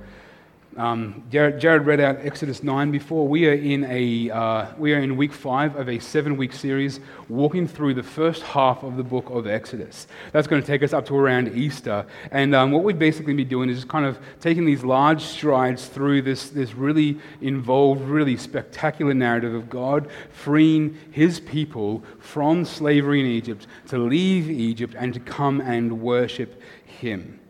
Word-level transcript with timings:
um, 0.77 1.23
Jared, 1.31 1.61
Jared 1.61 1.87
read 1.87 2.01
out 2.01 2.17
Exodus 2.21 2.63
9 2.63 2.91
before. 2.91 3.29
We 3.29 3.47
are 3.47 3.53
in 3.53 3.85
a 3.85 4.31
uh, 4.31 4.67
we 4.79 4.95
are 4.95 5.01
in 5.01 5.17
week 5.17 5.33
five 5.33 5.77
of 5.77 5.89
a 5.89 5.99
seven-week 5.99 6.53
series, 6.53 7.01
walking 7.29 7.69
through 7.69 7.95
the 7.95 8.03
first 8.03 8.43
half 8.43 8.83
of 8.83 8.97
the 8.97 9.03
book 9.03 9.29
of 9.29 9.47
Exodus. 9.47 10.07
That's 10.33 10.47
going 10.47 10.63
to 10.63 10.67
take 10.67 10.83
us 10.83 10.93
up 10.93 11.05
to 11.07 11.17
around 11.17 11.55
Easter, 11.55 12.07
and 12.31 12.55
um, 12.55 12.71
what 12.71 12.85
we'd 12.85 12.99
basically 12.99 13.35
be 13.35 13.45
doing 13.45 13.69
is 13.69 13.77
just 13.79 13.89
kind 13.89 14.07
of 14.07 14.19
taking 14.41 14.65
these 14.65 14.83
large 14.83 15.23
strides 15.23 15.89
through 15.89 16.23
this 16.23 16.49
this 16.49 16.75
really 16.75 17.19
involved, 17.43 18.03
really 18.03 18.37
spectacular 18.37 19.13
narrative 19.13 19.55
of 19.55 19.69
God 19.69 20.09
freeing 20.31 20.97
His 21.11 21.39
people 21.39 22.03
from 22.19 22.65
slavery 22.65 23.21
in 23.21 23.27
Egypt 23.27 23.67
to 23.89 23.99
leave 23.99 24.51
Egypt 24.51 24.95
and 24.99 25.13
to 25.13 25.21
come 25.21 25.61
and 25.61 26.01
worship 26.01 26.63
Him. 26.87 27.42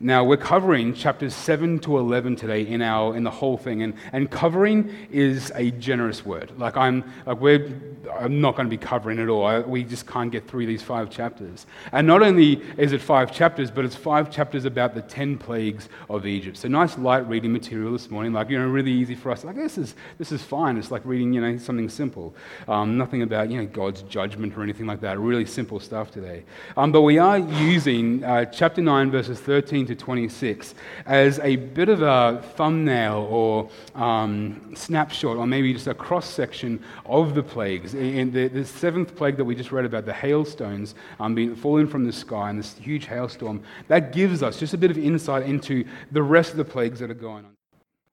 Now, 0.00 0.24
we're 0.24 0.36
covering 0.36 0.92
chapters 0.92 1.34
7 1.34 1.78
to 1.80 1.98
11 1.98 2.36
today 2.36 2.66
in, 2.66 2.82
our, 2.82 3.16
in 3.16 3.22
the 3.22 3.30
whole 3.30 3.56
thing. 3.56 3.82
And, 3.82 3.94
and 4.12 4.30
covering 4.30 4.92
is 5.10 5.52
a 5.54 5.70
generous 5.70 6.26
word. 6.26 6.52
Like, 6.58 6.76
I'm, 6.76 7.04
like 7.26 7.40
we're, 7.40 7.80
I'm 8.18 8.40
not 8.40 8.56
going 8.56 8.66
to 8.66 8.70
be 8.70 8.76
covering 8.76 9.18
it 9.18 9.28
all. 9.28 9.46
I, 9.46 9.60
we 9.60 9.84
just 9.84 10.06
can't 10.06 10.32
get 10.32 10.48
through 10.48 10.66
these 10.66 10.82
five 10.82 11.10
chapters. 11.10 11.66
And 11.92 12.06
not 12.06 12.22
only 12.22 12.60
is 12.76 12.92
it 12.92 13.00
five 13.00 13.32
chapters, 13.32 13.70
but 13.70 13.84
it's 13.84 13.94
five 13.94 14.30
chapters 14.30 14.64
about 14.64 14.94
the 14.94 15.02
10 15.02 15.38
plagues 15.38 15.88
of 16.10 16.26
Egypt. 16.26 16.56
So, 16.56 16.68
nice 16.68 16.98
light 16.98 17.28
reading 17.28 17.52
material 17.52 17.92
this 17.92 18.10
morning. 18.10 18.32
Like, 18.32 18.50
you 18.50 18.58
know, 18.58 18.66
really 18.66 18.92
easy 18.92 19.14
for 19.14 19.30
us. 19.30 19.44
Like, 19.44 19.56
this 19.56 19.78
is, 19.78 19.94
this 20.18 20.32
is 20.32 20.42
fine. 20.42 20.76
It's 20.76 20.90
like 20.90 21.02
reading, 21.04 21.32
you 21.32 21.40
know, 21.40 21.56
something 21.58 21.88
simple. 21.88 22.34
Um, 22.66 22.98
nothing 22.98 23.22
about, 23.22 23.50
you 23.50 23.58
know, 23.58 23.66
God's 23.66 24.02
judgment 24.02 24.56
or 24.56 24.62
anything 24.62 24.86
like 24.86 25.00
that. 25.02 25.18
Really 25.18 25.46
simple 25.46 25.78
stuff 25.78 26.10
today. 26.10 26.44
Um, 26.76 26.90
but 26.90 27.02
we 27.02 27.18
are 27.18 27.38
using 27.38 28.24
uh, 28.24 28.44
chapter 28.46 28.82
9, 28.82 29.10
verses 29.10 29.38
13 29.40 29.86
to 29.86 29.93
26 29.94 30.74
as 31.06 31.38
a 31.40 31.56
bit 31.56 31.88
of 31.88 32.02
a 32.02 32.42
thumbnail 32.56 33.26
or 33.30 33.70
um, 33.94 34.72
snapshot, 34.74 35.36
or 35.36 35.46
maybe 35.46 35.72
just 35.72 35.86
a 35.86 35.94
cross 35.94 36.28
section 36.28 36.82
of 37.06 37.34
the 37.34 37.42
plagues. 37.42 37.94
In 37.94 38.32
the, 38.32 38.48
the, 38.48 38.64
seventh 38.64 39.14
plague 39.14 39.36
that 39.36 39.44
we 39.44 39.54
just 39.54 39.72
read 39.72 39.84
about, 39.84 40.06
the 40.06 40.12
hailstones 40.12 40.94
um, 41.20 41.34
being 41.34 41.54
falling 41.54 41.86
from 41.86 42.04
the 42.04 42.12
sky 42.12 42.50
and 42.50 42.58
this 42.58 42.74
huge 42.78 43.06
hailstorm, 43.06 43.62
that 43.88 44.12
gives 44.12 44.42
us 44.42 44.58
just 44.58 44.74
a 44.74 44.78
bit 44.78 44.90
of 44.90 44.98
insight 44.98 45.44
into 45.44 45.84
the 46.12 46.22
rest 46.22 46.50
of 46.50 46.56
the 46.56 46.64
plagues 46.64 47.00
that 47.00 47.10
are 47.10 47.14
going 47.14 47.44
on. 47.44 47.54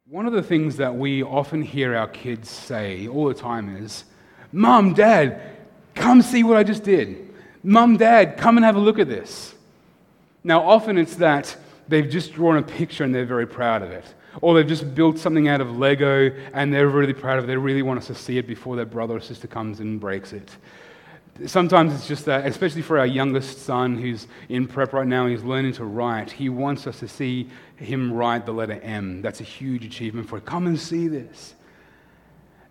One 0.07 0.25
of 0.25 0.33
the 0.33 0.43
things 0.43 0.75
that 0.77 0.93
we 0.93 1.23
often 1.23 1.61
hear 1.61 1.95
our 1.95 2.07
kids 2.07 2.49
say 2.49 3.07
all 3.07 3.27
the 3.27 3.33
time 3.33 3.77
is, 3.77 4.03
Mom, 4.51 4.93
Dad, 4.93 5.41
come 5.95 6.21
see 6.21 6.43
what 6.43 6.57
I 6.57 6.63
just 6.63 6.83
did. 6.83 7.33
Mom, 7.63 7.97
Dad, 7.97 8.37
come 8.37 8.57
and 8.57 8.65
have 8.65 8.75
a 8.75 8.79
look 8.79 8.99
at 8.99 9.07
this. 9.07 9.55
Now, 10.43 10.67
often 10.67 10.97
it's 10.97 11.15
that 11.15 11.55
they've 11.91 12.09
just 12.09 12.33
drawn 12.33 12.57
a 12.57 12.63
picture 12.63 13.03
and 13.03 13.13
they're 13.13 13.25
very 13.25 13.45
proud 13.45 13.83
of 13.83 13.91
it. 13.91 14.05
Or 14.41 14.55
they've 14.55 14.67
just 14.67 14.95
built 14.95 15.19
something 15.19 15.47
out 15.47 15.61
of 15.61 15.77
Lego 15.77 16.31
and 16.53 16.73
they're 16.73 16.87
really 16.87 17.13
proud 17.13 17.37
of 17.37 17.43
it. 17.43 17.47
They 17.47 17.57
really 17.57 17.83
want 17.83 17.99
us 17.99 18.07
to 18.07 18.15
see 18.15 18.37
it 18.39 18.47
before 18.47 18.75
their 18.75 18.85
brother 18.85 19.17
or 19.17 19.19
sister 19.19 19.47
comes 19.47 19.79
and 19.81 19.99
breaks 19.99 20.33
it. 20.33 20.49
Sometimes 21.45 21.93
it's 21.93 22.07
just 22.07 22.25
that, 22.25 22.45
especially 22.45 22.81
for 22.81 22.97
our 22.97 23.05
youngest 23.05 23.59
son 23.59 23.97
who's 23.97 24.27
in 24.49 24.67
prep 24.67 24.93
right 24.93 25.07
now, 25.07 25.27
he's 25.27 25.43
learning 25.43 25.73
to 25.73 25.85
write. 25.85 26.31
He 26.31 26.49
wants 26.49 26.87
us 26.87 26.99
to 26.99 27.07
see 27.07 27.49
him 27.77 28.13
write 28.13 28.45
the 28.45 28.53
letter 28.53 28.79
M. 28.81 29.21
That's 29.21 29.41
a 29.41 29.45
huge 29.45 29.85
achievement 29.85 30.29
for 30.29 30.37
him. 30.37 30.43
Come 30.43 30.67
and 30.67 30.79
see 30.79 31.07
this. 31.07 31.55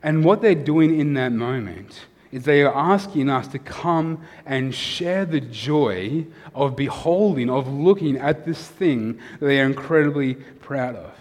And 0.02 0.24
what 0.24 0.40
they're 0.40 0.54
doing 0.54 0.98
in 0.98 1.14
that 1.14 1.32
moment 1.32 2.00
is 2.32 2.44
they 2.44 2.62
are 2.62 2.74
asking 2.74 3.28
us 3.28 3.48
to 3.48 3.58
come 3.58 4.20
and 4.46 4.74
share 4.74 5.24
the 5.24 5.40
joy 5.40 6.24
of 6.54 6.76
beholding, 6.76 7.50
of 7.50 7.68
looking 7.68 8.16
at 8.16 8.44
this 8.44 8.68
thing 8.68 9.18
that 9.40 9.46
they 9.46 9.60
are 9.60 9.66
incredibly 9.66 10.34
proud 10.34 10.96
of. 10.96 11.12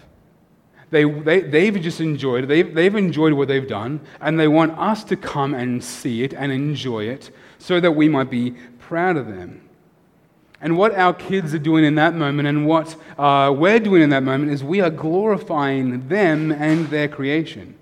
They, 0.90 1.04
they, 1.04 1.40
they've 1.40 1.80
just 1.80 2.00
enjoyed 2.00 2.44
it. 2.44 2.46
They've, 2.48 2.74
they've 2.74 2.94
enjoyed 2.94 3.32
what 3.32 3.48
they've 3.48 3.66
done, 3.66 4.00
and 4.20 4.38
they 4.38 4.48
want 4.48 4.78
us 4.78 5.04
to 5.04 5.16
come 5.16 5.54
and 5.54 5.82
see 5.82 6.22
it 6.22 6.34
and 6.34 6.50
enjoy 6.50 7.04
it 7.04 7.30
so 7.58 7.80
that 7.80 7.92
we 7.92 8.08
might 8.08 8.30
be 8.30 8.52
proud 8.78 9.16
of 9.16 9.26
them. 9.26 9.68
And 10.60 10.76
what 10.76 10.94
our 10.94 11.14
kids 11.14 11.54
are 11.54 11.58
doing 11.58 11.84
in 11.84 11.94
that 11.94 12.14
moment 12.14 12.46
and 12.46 12.66
what 12.66 12.94
uh, 13.18 13.54
we're 13.56 13.80
doing 13.80 14.02
in 14.02 14.10
that 14.10 14.22
moment 14.22 14.50
is 14.50 14.62
we 14.62 14.80
are 14.80 14.90
glorifying 14.90 16.08
them 16.08 16.52
and 16.52 16.88
their 16.88 17.08
creation. 17.08 17.76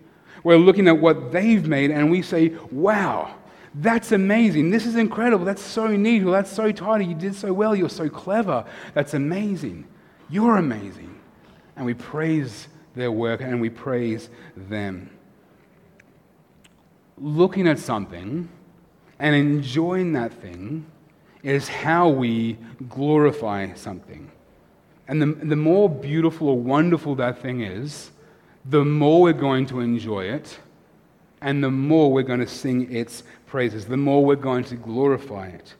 We're 0.48 0.56
looking 0.56 0.88
at 0.88 0.96
what 0.96 1.30
they've 1.30 1.68
made 1.68 1.90
and 1.90 2.10
we 2.10 2.22
say, 2.22 2.54
wow, 2.70 3.34
that's 3.74 4.12
amazing. 4.12 4.70
This 4.70 4.86
is 4.86 4.96
incredible. 4.96 5.44
That's 5.44 5.60
so 5.60 5.88
neat. 5.88 6.24
Well, 6.24 6.32
that's 6.32 6.50
so 6.50 6.72
tidy. 6.72 7.04
You 7.04 7.14
did 7.14 7.34
so 7.34 7.52
well. 7.52 7.76
You're 7.76 7.90
so 7.90 8.08
clever. 8.08 8.64
That's 8.94 9.12
amazing. 9.12 9.86
You're 10.30 10.56
amazing. 10.56 11.14
And 11.76 11.84
we 11.84 11.92
praise 11.92 12.68
their 12.94 13.12
work 13.12 13.42
and 13.42 13.60
we 13.60 13.68
praise 13.68 14.30
them. 14.56 15.10
Looking 17.18 17.68
at 17.68 17.78
something 17.78 18.48
and 19.18 19.36
enjoying 19.36 20.14
that 20.14 20.32
thing 20.32 20.86
is 21.42 21.68
how 21.68 22.08
we 22.08 22.56
glorify 22.88 23.74
something. 23.74 24.30
And 25.08 25.20
the, 25.20 25.26
the 25.26 25.56
more 25.56 25.90
beautiful 25.90 26.48
or 26.48 26.58
wonderful 26.58 27.16
that 27.16 27.42
thing 27.42 27.60
is, 27.60 28.12
the 28.64 28.84
more 28.84 29.22
we're 29.22 29.32
going 29.32 29.66
to 29.66 29.80
enjoy 29.80 30.24
it, 30.24 30.58
and 31.40 31.62
the 31.62 31.70
more 31.70 32.12
we're 32.12 32.22
going 32.22 32.40
to 32.40 32.48
sing 32.48 32.92
its 32.92 33.22
praises, 33.46 33.86
the 33.86 33.96
more 33.96 34.24
we're 34.24 34.36
going 34.36 34.64
to 34.64 34.76
glorify 34.76 35.48
it. 35.48 35.74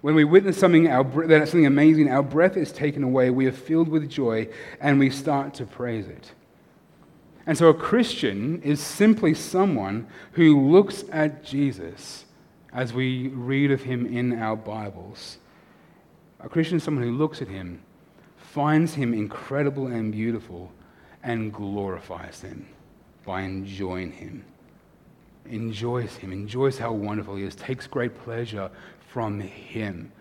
When 0.00 0.14
we 0.14 0.24
witness 0.24 0.58
something, 0.58 0.88
our, 0.88 1.04
something 1.46 1.66
amazing, 1.66 2.10
our 2.10 2.22
breath 2.22 2.56
is 2.56 2.72
taken 2.72 3.02
away, 3.02 3.30
we 3.30 3.46
are 3.46 3.52
filled 3.52 3.88
with 3.88 4.08
joy, 4.10 4.48
and 4.80 4.98
we 4.98 5.10
start 5.10 5.54
to 5.54 5.64
praise 5.64 6.08
it. 6.08 6.32
And 7.46 7.56
so 7.56 7.68
a 7.68 7.74
Christian 7.74 8.60
is 8.62 8.80
simply 8.80 9.34
someone 9.34 10.06
who 10.32 10.70
looks 10.70 11.04
at 11.12 11.44
Jesus 11.44 12.24
as 12.72 12.92
we 12.92 13.28
read 13.28 13.70
of 13.70 13.82
him 13.82 14.06
in 14.06 14.38
our 14.38 14.56
Bibles. 14.56 15.38
A 16.40 16.48
Christian 16.48 16.78
is 16.78 16.82
someone 16.82 17.04
who 17.04 17.12
looks 17.12 17.40
at 17.40 17.48
him, 17.48 17.82
finds 18.36 18.94
him 18.94 19.14
incredible 19.14 19.86
and 19.86 20.10
beautiful, 20.10 20.72
and 21.24 21.52
glorifies 21.52 22.42
him 22.42 22.68
by 23.24 23.40
enjoying 23.42 24.12
him. 24.12 24.44
Enjoys 25.46 26.14
him, 26.16 26.32
enjoys 26.32 26.78
how 26.78 26.92
wonderful 26.92 27.36
he 27.36 27.42
is, 27.42 27.56
takes 27.56 27.86
great 27.86 28.14
pleasure 28.22 28.70
from 29.08 29.40
him 29.40 30.12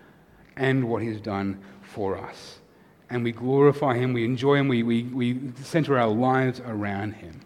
and 0.56 0.88
what 0.90 1.02
he's 1.02 1.22
done 1.22 1.60
for 1.82 2.18
us. 2.18 2.60
And 3.10 3.24
we 3.24 3.32
glorify 3.32 3.98
him, 3.98 4.14
we 4.14 4.26
enjoy 4.26 4.56
him, 4.56 4.68
we, 4.68 4.82
we, 4.82 5.04
we 5.04 5.52
center 5.62 6.00
our 6.00 6.08
lives 6.08 6.62
around 6.66 7.14
him. 7.14 7.42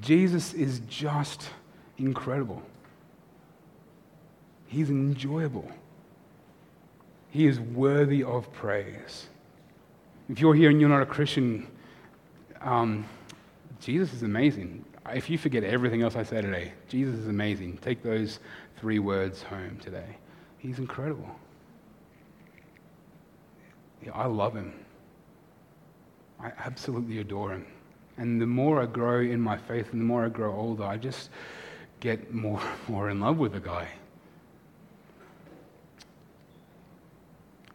Jesus 0.00 0.52
is 0.52 0.80
just 0.88 1.48
incredible. 1.96 2.62
He's 4.66 4.90
enjoyable. 4.90 5.70
He 7.30 7.46
is 7.46 7.58
worthy 7.58 8.22
of 8.22 8.52
praise. 8.52 9.26
If 10.28 10.40
you're 10.40 10.54
here 10.54 10.70
and 10.70 10.80
you're 10.80 10.90
not 10.90 11.02
a 11.02 11.06
Christian, 11.06 11.66
um, 12.60 13.04
Jesus 13.80 14.12
is 14.12 14.22
amazing. 14.22 14.84
If 15.12 15.30
you 15.30 15.38
forget 15.38 15.64
everything 15.64 16.02
else 16.02 16.16
I 16.16 16.22
say 16.22 16.42
today, 16.42 16.72
Jesus 16.88 17.18
is 17.18 17.28
amazing. 17.28 17.78
Take 17.78 18.02
those 18.02 18.40
three 18.78 18.98
words 18.98 19.42
home 19.42 19.78
today. 19.82 20.16
He's 20.58 20.78
incredible. 20.78 21.30
Yeah, 24.04 24.12
I 24.12 24.26
love 24.26 24.54
him. 24.54 24.72
I 26.40 26.52
absolutely 26.64 27.18
adore 27.18 27.52
him. 27.52 27.66
And 28.16 28.40
the 28.40 28.46
more 28.46 28.82
I 28.82 28.86
grow 28.86 29.20
in 29.20 29.40
my 29.40 29.56
faith 29.56 29.92
and 29.92 30.00
the 30.00 30.04
more 30.04 30.24
I 30.24 30.28
grow 30.28 30.54
older, 30.54 30.84
I 30.84 30.96
just 30.96 31.30
get 32.00 32.32
more 32.32 32.60
and 32.60 32.70
more 32.88 33.10
in 33.10 33.20
love 33.20 33.38
with 33.38 33.52
the 33.52 33.60
guy. 33.60 33.88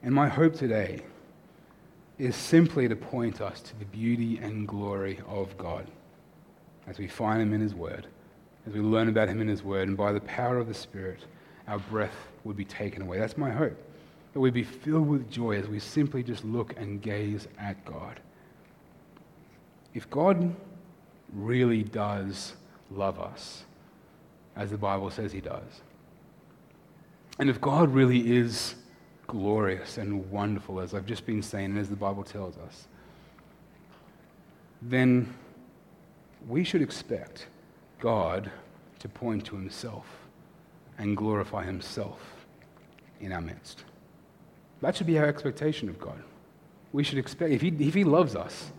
And 0.02 0.14
my 0.14 0.28
hope 0.28 0.56
today 0.56 1.02
is 2.18 2.36
simply 2.36 2.88
to 2.88 2.96
point 2.96 3.42
us 3.42 3.62
to 3.62 3.80
the 3.80 3.86
beauty 3.86 4.38
and 4.38 4.68
glory 4.68 5.20
of 5.28 5.58
God 5.58 5.90
as 6.88 6.98
we 6.98 7.08
find 7.08 7.42
Him 7.42 7.54
in 7.54 7.62
His 7.62 7.74
Word, 7.74 8.08
as 8.68 8.74
we 8.74 8.80
learn 8.80 9.10
about 9.10 9.30
Him 9.30 9.42
in 9.42 9.48
His 9.48 9.64
Word, 9.64 9.88
and 9.88 9.98
by 9.98 10.12
the 10.12 10.22
power 10.22 10.58
of 10.58 10.68
the 10.68 10.74
Spirit, 10.74 11.26
our 11.68 11.80
breath 11.80 12.16
would 12.44 12.58
be 12.58 12.66
taken 12.66 13.02
away. 13.02 13.18
That's 13.18 13.38
my 13.38 13.52
hope. 13.52 13.78
That 14.34 14.40
we'd 14.40 14.54
be 14.54 14.64
filled 14.64 15.08
with 15.08 15.30
joy 15.30 15.58
as 15.58 15.68
we 15.68 15.80
simply 15.80 16.24
just 16.24 16.44
look 16.44 16.76
and 16.78 17.02
gaze 17.02 17.48
at 17.60 17.84
God. 17.86 18.20
If 19.94 20.10
God 20.10 20.56
really 21.34 21.84
does 21.84 22.54
love 22.92 23.20
us, 23.20 23.64
as 24.56 24.72
the 24.72 24.78
Bible 24.78 25.10
says 25.10 25.32
He 25.32 25.42
does, 25.42 25.82
and 27.40 27.50
if 27.50 27.60
God 27.60 27.94
really 27.94 28.36
is 28.38 28.76
glorious 29.28 29.98
and 29.98 30.30
wonderful, 30.30 30.80
as 30.80 30.94
I've 30.94 31.06
just 31.06 31.26
been 31.26 31.42
saying, 31.42 31.66
and 31.66 31.80
as 31.80 31.90
the 31.90 31.96
Bible 31.96 32.24
tells 32.24 32.58
us, 32.58 32.88
then 34.82 35.34
we 36.48 36.64
should 36.64 36.82
expect 36.82 37.48
God 38.00 38.52
to 39.00 39.10
point 39.10 39.46
to 39.46 39.56
himself 39.56 40.06
and 40.98 41.16
glorify 41.16 41.64
himself 41.64 42.20
in 43.20 43.32
our 43.32 43.42
midst. 43.42 43.84
That 44.82 44.96
should 44.96 45.08
be 45.08 45.18
our 45.18 45.26
expectation 45.26 45.88
of 45.90 46.00
God. 46.00 46.22
We 46.92 47.04
should 47.04 47.18
expect, 47.18 47.52
if 47.52 47.62
he, 47.62 47.70
if 47.70 47.94
he 47.94 48.04
loves 48.04 48.36
us 48.36 48.72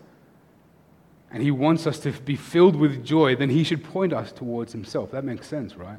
and 1.31 1.43
he 1.43 1.51
wants 1.51 1.87
us 1.87 1.99
to 2.01 2.13
be 2.13 2.37
filled 2.37 2.77
with 2.77 3.05
joy, 3.05 3.35
then 3.35 3.51
he 3.51 3.65
should 3.65 3.83
point 3.83 4.13
us 4.13 4.31
towards 4.31 4.73
himself. 4.73 5.11
That 5.11 5.25
makes 5.25 5.49
sense, 5.49 5.75
right? 5.75 5.99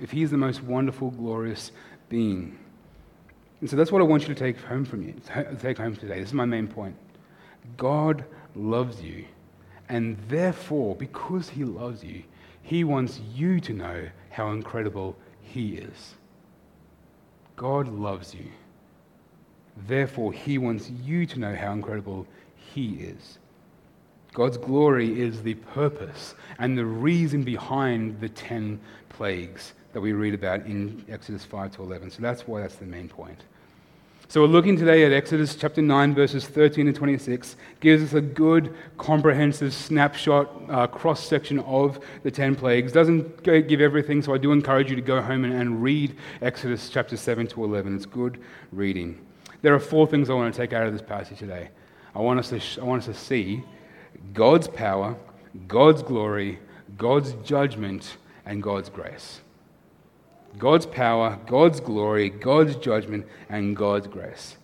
If 0.00 0.12
he's 0.12 0.30
the 0.30 0.38
most 0.38 0.62
wonderful, 0.62 1.10
glorious 1.10 1.72
being. 2.08 2.58
And 3.62 3.70
so 3.70 3.76
that's 3.76 3.92
what 3.92 4.02
I 4.02 4.04
want 4.04 4.26
you 4.26 4.34
to 4.34 4.38
take 4.38 4.58
home 4.58 4.84
from 4.84 5.02
you, 5.02 5.14
take 5.60 5.78
home 5.78 5.94
today. 5.94 6.18
This 6.18 6.30
is 6.30 6.34
my 6.34 6.44
main 6.44 6.66
point. 6.66 6.96
God 7.76 8.24
loves 8.56 9.00
you, 9.00 9.24
and 9.88 10.18
therefore, 10.26 10.96
because 10.96 11.48
he 11.48 11.64
loves 11.64 12.02
you, 12.02 12.24
he 12.62 12.82
wants 12.82 13.20
you 13.32 13.60
to 13.60 13.72
know 13.72 14.08
how 14.30 14.50
incredible 14.50 15.16
he 15.40 15.76
is. 15.76 16.14
God 17.54 17.86
loves 17.86 18.34
you. 18.34 18.50
Therefore, 19.86 20.32
he 20.32 20.58
wants 20.58 20.90
you 20.90 21.24
to 21.26 21.38
know 21.38 21.54
how 21.54 21.72
incredible 21.72 22.26
he 22.56 22.94
is. 22.94 23.38
God's 24.34 24.58
glory 24.58 25.20
is 25.20 25.40
the 25.40 25.54
purpose 25.54 26.34
and 26.58 26.76
the 26.76 26.84
reason 26.84 27.44
behind 27.44 28.20
the 28.20 28.28
10 28.28 28.80
plagues 29.08 29.74
that 29.92 30.00
we 30.00 30.14
read 30.14 30.34
about 30.34 30.66
in 30.66 31.04
Exodus 31.08 31.44
5 31.44 31.76
to 31.76 31.82
11. 31.82 32.10
So 32.10 32.22
that's 32.22 32.48
why 32.48 32.62
that's 32.62 32.74
the 32.74 32.86
main 32.86 33.08
point. 33.08 33.44
So 34.32 34.40
we're 34.40 34.46
looking 34.46 34.78
today 34.78 35.04
at 35.04 35.12
Exodus 35.12 35.54
chapter 35.54 35.82
9, 35.82 36.14
verses 36.14 36.46
13 36.46 36.86
to 36.86 36.92
26. 36.94 37.54
Gives 37.80 38.02
us 38.02 38.14
a 38.14 38.22
good, 38.22 38.74
comprehensive 38.96 39.74
snapshot, 39.74 40.50
uh, 40.70 40.86
cross 40.86 41.22
section 41.22 41.58
of 41.58 42.02
the 42.22 42.30
10 42.30 42.56
plagues. 42.56 42.92
Doesn't 42.92 43.42
give 43.42 43.82
everything, 43.82 44.22
so 44.22 44.32
I 44.32 44.38
do 44.38 44.52
encourage 44.52 44.88
you 44.88 44.96
to 44.96 45.02
go 45.02 45.20
home 45.20 45.44
and, 45.44 45.52
and 45.52 45.82
read 45.82 46.16
Exodus 46.40 46.88
chapter 46.88 47.14
7 47.14 47.46
to 47.48 47.62
11. 47.62 47.94
It's 47.94 48.06
good 48.06 48.42
reading. 48.72 49.20
There 49.60 49.74
are 49.74 49.78
four 49.78 50.06
things 50.06 50.30
I 50.30 50.32
want 50.32 50.54
to 50.54 50.58
take 50.58 50.72
out 50.72 50.86
of 50.86 50.94
this 50.94 51.02
passage 51.02 51.38
today. 51.38 51.68
I 52.14 52.20
want 52.20 52.38
us 52.38 52.48
to, 52.48 52.58
sh- 52.58 52.78
I 52.78 52.84
want 52.84 53.00
us 53.00 53.14
to 53.14 53.22
see 53.22 53.62
God's 54.32 54.66
power, 54.66 55.14
God's 55.68 56.02
glory, 56.02 56.58
God's 56.96 57.34
judgment, 57.44 58.16
and 58.46 58.62
God's 58.62 58.88
grace. 58.88 59.42
God's 60.58 60.86
power, 60.86 61.38
God's 61.46 61.80
glory, 61.80 62.30
God's 62.30 62.76
judgment, 62.76 63.26
and 63.48 63.76
God's 63.76 64.06
grace. 64.06 64.56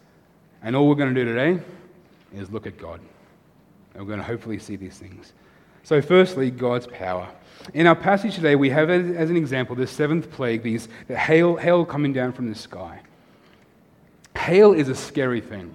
And 0.63 0.77
all 0.77 0.89
we're 0.89 0.95
going 0.95 1.15
to 1.15 1.25
do 1.25 1.31
today 1.31 1.63
is 2.35 2.51
look 2.51 2.67
at 2.67 2.79
God. 2.79 3.01
And 3.95 4.03
we're 4.03 4.09
going 4.09 4.21
to 4.21 4.25
hopefully 4.25 4.59
see 4.59 4.77
these 4.77 4.99
things. 4.99 5.33
So, 5.83 6.03
firstly, 6.03 6.51
God's 6.51 6.87
power. 6.87 7.29
In 7.75 7.87
our 7.87 7.97
passage 7.97 8.35
today, 8.35 8.57
we 8.57 8.71
have 8.71 8.91
as 8.91 9.31
an 9.31 9.37
example 9.37 9.75
the 9.75 9.87
seventh 9.87 10.31
plague, 10.31 10.63
these 10.63 10.89
the 11.07 11.17
hail, 11.17 11.57
hail 11.57 11.85
coming 11.85 12.13
down 12.13 12.33
from 12.33 12.49
the 12.49 12.55
sky. 12.55 13.01
Hail 14.37 14.73
is 14.73 14.89
a 14.89 14.95
scary 14.95 15.41
thing. 15.41 15.75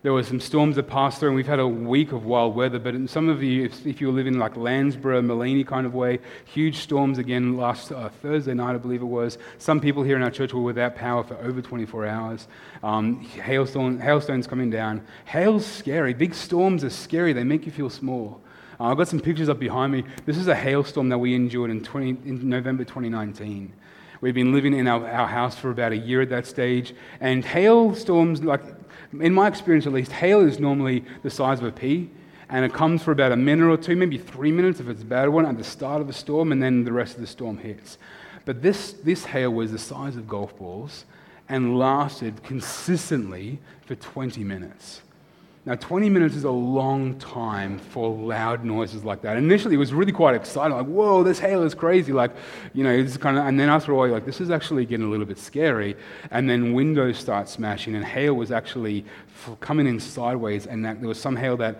There 0.00 0.12
were 0.12 0.22
some 0.22 0.38
storms 0.38 0.76
that 0.76 0.84
passed 0.84 1.18
through, 1.18 1.30
and 1.30 1.36
we've 1.36 1.48
had 1.48 1.58
a 1.58 1.66
week 1.66 2.12
of 2.12 2.24
wild 2.24 2.54
weather. 2.54 2.78
But 2.78 3.10
some 3.10 3.28
of 3.28 3.42
you, 3.42 3.64
if, 3.64 3.84
if 3.84 4.00
you 4.00 4.12
live 4.12 4.28
in 4.28 4.38
like 4.38 4.54
Landsborough, 4.54 5.26
Maleny 5.26 5.66
kind 5.66 5.86
of 5.86 5.92
way, 5.92 6.20
huge 6.44 6.76
storms 6.76 7.18
again 7.18 7.56
last 7.56 7.90
uh, 7.90 8.08
Thursday 8.08 8.54
night, 8.54 8.76
I 8.76 8.78
believe 8.78 9.02
it 9.02 9.06
was. 9.06 9.38
Some 9.58 9.80
people 9.80 10.04
here 10.04 10.14
in 10.14 10.22
our 10.22 10.30
church 10.30 10.54
were 10.54 10.62
without 10.62 10.94
power 10.94 11.24
for 11.24 11.36
over 11.38 11.60
24 11.60 12.06
hours. 12.06 12.46
Um, 12.84 13.24
hailstone, 13.24 13.98
hailstones 13.98 14.46
coming 14.46 14.70
down. 14.70 15.04
Hail's 15.24 15.66
scary. 15.66 16.14
Big 16.14 16.32
storms 16.32 16.84
are 16.84 16.90
scary, 16.90 17.32
they 17.32 17.42
make 17.42 17.66
you 17.66 17.72
feel 17.72 17.90
small. 17.90 18.40
Uh, 18.78 18.84
I've 18.84 18.96
got 18.98 19.08
some 19.08 19.18
pictures 19.18 19.48
up 19.48 19.58
behind 19.58 19.92
me. 19.92 20.04
This 20.26 20.36
is 20.36 20.46
a 20.46 20.54
hailstorm 20.54 21.08
that 21.08 21.18
we 21.18 21.34
endured 21.34 21.72
in, 21.72 21.82
20, 21.82 22.28
in 22.28 22.48
November 22.48 22.84
2019. 22.84 23.72
We've 24.20 24.34
been 24.34 24.52
living 24.52 24.74
in 24.74 24.86
our, 24.86 25.08
our 25.08 25.26
house 25.26 25.56
for 25.56 25.70
about 25.72 25.90
a 25.90 25.96
year 25.96 26.22
at 26.22 26.28
that 26.30 26.46
stage, 26.46 26.94
and 27.20 27.44
hailstorms, 27.44 28.44
like 28.44 28.77
in 29.12 29.32
my 29.32 29.48
experience 29.48 29.86
at 29.86 29.92
least, 29.92 30.12
hail 30.12 30.40
is 30.40 30.58
normally 30.58 31.04
the 31.22 31.30
size 31.30 31.58
of 31.58 31.64
a 31.64 31.72
pea, 31.72 32.10
and 32.48 32.64
it 32.64 32.72
comes 32.72 33.02
for 33.02 33.12
about 33.12 33.32
a 33.32 33.36
minute 33.36 33.68
or 33.68 33.76
two, 33.76 33.96
maybe 33.96 34.18
three 34.18 34.52
minutes 34.52 34.80
if 34.80 34.88
it's 34.88 35.02
a 35.02 35.06
bad 35.06 35.28
one, 35.28 35.46
at 35.46 35.56
the 35.58 35.64
start 35.64 36.00
of 36.00 36.08
a 36.08 36.12
storm, 36.12 36.52
and 36.52 36.62
then 36.62 36.84
the 36.84 36.92
rest 36.92 37.14
of 37.14 37.20
the 37.20 37.26
storm 37.26 37.58
hits. 37.58 37.98
But 38.44 38.62
this, 38.62 38.92
this 38.92 39.26
hail 39.26 39.50
was 39.50 39.72
the 39.72 39.78
size 39.78 40.16
of 40.16 40.26
golf 40.26 40.56
balls 40.58 41.04
and 41.48 41.78
lasted 41.78 42.42
consistently 42.42 43.58
for 43.86 43.94
20 43.94 44.44
minutes. 44.44 45.02
Now, 45.68 45.74
20 45.74 46.08
minutes 46.08 46.34
is 46.34 46.44
a 46.44 46.50
long 46.50 47.18
time 47.18 47.78
for 47.78 48.08
loud 48.08 48.64
noises 48.64 49.04
like 49.04 49.20
that. 49.20 49.36
Initially, 49.36 49.74
it 49.74 49.78
was 49.78 49.92
really 49.92 50.12
quite 50.12 50.34
exciting, 50.34 50.74
like, 50.74 50.86
whoa, 50.86 51.22
this 51.22 51.38
hail 51.38 51.62
is 51.62 51.74
crazy. 51.74 52.10
Like, 52.10 52.30
you 52.72 52.82
know, 52.82 52.90
it's 52.90 53.18
kind 53.18 53.36
of, 53.36 53.44
and 53.44 53.60
then 53.60 53.68
after 53.68 53.92
a 53.92 53.94
while, 53.94 54.08
like, 54.08 54.24
this 54.24 54.40
is 54.40 54.50
actually 54.50 54.86
getting 54.86 55.04
a 55.04 55.10
little 55.10 55.26
bit 55.26 55.38
scary. 55.38 55.94
And 56.30 56.48
then 56.48 56.72
windows 56.72 57.18
start 57.18 57.50
smashing, 57.50 57.94
and 57.94 58.02
hail 58.02 58.32
was 58.32 58.50
actually 58.50 59.04
coming 59.60 59.86
in 59.86 60.00
sideways, 60.00 60.66
and 60.66 60.82
that, 60.86 61.00
there 61.00 61.08
was 61.08 61.20
some 61.20 61.36
hail 61.36 61.58
that 61.58 61.78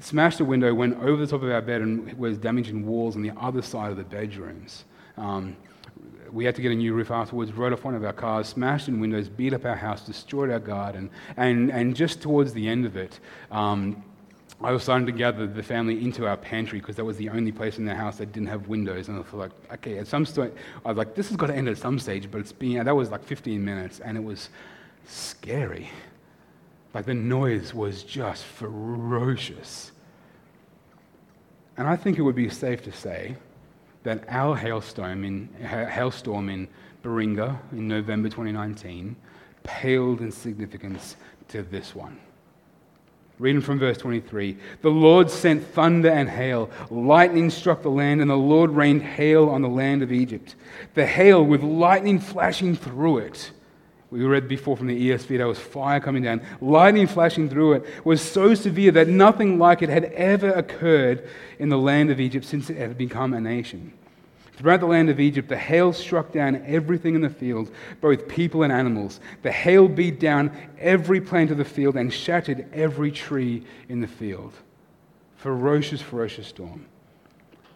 smashed 0.00 0.38
the 0.38 0.46
window, 0.46 0.72
went 0.72 0.98
over 1.02 1.26
the 1.26 1.26
top 1.26 1.42
of 1.42 1.50
our 1.50 1.60
bed, 1.60 1.82
and 1.82 2.14
was 2.14 2.38
damaging 2.38 2.86
walls 2.86 3.14
on 3.14 3.20
the 3.20 3.32
other 3.38 3.60
side 3.60 3.90
of 3.90 3.98
the 3.98 4.04
bedrooms. 4.04 4.86
Um, 5.18 5.54
we 6.32 6.44
had 6.44 6.54
to 6.56 6.62
get 6.62 6.72
a 6.72 6.74
new 6.74 6.94
roof 6.94 7.10
afterwards, 7.10 7.52
rode 7.52 7.72
off 7.72 7.84
one 7.84 7.94
of 7.94 8.04
our 8.04 8.12
cars, 8.12 8.48
smashed 8.48 8.88
in 8.88 9.00
windows, 9.00 9.28
beat 9.28 9.52
up 9.52 9.64
our 9.64 9.76
house, 9.76 10.04
destroyed 10.04 10.50
our 10.50 10.58
garden. 10.58 11.10
And, 11.36 11.70
and 11.70 11.94
just 11.94 12.22
towards 12.22 12.52
the 12.52 12.66
end 12.68 12.86
of 12.86 12.96
it, 12.96 13.20
um, 13.50 14.02
I 14.62 14.70
was 14.70 14.84
starting 14.84 15.06
to 15.06 15.12
gather 15.12 15.46
the 15.46 15.62
family 15.62 16.02
into 16.04 16.26
our 16.26 16.36
pantry 16.36 16.78
because 16.78 16.96
that 16.96 17.04
was 17.04 17.16
the 17.16 17.28
only 17.28 17.52
place 17.52 17.78
in 17.78 17.84
the 17.84 17.94
house 17.94 18.18
that 18.18 18.32
didn't 18.32 18.48
have 18.48 18.68
windows. 18.68 19.08
And 19.08 19.18
I 19.18 19.22
thought, 19.22 19.38
like, 19.38 19.50
okay, 19.74 19.98
at 19.98 20.06
some 20.06 20.24
stage, 20.24 20.52
I 20.84 20.88
was 20.88 20.96
like, 20.96 21.14
this 21.14 21.28
has 21.28 21.36
got 21.36 21.48
to 21.48 21.54
end 21.54 21.68
at 21.68 21.78
some 21.78 21.98
stage, 21.98 22.30
but 22.30 22.40
it's 22.40 22.52
been, 22.52 22.84
that 22.84 22.96
was 22.96 23.10
like 23.10 23.24
15 23.24 23.62
minutes, 23.62 24.00
and 24.00 24.16
it 24.16 24.22
was 24.22 24.50
scary. 25.04 25.90
Like, 26.94 27.06
the 27.06 27.14
noise 27.14 27.74
was 27.74 28.04
just 28.04 28.44
ferocious. 28.44 29.90
And 31.76 31.88
I 31.88 31.96
think 31.96 32.18
it 32.18 32.22
would 32.22 32.36
be 32.36 32.48
safe 32.48 32.82
to 32.84 32.92
say 32.92 33.36
that 34.02 34.24
our 34.28 34.56
hailstorm 34.56 35.24
in, 35.24 35.48
hailstorm 35.60 36.48
in 36.48 36.68
Baringa 37.02 37.58
in 37.72 37.88
November 37.88 38.28
2019 38.28 39.16
paled 39.62 40.20
in 40.20 40.32
significance 40.32 41.16
to 41.48 41.62
this 41.62 41.94
one. 41.94 42.18
Reading 43.38 43.60
from 43.60 43.78
verse 43.78 43.98
23 43.98 44.56
The 44.82 44.90
Lord 44.90 45.30
sent 45.30 45.64
thunder 45.64 46.10
and 46.10 46.28
hail, 46.28 46.70
lightning 46.90 47.50
struck 47.50 47.82
the 47.82 47.90
land, 47.90 48.20
and 48.20 48.30
the 48.30 48.36
Lord 48.36 48.70
rained 48.70 49.02
hail 49.02 49.48
on 49.48 49.62
the 49.62 49.68
land 49.68 50.02
of 50.02 50.12
Egypt. 50.12 50.54
The 50.94 51.06
hail 51.06 51.44
with 51.44 51.62
lightning 51.62 52.18
flashing 52.18 52.76
through 52.76 53.18
it 53.18 53.50
we 54.12 54.22
read 54.26 54.46
before 54.46 54.76
from 54.76 54.88
the 54.88 55.08
ESV, 55.08 55.38
there 55.38 55.48
was 55.48 55.58
fire 55.58 55.98
coming 55.98 56.22
down, 56.22 56.42
lightning 56.60 57.06
flashing 57.06 57.48
through 57.48 57.72
it, 57.72 58.04
was 58.04 58.20
so 58.20 58.54
severe 58.54 58.92
that 58.92 59.08
nothing 59.08 59.58
like 59.58 59.80
it 59.80 59.88
had 59.88 60.04
ever 60.04 60.50
occurred 60.52 61.26
in 61.58 61.70
the 61.70 61.78
land 61.78 62.10
of 62.10 62.20
Egypt 62.20 62.44
since 62.44 62.68
it 62.68 62.76
had 62.76 62.98
become 62.98 63.32
a 63.32 63.40
nation. 63.40 63.94
Throughout 64.52 64.80
the 64.80 64.86
land 64.86 65.08
of 65.08 65.18
Egypt, 65.18 65.48
the 65.48 65.56
hail 65.56 65.92
struck 65.92 66.30
down 66.30 66.62
everything 66.66 67.14
in 67.14 67.20
the 67.20 67.30
field, 67.30 67.70
both 68.00 68.28
people 68.28 68.62
and 68.62 68.72
animals. 68.72 69.18
The 69.42 69.50
hail 69.52 69.88
beat 69.88 70.20
down 70.20 70.52
every 70.78 71.20
plant 71.20 71.50
of 71.50 71.58
the 71.58 71.64
field 71.64 71.96
and 71.96 72.12
shattered 72.12 72.66
every 72.72 73.10
tree 73.10 73.64
in 73.88 74.00
the 74.00 74.06
field. 74.06 74.52
Ferocious, 75.36 76.02
ferocious 76.02 76.46
storm. 76.46 76.86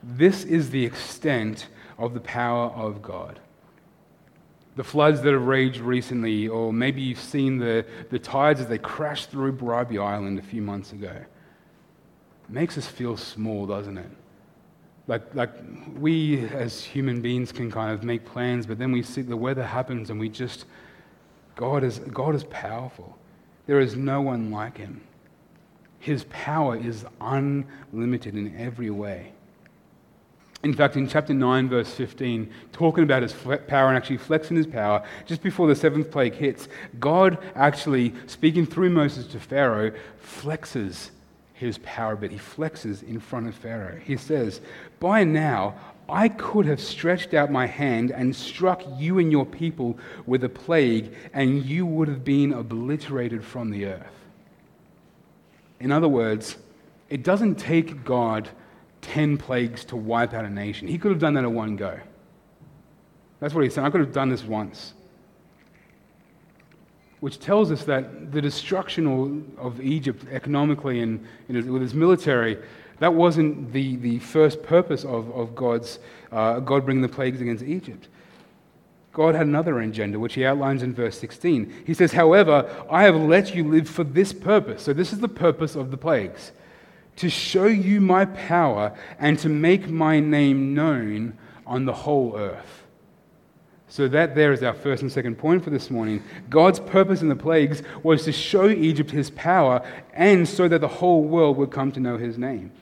This 0.03 0.45
is 0.45 0.71
the 0.71 0.85
extent 0.85 1.69
of 1.99 2.15
the 2.15 2.21
power 2.21 2.67
of 2.71 3.03
God 3.03 3.41
the 4.77 4.85
floods 4.85 5.23
that 5.23 5.33
have 5.33 5.47
raged 5.47 5.81
recently, 5.81 6.49
or 6.49 6.73
maybe 6.73 7.01
you've 7.01 7.19
seen 7.19 7.59
the, 7.59 7.85
the 8.11 8.19
tides 8.19 8.61
as 8.61 8.67
they 8.69 8.79
crashed 8.79 9.31
through 9.31 9.53
Bribie 9.53 9.99
Island 9.99 10.39
a 10.39 10.43
few 10.43 10.61
months 10.61 10.93
ago. 10.93 11.17
Makes 12.49 12.77
us 12.79 12.87
feel 12.87 13.17
small, 13.17 13.67
doesn't 13.67 13.97
it? 13.97 14.11
Like, 15.09 15.35
like 15.35 15.51
we 15.99 16.49
as 16.49 16.83
human 16.83 17.21
beings 17.21 17.53
can 17.53 17.71
kind 17.71 17.93
of 17.93 18.03
make 18.03 18.25
plans, 18.25 18.67
but 18.67 18.79
then 18.79 18.91
we 18.91 19.03
see 19.03 19.23
the 19.23 19.37
weather 19.37 19.65
happens 19.65 20.11
and 20.11 20.19
we 20.19 20.29
just, 20.29 20.65
God 21.55 21.85
is, 21.85 22.01
God 22.01 22.35
is 22.35 22.45
powerful. 22.45 23.17
There 23.67 23.81
is 23.81 23.97
no 23.97 24.21
one 24.21 24.51
like 24.51 24.79
him. 24.79 25.01
His 25.99 26.25
power 26.25 26.77
is 26.77 27.05
unlimited 27.21 28.35
in 28.35 28.57
every 28.57 28.91
way. 28.91 29.33
In 30.63 30.75
fact, 30.75 30.97
in 30.97 31.07
chapter 31.07 31.35
9, 31.35 31.69
verse 31.69 31.93
15, 31.95 32.51
talking 32.73 33.05
about 33.05 33.23
his 33.23 33.33
power 33.33 33.89
and 33.89 33.97
actually 33.97 34.17
flexing 34.17 34.57
his 34.57 34.67
power, 34.67 35.05
just 35.25 35.43
before 35.43 35.69
the 35.69 35.77
seventh 35.77 36.11
plague 36.11 36.35
hits, 36.35 36.69
God 36.99 37.39
actually, 37.55 38.15
speaking 38.27 38.67
through 38.67 38.91
Moses 38.91 39.27
to 39.29 39.39
Pharaoh, 39.39 39.93
flexes 40.21 41.11
his 41.57 41.79
power, 41.79 42.17
but 42.17 42.31
he 42.31 42.37
flexes 42.37 43.03
in 43.03 43.19
front 43.19 43.49
of 43.49 43.55
Pharaoh. 43.55 43.99
He 44.05 44.17
says, 44.17 44.61
By 45.01 45.25
now, 45.25 45.75
I 46.09 46.29
could 46.29 46.67
have 46.67 46.81
stretched 46.81 47.33
out 47.33 47.51
my 47.51 47.67
hand 47.67 48.11
and 48.11 48.37
struck 48.37 48.83
you 48.99 49.19
and 49.19 49.33
your 49.33 49.47
people 49.47 49.99
with 50.27 50.45
a 50.45 50.49
plague, 50.51 51.15
and 51.33 51.65
you 51.65 51.87
would 51.87 52.09
have 52.09 52.25
been 52.25 52.53
obliterated 52.53 53.43
from 53.43 53.71
the 53.71 53.87
earth. 53.87 54.13
In 55.81 55.91
other 55.91 56.09
words, 56.09 56.57
it 57.09 57.23
doesn't 57.23 57.55
take 57.57 58.05
God 58.05 58.51
10 59.01 59.39
plagues 59.39 59.85
to 59.87 59.97
wipe 59.97 60.35
out 60.35 60.45
a 60.45 60.51
nation. 60.51 60.89
He 60.89 60.99
could 60.99 61.11
have 61.11 61.21
done 61.21 61.35
that 61.35 61.45
in 61.45 61.55
one 61.55 61.77
go. 61.77 61.99
That's 63.41 63.55
what 63.55 63.65
he's 63.65 63.75
saying. 63.75 63.87
I 63.87 63.91
could 63.91 64.01
have 64.01 64.13
done 64.13 64.29
this 64.29 64.45
once. 64.45 64.93
Which 67.27 67.41
tells 67.41 67.73
us 67.73 67.83
that 67.87 68.31
the 68.31 68.41
destruction 68.41 69.53
of 69.59 69.81
Egypt 69.81 70.27
economically 70.31 71.01
and 71.01 71.27
with 71.49 71.83
his 71.83 71.93
military, 71.93 72.57
that 73.01 73.15
wasn't 73.15 73.73
the, 73.73 73.97
the 73.97 74.21
first 74.21 74.63
purpose 74.63 75.05
of, 75.05 75.29
of 75.33 75.57
God's, 75.57 75.99
uh, 76.31 76.61
God 76.61 76.85
bringing 76.85 77.03
the 77.03 77.09
plagues 77.09 77.41
against 77.41 77.65
Egypt. 77.65 78.07
God 79.13 79.35
had 79.35 79.49
another 79.49 79.81
agenda, 79.81 80.21
which 80.21 80.35
he 80.35 80.47
outlines 80.47 80.85
in 80.85 80.95
verse 80.95 81.19
16. 81.19 81.83
He 81.85 81.95
says, 81.95 82.13
However, 82.13 82.73
I 82.89 83.03
have 83.03 83.17
let 83.17 83.57
you 83.57 83.65
live 83.65 83.89
for 83.89 84.05
this 84.05 84.33
purpose. 84.33 84.85
So, 84.85 84.93
this 84.93 85.13
is 85.13 85.19
the 85.19 85.27
purpose 85.27 85.75
of 85.75 85.91
the 85.91 85.97
plagues 85.97 86.53
to 87.17 87.29
show 87.29 87.67
you 87.67 88.01
my 88.01 88.27
power 88.27 88.97
and 89.19 89.37
to 89.41 89.49
make 89.49 89.89
my 89.89 90.21
name 90.21 90.75
known 90.75 91.37
on 91.67 91.87
the 91.87 91.93
whole 91.93 92.37
earth. 92.37 92.86
So, 93.89 94.09
that 94.09 94.35
there 94.35 94.53
is 94.53 94.65
our 94.65 94.75
first 94.75 95.03
and 95.03 95.13
second 95.13 95.39
point 95.39 95.63
for 95.63 95.71
this 95.71 95.91
morning. 95.91 96.23
God's 96.51 96.81
purpose 96.81 97.23
in 97.23 97.29
the 97.29 97.37
plagues 97.37 97.83
was 98.03 98.25
to 98.25 98.33
show 98.33 98.69
Egypt 98.69 99.13
his 99.13 99.31
power 99.31 99.81
and 100.13 100.49
so 100.49 100.67
that 100.67 100.81
the 100.81 100.89
whole 100.89 101.23
world 101.23 101.57
would 101.57 101.71
come 101.71 101.93
to 101.93 102.01
know 102.01 102.17
his 102.19 102.37
name. 102.37 102.73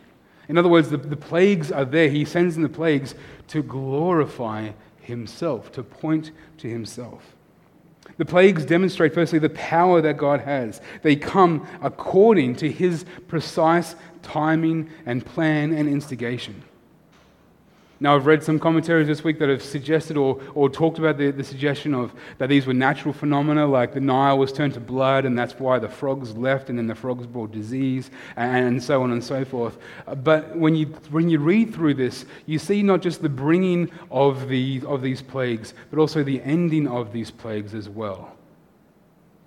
In 0.49 0.57
other 0.59 0.69
words, 0.69 0.91
the, 0.91 0.97
the 0.97 1.17
plagues 1.17 1.71
are 1.71 1.85
there. 1.85 2.09
He 2.09 2.25
sends 2.25 2.57
in 2.57 2.63
the 2.63 2.69
plagues 2.69 3.15
to 3.49 3.63
glorify 3.63 4.71
himself, 5.01 5.73
to 5.73 5.83
point 5.83 6.31
to 6.59 6.69
himself. 6.69 7.35
The 8.17 8.25
plagues 8.25 8.65
demonstrate, 8.65 9.15
firstly, 9.15 9.39
the 9.39 9.51
power 9.51 10.01
that 10.01 10.17
God 10.17 10.41
has. 10.41 10.81
They 11.03 11.17
come 11.17 11.67
according 11.83 12.57
to 12.57 12.71
his 12.71 13.05
precise 13.29 13.97
timing 14.23 14.91
and 15.05 15.25
plan 15.25 15.73
and 15.73 15.89
instigation. 15.89 16.63
Now, 18.05 18.17
I've 18.17 18.27
read 18.27 18.43
some 18.43 18.59
commentaries 18.59 19.07
this 19.07 19.25
week 19.25 19.39
that 19.39 19.49
have 19.49 19.63
suggested 19.63 20.19
or, 20.19 20.39
or 20.55 20.69
talked 20.69 20.99
about 20.99 21.17
the, 21.17 21.31
the 21.31 21.43
suggestion 21.43 21.95
of 21.95 22.13
that 22.37 22.51
these 22.51 22.67
were 22.67 22.75
natural 22.75 23.15
phenomena, 23.15 23.67
like 23.67 23.95
the 23.95 24.01
Nile 24.01 24.37
was 24.37 24.53
turned 24.53 24.75
to 24.75 24.81
blood, 24.81 25.25
and 25.25 25.39
that's 25.39 25.59
why 25.59 25.79
the 25.79 25.89
frogs 25.89 26.37
left, 26.37 26.69
and 26.69 26.77
then 26.77 26.87
the 26.87 26.95
frogs 26.95 27.27
brought 27.27 27.51
disease, 27.51 28.11
and 28.37 28.83
so 28.83 29.03
on 29.03 29.13
and 29.13 29.25
so 29.25 29.43
forth. 29.43 29.79
Uh, 30.07 30.15
but 30.15 30.55
when 30.55 30.77
you, 30.77 30.85
when 31.13 31.31
you 31.31 31.39
read 31.39 31.73
through 31.73 31.95
this, 31.95 32.27
you 32.45 32.59
see 32.59 32.83
not 32.83 33.01
just 33.01 33.23
the 33.23 33.29
bringing 33.31 33.91
of, 34.11 34.51
the, 34.51 34.83
of 34.87 35.01
these 35.01 35.23
plagues, 35.23 35.73
but 35.89 35.99
also 35.99 36.23
the 36.23 36.43
ending 36.43 36.87
of 36.87 37.11
these 37.11 37.31
plagues 37.31 37.73
as 37.73 37.89
well. 37.89 38.37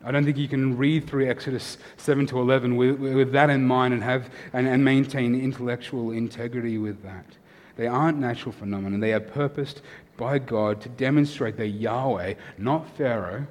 I 0.04 0.10
don't 0.10 0.26
think 0.26 0.38
you 0.38 0.48
can 0.48 0.76
read 0.76 1.06
through 1.06 1.30
Exodus 1.30 1.78
7 1.98 2.26
to 2.26 2.40
11 2.40 2.76
with, 2.76 2.96
with 3.00 3.32
that 3.34 3.52
in 3.52 3.68
mind 3.68 3.94
and, 3.94 4.02
have, 4.02 4.32
and, 4.52 4.68
and 4.68 4.84
maintain 4.84 5.40
intellectual 5.40 6.10
integrity 6.10 6.80
with 6.80 7.04
that. 7.04 7.37
They 7.78 7.88
aren't 7.88 8.18
natural 8.18 8.52
phenomena. 8.52 8.98
They 8.98 9.14
are 9.14 9.20
purposed 9.20 9.82
by 10.18 10.40
God 10.40 10.82
to 10.82 10.90
demonstrate 10.90 11.58
that 11.58 11.68
Yahweh, 11.68 12.34
not 12.58 12.90
Pharaoh, 12.98 13.48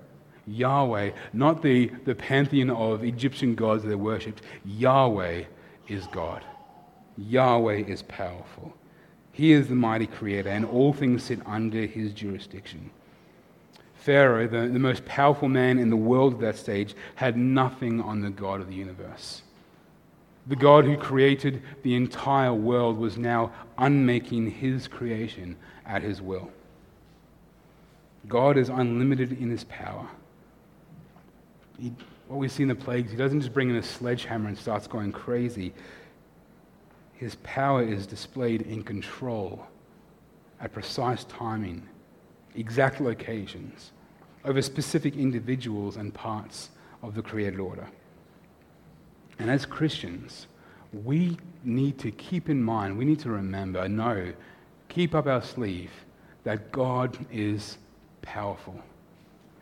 Yahweh, 0.46 1.10
not 1.32 1.62
the, 1.62 1.90
the 2.04 2.14
pantheon 2.14 2.70
of 2.70 3.04
Egyptian 3.04 3.54
gods 3.54 3.84
they 3.84 3.94
worshipped, 3.94 4.42
Yahweh 4.64 5.44
is 5.88 6.06
God. 6.08 6.44
Yahweh 7.16 7.84
is 7.86 8.02
powerful. 8.02 8.74
He 9.32 9.52
is 9.52 9.68
the 9.68 9.74
mighty 9.74 10.06
creator, 10.06 10.48
and 10.48 10.64
all 10.64 10.92
things 10.92 11.24
sit 11.24 11.40
under 11.46 11.86
his 11.86 12.12
jurisdiction. 12.12 12.90
Pharaoh, 13.94 14.46
the, 14.46 14.68
the 14.68 14.78
most 14.78 15.04
powerful 15.04 15.48
man 15.48 15.78
in 15.78 15.90
the 15.90 15.96
world 15.96 16.34
at 16.34 16.40
that 16.40 16.56
stage, 16.56 16.94
had 17.16 17.36
nothing 17.36 18.00
on 18.00 18.20
the 18.20 18.30
God 18.30 18.60
of 18.60 18.68
the 18.68 18.74
universe. 18.74 19.42
The 20.48 20.56
God 20.56 20.84
who 20.84 20.96
created 20.96 21.62
the 21.82 21.94
entire 21.94 22.54
world 22.54 22.98
was 22.98 23.18
now 23.18 23.52
unmaking 23.78 24.50
his 24.52 24.86
creation 24.86 25.56
at 25.84 26.02
his 26.02 26.22
will. 26.22 26.50
God 28.28 28.56
is 28.56 28.68
unlimited 28.68 29.32
in 29.32 29.50
his 29.50 29.64
power. 29.64 30.08
He, 31.78 31.92
what 32.28 32.38
we 32.38 32.48
see 32.48 32.62
in 32.62 32.68
the 32.68 32.74
plagues, 32.74 33.10
he 33.10 33.16
doesn't 33.16 33.40
just 33.40 33.52
bring 33.52 33.70
in 33.70 33.76
a 33.76 33.82
sledgehammer 33.82 34.48
and 34.48 34.58
starts 34.58 34.86
going 34.86 35.12
crazy. 35.12 35.72
His 37.14 37.36
power 37.36 37.82
is 37.82 38.06
displayed 38.06 38.62
in 38.62 38.82
control, 38.82 39.66
at 40.60 40.72
precise 40.72 41.24
timing, 41.24 41.88
exact 42.54 43.00
locations, 43.00 43.92
over 44.44 44.62
specific 44.62 45.16
individuals 45.16 45.96
and 45.96 46.14
parts 46.14 46.70
of 47.02 47.14
the 47.14 47.22
created 47.22 47.58
order. 47.60 47.88
And 49.38 49.50
as 49.50 49.66
Christians, 49.66 50.46
we 51.04 51.36
need 51.64 51.98
to 51.98 52.10
keep 52.10 52.48
in 52.48 52.62
mind, 52.62 52.96
we 52.96 53.04
need 53.04 53.20
to 53.20 53.30
remember, 53.30 53.88
know, 53.88 54.32
keep 54.88 55.14
up 55.14 55.26
our 55.26 55.42
sleeve 55.42 55.90
that 56.44 56.72
God 56.72 57.18
is 57.30 57.78
powerful. 58.22 58.80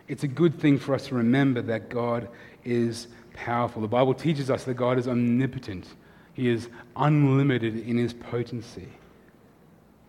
It's 0.06 0.22
a 0.22 0.28
good 0.28 0.58
thing 0.60 0.78
for 0.78 0.94
us 0.94 1.06
to 1.08 1.14
remember 1.14 1.62
that 1.62 1.88
God 1.88 2.28
is 2.62 3.08
powerful. 3.32 3.80
The 3.80 3.88
Bible 3.88 4.14
teaches 4.14 4.50
us 4.50 4.64
that 4.64 4.74
God 4.74 4.98
is 4.98 5.08
omnipotent, 5.08 5.88
He 6.34 6.48
is 6.48 6.68
unlimited 6.96 7.76
in 7.88 7.96
His 7.96 8.12
potency. 8.12 8.88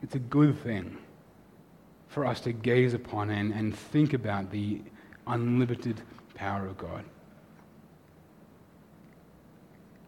It's 0.03 0.15
a 0.15 0.19
good 0.19 0.61
thing 0.61 0.97
for 2.09 2.25
us 2.25 2.39
to 2.41 2.51
gaze 2.51 2.93
upon 2.93 3.29
and, 3.29 3.53
and 3.53 3.75
think 3.75 4.13
about 4.13 4.51
the 4.51 4.81
unlimited 5.25 6.01
power 6.35 6.67
of 6.67 6.77
God 6.77 7.03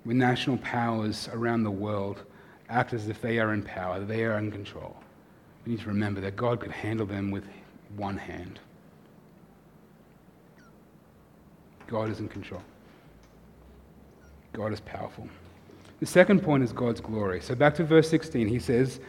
when 0.07 0.17
national 0.17 0.55
powers 0.59 1.27
around 1.33 1.63
the 1.63 1.69
world 1.69 2.23
act 2.69 2.93
as 2.93 3.09
if 3.09 3.21
they 3.21 3.39
are 3.39 3.53
in 3.53 3.61
power, 3.61 3.99
they 3.99 4.23
are 4.23 4.37
in 4.37 4.49
control. 4.49 4.95
We 5.65 5.73
need 5.73 5.81
to 5.81 5.89
remember 5.89 6.21
that 6.21 6.37
God 6.37 6.61
could 6.61 6.71
handle 6.71 7.05
them 7.05 7.29
with 7.29 7.43
one 7.97 8.15
hand. 8.15 8.57
God 11.87 12.09
is 12.09 12.21
in 12.21 12.29
control. 12.29 12.61
God 14.53 14.71
is 14.71 14.79
powerful. 14.79 15.27
The 15.99 16.05
second 16.05 16.41
point 16.41 16.63
is 16.63 16.71
God's 16.71 17.01
glory. 17.01 17.41
So 17.41 17.53
back 17.53 17.75
to 17.75 17.83
verse 17.83 18.09
16, 18.09 18.47
he 18.47 18.59
says, 18.59 19.01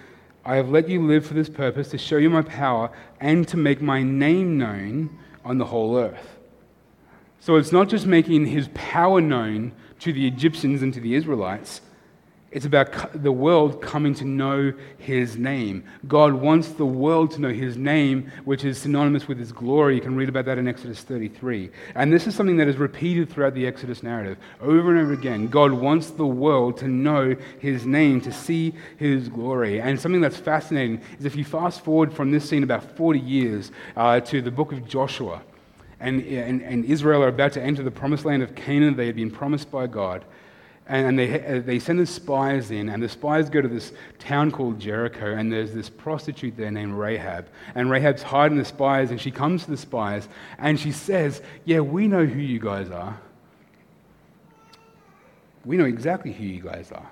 I 0.44 0.56
have 0.56 0.68
let 0.68 0.88
you 0.88 1.06
live 1.06 1.24
for 1.24 1.34
this 1.34 1.48
purpose, 1.48 1.90
to 1.90 1.98
show 1.98 2.16
you 2.16 2.28
my 2.28 2.42
power 2.42 2.90
and 3.20 3.46
to 3.46 3.56
make 3.56 3.80
my 3.80 4.02
name 4.02 4.58
known 4.58 5.16
on 5.44 5.58
the 5.58 5.64
whole 5.64 5.96
earth. 5.96 6.37
So 7.40 7.56
it's 7.56 7.72
not 7.72 7.88
just 7.88 8.06
making 8.06 8.46
his 8.46 8.68
power 8.74 9.20
known 9.20 9.72
to 10.00 10.12
the 10.12 10.26
Egyptians 10.26 10.82
and 10.82 10.92
to 10.94 11.00
the 11.00 11.14
Israelites. 11.14 11.80
It's 12.50 12.64
about 12.64 13.22
the 13.22 13.30
world 13.30 13.82
coming 13.82 14.14
to 14.14 14.24
know 14.24 14.72
his 14.96 15.36
name. 15.36 15.84
God 16.06 16.32
wants 16.32 16.68
the 16.68 16.86
world 16.86 17.32
to 17.32 17.42
know 17.42 17.50
his 17.50 17.76
name, 17.76 18.32
which 18.46 18.64
is 18.64 18.78
synonymous 18.78 19.28
with 19.28 19.38
his 19.38 19.52
glory. 19.52 19.96
You 19.96 20.00
can 20.00 20.16
read 20.16 20.30
about 20.30 20.46
that 20.46 20.56
in 20.56 20.66
Exodus 20.66 21.02
33. 21.02 21.68
And 21.94 22.10
this 22.10 22.26
is 22.26 22.34
something 22.34 22.56
that 22.56 22.66
is 22.66 22.78
repeated 22.78 23.28
throughout 23.28 23.52
the 23.52 23.66
Exodus 23.66 24.02
narrative 24.02 24.38
over 24.62 24.90
and 24.90 24.98
over 24.98 25.12
again. 25.12 25.48
God 25.48 25.72
wants 25.72 26.08
the 26.08 26.26
world 26.26 26.78
to 26.78 26.88
know 26.88 27.36
his 27.58 27.84
name, 27.84 28.22
to 28.22 28.32
see 28.32 28.72
his 28.96 29.28
glory. 29.28 29.82
And 29.82 30.00
something 30.00 30.22
that's 30.22 30.38
fascinating 30.38 31.02
is 31.18 31.26
if 31.26 31.36
you 31.36 31.44
fast 31.44 31.84
forward 31.84 32.14
from 32.14 32.30
this 32.30 32.48
scene 32.48 32.62
about 32.62 32.96
40 32.96 33.20
years 33.20 33.72
uh, 33.94 34.20
to 34.20 34.40
the 34.40 34.50
book 34.50 34.72
of 34.72 34.88
Joshua 34.88 35.42
and, 36.00 36.22
and, 36.22 36.62
and 36.62 36.84
Israel 36.84 37.22
are 37.22 37.28
about 37.28 37.52
to 37.52 37.62
enter 37.62 37.82
the 37.82 37.90
promised 37.90 38.24
land 38.24 38.42
of 38.42 38.54
Canaan. 38.54 38.96
They 38.96 39.06
had 39.06 39.16
been 39.16 39.30
promised 39.30 39.70
by 39.70 39.86
God. 39.86 40.24
And, 40.86 41.18
they, 41.18 41.44
uh, 41.44 41.60
they 41.60 41.78
send 41.80 41.98
the 41.98 42.06
spies 42.06 42.70
in, 42.70 42.88
and 42.88 43.02
the 43.02 43.10
spies 43.10 43.50
go 43.50 43.60
to 43.60 43.68
this 43.68 43.92
town 44.18 44.50
called 44.50 44.80
Jericho, 44.80 45.34
and 45.34 45.52
there's 45.52 45.74
this 45.74 45.90
prostitute 45.90 46.56
there 46.56 46.70
named 46.70 46.94
Rahab. 46.94 47.48
And 47.74 47.90
Rahab's 47.90 48.22
hiding 48.22 48.56
the 48.56 48.64
spies, 48.64 49.10
and 49.10 49.20
she 49.20 49.30
comes 49.30 49.64
to 49.64 49.70
the 49.70 49.76
spies, 49.76 50.28
and 50.56 50.80
she 50.80 50.92
says, 50.92 51.42
Yeah, 51.66 51.80
we 51.80 52.08
know 52.08 52.24
who 52.24 52.40
you 52.40 52.58
guys 52.58 52.90
are. 52.90 53.20
We 55.66 55.76
know 55.76 55.84
exactly 55.84 56.32
who 56.32 56.44
you 56.44 56.62
guys 56.62 56.90
are. 56.90 57.10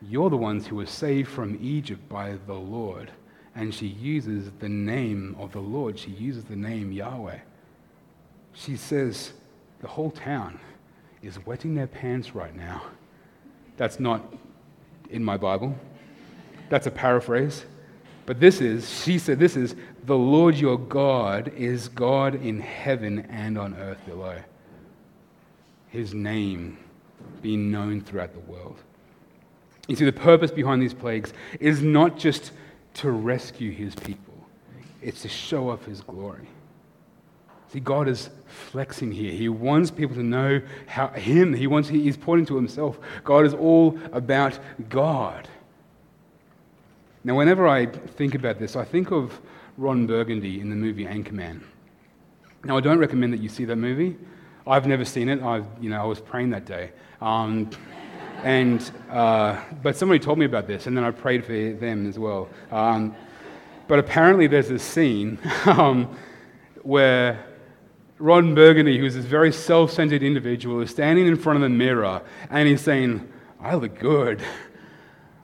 You're 0.00 0.30
the 0.30 0.36
ones 0.36 0.64
who 0.68 0.76
were 0.76 0.86
saved 0.86 1.30
from 1.30 1.58
Egypt 1.60 2.08
by 2.08 2.36
the 2.46 2.54
Lord. 2.54 3.10
And 3.56 3.74
she 3.74 3.88
uses 3.88 4.52
the 4.60 4.68
name 4.68 5.34
of 5.38 5.50
the 5.50 5.60
Lord, 5.60 5.98
she 5.98 6.12
uses 6.12 6.44
the 6.44 6.56
name 6.56 6.92
Yahweh 6.92 7.38
she 8.54 8.76
says, 8.76 9.32
the 9.80 9.88
whole 9.88 10.10
town 10.10 10.58
is 11.22 11.44
wetting 11.46 11.74
their 11.74 11.86
pants 11.86 12.34
right 12.34 12.54
now. 12.54 12.82
That's 13.76 13.98
not 13.98 14.34
in 15.10 15.24
my 15.24 15.36
Bible. 15.36 15.76
That's 16.68 16.86
a 16.86 16.90
paraphrase. 16.90 17.64
But 18.26 18.38
this 18.38 18.60
is, 18.60 18.88
she 19.02 19.18
said, 19.18 19.38
this 19.38 19.56
is, 19.56 19.74
the 20.04 20.16
Lord 20.16 20.54
your 20.56 20.78
God 20.78 21.52
is 21.56 21.88
God 21.88 22.34
in 22.34 22.60
heaven 22.60 23.26
and 23.30 23.58
on 23.58 23.74
earth 23.74 23.98
below. 24.06 24.38
His 25.88 26.14
name 26.14 26.78
being 27.40 27.70
known 27.70 28.00
throughout 28.00 28.32
the 28.32 28.40
world. 28.40 28.78
You 29.88 29.96
see, 29.96 30.04
the 30.04 30.12
purpose 30.12 30.50
behind 30.50 30.80
these 30.80 30.94
plagues 30.94 31.32
is 31.58 31.82
not 31.82 32.16
just 32.16 32.52
to 32.94 33.10
rescue 33.10 33.72
his 33.72 33.94
people, 33.94 34.34
it's 35.00 35.22
to 35.22 35.28
show 35.28 35.70
off 35.70 35.84
his 35.84 36.00
glory. 36.00 36.46
See, 37.72 37.80
God 37.80 38.06
is 38.06 38.28
flexing 38.70 39.12
here. 39.12 39.32
He 39.32 39.48
wants 39.48 39.90
people 39.90 40.14
to 40.16 40.22
know 40.22 40.60
how 40.86 41.08
Him. 41.08 41.54
He 41.54 41.66
wants. 41.66 41.88
He's 41.88 42.18
pointing 42.18 42.44
to 42.46 42.56
Himself. 42.56 42.98
God 43.24 43.46
is 43.46 43.54
all 43.54 43.98
about 44.12 44.58
God. 44.90 45.48
Now, 47.24 47.36
whenever 47.36 47.66
I 47.66 47.86
think 47.86 48.34
about 48.34 48.58
this, 48.58 48.76
I 48.76 48.84
think 48.84 49.10
of 49.10 49.40
Ron 49.78 50.06
Burgundy 50.06 50.60
in 50.60 50.68
the 50.68 50.76
movie 50.76 51.06
Anchorman. 51.06 51.62
Now, 52.64 52.76
I 52.76 52.80
don't 52.80 52.98
recommend 52.98 53.32
that 53.32 53.40
you 53.40 53.48
see 53.48 53.64
that 53.64 53.76
movie. 53.76 54.16
I've 54.66 54.86
never 54.86 55.04
seen 55.04 55.30
it. 55.30 55.42
I, 55.42 55.62
you 55.80 55.88
know, 55.88 56.00
I 56.00 56.04
was 56.04 56.20
praying 56.20 56.50
that 56.50 56.66
day. 56.66 56.90
Um, 57.22 57.70
and, 58.42 58.90
uh, 59.08 59.58
but 59.82 59.96
somebody 59.96 60.18
told 60.18 60.38
me 60.38 60.44
about 60.44 60.66
this, 60.66 60.86
and 60.86 60.96
then 60.96 61.04
I 61.04 61.10
prayed 61.10 61.46
for 61.46 61.52
them 61.52 62.06
as 62.06 62.18
well. 62.18 62.50
Um, 62.70 63.16
but 63.88 63.98
apparently, 63.98 64.46
there's 64.46 64.68
this 64.68 64.82
scene 64.82 65.38
um, 65.64 66.14
where 66.82 67.46
Ron 68.22 68.54
Burgundy, 68.54 68.98
who's 68.98 69.16
this 69.16 69.24
very 69.24 69.52
self 69.52 69.90
centered 69.90 70.22
individual, 70.22 70.80
is 70.80 70.90
standing 70.90 71.26
in 71.26 71.36
front 71.36 71.56
of 71.56 71.62
the 71.62 71.68
mirror 71.68 72.22
and 72.50 72.68
he's 72.68 72.80
saying, 72.80 73.28
I 73.60 73.74
look 73.74 73.98
good. 73.98 74.40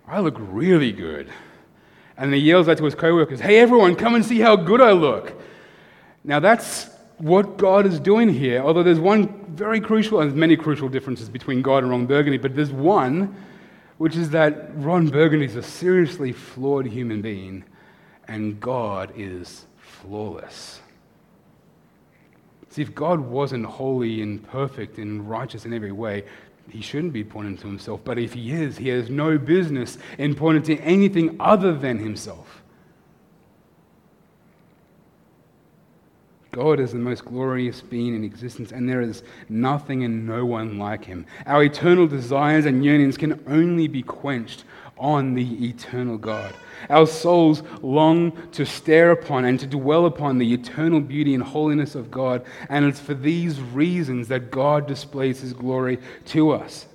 I 0.06 0.20
look 0.20 0.36
really 0.38 0.92
good. 0.92 1.28
And 2.16 2.32
he 2.32 2.38
yells 2.38 2.68
out 2.68 2.78
to 2.78 2.84
his 2.84 2.94
coworkers, 2.94 3.40
Hey, 3.40 3.58
everyone, 3.58 3.96
come 3.96 4.14
and 4.14 4.24
see 4.24 4.38
how 4.38 4.54
good 4.54 4.80
I 4.80 4.92
look. 4.92 5.40
Now, 6.22 6.38
that's 6.38 6.88
what 7.18 7.56
God 7.56 7.84
is 7.84 7.98
doing 7.98 8.28
here, 8.28 8.62
although 8.62 8.84
there's 8.84 9.00
one 9.00 9.56
very 9.56 9.80
crucial, 9.80 10.20
and 10.20 10.30
there's 10.30 10.38
many 10.38 10.56
crucial 10.56 10.88
differences 10.88 11.28
between 11.28 11.62
God 11.62 11.78
and 11.82 11.90
Ron 11.90 12.06
Burgundy, 12.06 12.38
but 12.38 12.54
there's 12.54 12.70
one, 12.70 13.34
which 13.96 14.14
is 14.14 14.30
that 14.30 14.70
Ron 14.76 15.08
Burgundy 15.08 15.46
is 15.46 15.56
a 15.56 15.62
seriously 15.64 16.30
flawed 16.30 16.86
human 16.86 17.22
being, 17.22 17.64
and 18.28 18.60
God 18.60 19.12
is 19.16 19.66
flawless. 19.78 20.80
See, 22.78 22.82
if 22.82 22.94
God 22.94 23.18
wasn't 23.18 23.66
holy 23.66 24.22
and 24.22 24.40
perfect 24.40 24.98
and 24.98 25.28
righteous 25.28 25.64
in 25.64 25.72
every 25.72 25.90
way, 25.90 26.22
he 26.70 26.80
shouldn't 26.80 27.12
be 27.12 27.24
pointing 27.24 27.56
to 27.56 27.66
himself. 27.66 28.02
But 28.04 28.20
if 28.20 28.34
he 28.34 28.52
is, 28.52 28.78
he 28.78 28.88
has 28.90 29.10
no 29.10 29.36
business 29.36 29.98
in 30.16 30.36
pointing 30.36 30.62
to 30.76 30.80
anything 30.84 31.34
other 31.40 31.74
than 31.74 31.98
himself. 31.98 32.62
God 36.52 36.78
is 36.78 36.92
the 36.92 37.00
most 37.00 37.24
glorious 37.24 37.80
being 37.80 38.14
in 38.14 38.22
existence, 38.22 38.70
and 38.70 38.88
there 38.88 39.00
is 39.00 39.24
nothing 39.48 40.04
and 40.04 40.24
no 40.24 40.46
one 40.46 40.78
like 40.78 41.04
him. 41.04 41.26
Our 41.46 41.64
eternal 41.64 42.06
desires 42.06 42.64
and 42.64 42.84
yearnings 42.84 43.16
can 43.16 43.42
only 43.48 43.88
be 43.88 44.04
quenched 44.04 44.62
on 44.98 45.34
the 45.34 45.68
eternal 45.68 46.18
God. 46.18 46.54
Our 46.90 47.06
souls 47.06 47.62
long 47.82 48.32
to 48.52 48.64
stare 48.64 49.10
upon 49.10 49.44
and 49.44 49.58
to 49.60 49.66
dwell 49.66 50.06
upon 50.06 50.38
the 50.38 50.52
eternal 50.52 51.00
beauty 51.00 51.34
and 51.34 51.42
holiness 51.42 51.94
of 51.94 52.10
God, 52.10 52.44
and 52.68 52.84
it's 52.84 53.00
for 53.00 53.14
these 53.14 53.60
reasons 53.60 54.28
that 54.28 54.50
God 54.50 54.86
displays 54.86 55.40
his 55.40 55.52
glory 55.52 55.98
to 56.26 56.50
us. 56.50 56.86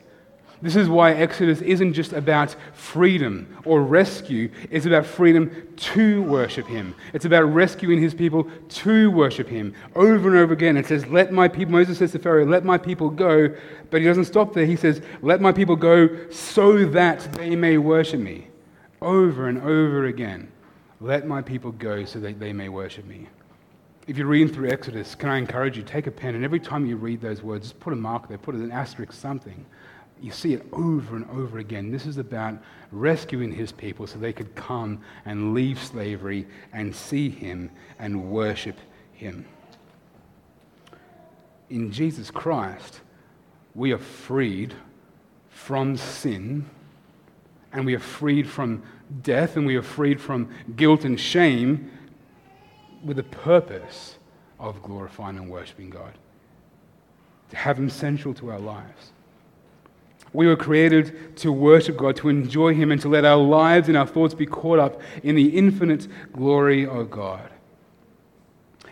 This 0.64 0.78
is 0.78 0.88
why 0.88 1.12
Exodus 1.12 1.60
isn't 1.60 1.92
just 1.92 2.14
about 2.14 2.56
freedom 2.72 3.58
or 3.66 3.84
rescue, 3.84 4.50
it's 4.72 4.86
about 4.86 5.06
freedom 5.06 5.52
to 5.76 6.24
worship 6.24 6.68
Him. 6.68 6.96
It's 7.12 7.26
about 7.26 7.44
rescuing 7.54 8.00
His 8.02 8.14
people 8.14 8.50
to 8.70 9.12
worship 9.12 9.50
Him. 9.50 9.74
Over 9.94 10.30
and 10.30 10.38
over 10.38 10.54
again, 10.54 10.78
it 10.78 10.86
says, 10.86 11.06
Let 11.08 11.34
my 11.34 11.50
people, 11.50 11.74
Moses 11.74 11.98
says 11.98 12.14
to 12.14 12.20
Pharaoh, 12.20 12.46
Let 12.46 12.64
my 12.64 12.78
people 12.78 13.10
go. 13.10 13.54
But 13.92 14.00
he 14.00 14.08
doesn't 14.08 14.24
stop 14.24 14.54
there. 14.54 14.66
He 14.66 14.78
says, 14.78 15.02
Let 15.22 15.42
my 15.42 15.52
people 15.52 15.76
go 15.76 16.30
so 16.30 16.86
that 16.86 17.20
they 17.34 17.58
may 17.58 17.78
worship 17.78 18.22
me. 18.22 18.48
Over 19.02 19.50
and 19.50 19.58
over 19.58 20.06
again. 20.06 20.50
Let 21.02 21.28
my 21.28 21.42
people 21.42 21.74
go 21.74 22.06
so 22.06 22.22
that 22.22 22.40
they 22.40 22.54
may 22.54 22.70
worship 22.70 23.04
me. 23.04 23.28
If 24.08 24.18
you're 24.18 24.28
reading 24.28 24.54
through 24.54 24.70
Exodus, 24.70 25.14
can 25.14 25.28
I 25.28 25.40
encourage 25.40 25.76
you, 25.76 25.84
take 25.84 26.08
a 26.08 26.12
pen, 26.12 26.36
and 26.36 26.46
every 26.46 26.62
time 26.62 26.86
you 26.86 26.96
read 26.96 27.20
those 27.20 27.44
words, 27.44 27.68
just 27.68 27.80
put 27.82 27.92
a 27.92 27.98
mark 27.98 28.30
there, 28.30 28.38
put 28.38 28.56
an 28.56 28.72
asterisk, 28.72 29.12
something 29.12 29.66
you 30.22 30.32
see 30.32 30.54
it 30.54 30.66
over 30.72 31.16
and 31.16 31.30
over 31.30 31.60
again. 31.60 31.92
This 31.92 32.06
is 32.06 32.18
about 32.18 32.58
rescuing 32.92 33.52
his 33.52 33.72
people 33.72 34.08
so 34.08 34.18
they 34.18 34.34
could 34.34 34.56
come 34.56 35.02
and 35.26 35.54
leave 35.54 35.82
slavery 35.82 36.48
and 36.72 36.96
see 36.96 37.30
him 37.30 37.70
and 38.00 38.32
worship 38.32 38.78
him. 39.14 39.46
In 41.70 41.92
Jesus 41.92 42.32
Christ, 42.32 43.02
we 43.76 43.92
are 43.92 43.98
freed 43.98 44.74
from 45.50 45.98
sin 45.98 46.70
and 47.74 47.86
we 47.86 47.96
are 47.96 48.00
freed 48.00 48.48
from 48.48 48.84
death 49.22 49.58
and 49.58 49.66
we 49.66 49.76
are 49.76 49.84
freed 49.84 50.22
from 50.22 50.50
guilt 50.76 51.04
and 51.04 51.20
shame 51.20 51.92
with 53.04 53.18
the 53.18 53.24
purpose 53.24 54.18
of 54.60 54.82
glorifying 54.82 55.38
and 55.38 55.50
worshiping 55.50 55.90
God, 55.90 56.14
to 57.50 57.58
have 57.58 57.78
Him 57.78 57.90
central 57.90 58.34
to 58.36 58.52
our 58.52 58.60
lives. 58.60 59.12
We 60.34 60.48
were 60.48 60.56
created 60.56 61.38
to 61.38 61.52
worship 61.52 61.96
God, 61.98 62.16
to 62.18 62.30
enjoy 62.30 62.74
Him, 62.74 62.92
and 62.92 63.00
to 63.02 63.08
let 63.08 63.24
our 63.24 63.38
lives 63.38 63.88
and 63.88 63.96
our 63.96 64.08
thoughts 64.08 64.34
be 64.34 64.48
caught 64.48 64.80
up 64.80 65.00
in 65.22 65.36
the 65.36 65.56
infinite 65.56 66.08
glory 66.34 66.86
of 66.86 67.12
God. 67.12 67.50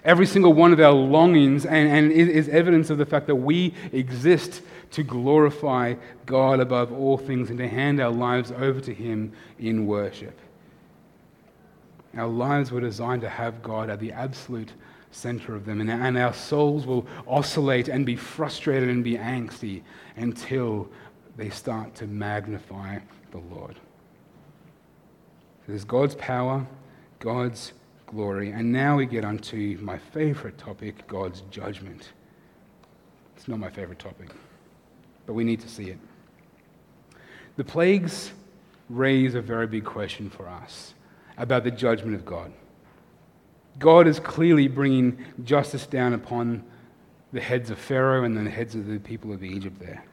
Every 0.04 0.25
single 0.25 0.54
one 0.54 0.71
of 0.73 0.80
our 0.80 0.93
longings 0.93 1.65
and, 1.65 1.88
and 1.89 2.12
is 2.12 2.49
evidence 2.49 2.89
of 2.89 2.97
the 2.97 3.06
fact 3.06 3.27
that 3.27 3.36
we 3.36 3.73
exist 3.91 4.62
to 4.91 5.04
glorify 5.04 5.95
God 6.25 6.60
above 6.60 6.91
all 6.91 7.17
things 7.17 7.49
and 7.49 7.60
to 7.60 7.67
hand 7.67 7.99
our 7.99 8.12
lives 8.12 8.51
over 8.51 8.80
to 8.82 8.93
Him 8.93 9.34
in 9.60 9.86
worship. 9.86 10.38
Our 12.15 12.27
lives 12.27 12.71
were 12.71 12.82
designed 12.82 13.21
to 13.21 13.30
have 13.30 13.63
God 13.63 13.89
at 13.89 13.99
the 13.99 14.12
absolute 14.12 14.73
center 15.12 15.56
of 15.56 15.65
them, 15.65 15.82
and, 15.82 16.17
our 16.17 16.34
souls 16.34 16.86
will 16.86 17.06
oscillate 17.27 17.88
and 17.88 18.06
be 18.06 18.15
frustrated 18.15 18.89
and 18.89 19.04
be 19.04 19.17
angsty 19.17 19.84
until 20.15 20.89
they 21.37 21.49
start 21.49 21.95
to 21.95 22.07
magnify 22.07 22.99
the 23.31 23.37
Lord. 23.37 23.75
So 25.61 25.67
there's 25.67 25.85
God's 25.85 26.15
power, 26.15 26.65
God's 27.19 27.73
glory, 28.07 28.51
and 28.51 28.71
now 28.71 28.97
we 28.97 29.05
get 29.05 29.23
onto 29.23 29.77
my 29.81 29.97
favorite 29.97 30.57
topic 30.57 31.07
God's 31.07 31.41
judgment. 31.51 32.11
It's 33.37 33.47
not 33.47 33.59
my 33.59 33.69
favorite 33.69 33.99
topic, 33.99 34.29
but 35.25 35.33
we 35.33 35.43
need 35.43 35.61
to 35.61 35.69
see 35.69 35.85
it. 35.85 35.99
The 37.57 37.63
plagues 37.63 38.31
raise 38.89 39.35
a 39.35 39.41
very 39.41 39.67
big 39.67 39.85
question 39.85 40.29
for 40.29 40.47
us 40.47 40.93
about 41.37 41.63
the 41.63 41.71
judgment 41.71 42.15
of 42.15 42.25
God. 42.25 42.51
God 43.79 44.07
is 44.07 44.19
clearly 44.19 44.67
bringing 44.67 45.25
justice 45.43 45.85
down 45.85 46.13
upon 46.13 46.63
the 47.31 47.39
heads 47.39 47.69
of 47.69 47.79
Pharaoh 47.79 48.25
and 48.25 48.35
the 48.35 48.49
heads 48.49 48.75
of 48.75 48.87
the 48.87 48.99
people 48.99 49.31
of 49.31 49.43
Egypt 49.43 49.79
there. 49.79 50.03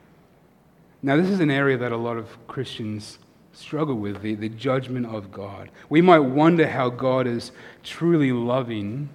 Now, 1.03 1.17
this 1.17 1.29
is 1.29 1.41
an 1.41 1.51
area 1.51 1.77
that 1.79 1.93
a 1.93 1.97
lot 1.97 2.17
of 2.17 2.47
Christians 2.49 3.19
struggle 3.53 3.95
with 3.95 4.21
the, 4.23 4.35
the 4.35 4.49
judgment 4.49 5.07
of 5.07 5.31
God. 5.31 5.71
We 5.89 6.01
might 6.01 6.19
wonder 6.21 6.67
how 6.67 6.91
God 6.91 7.27
is 7.27 7.53
truly 7.83 8.33
loving 8.33 9.09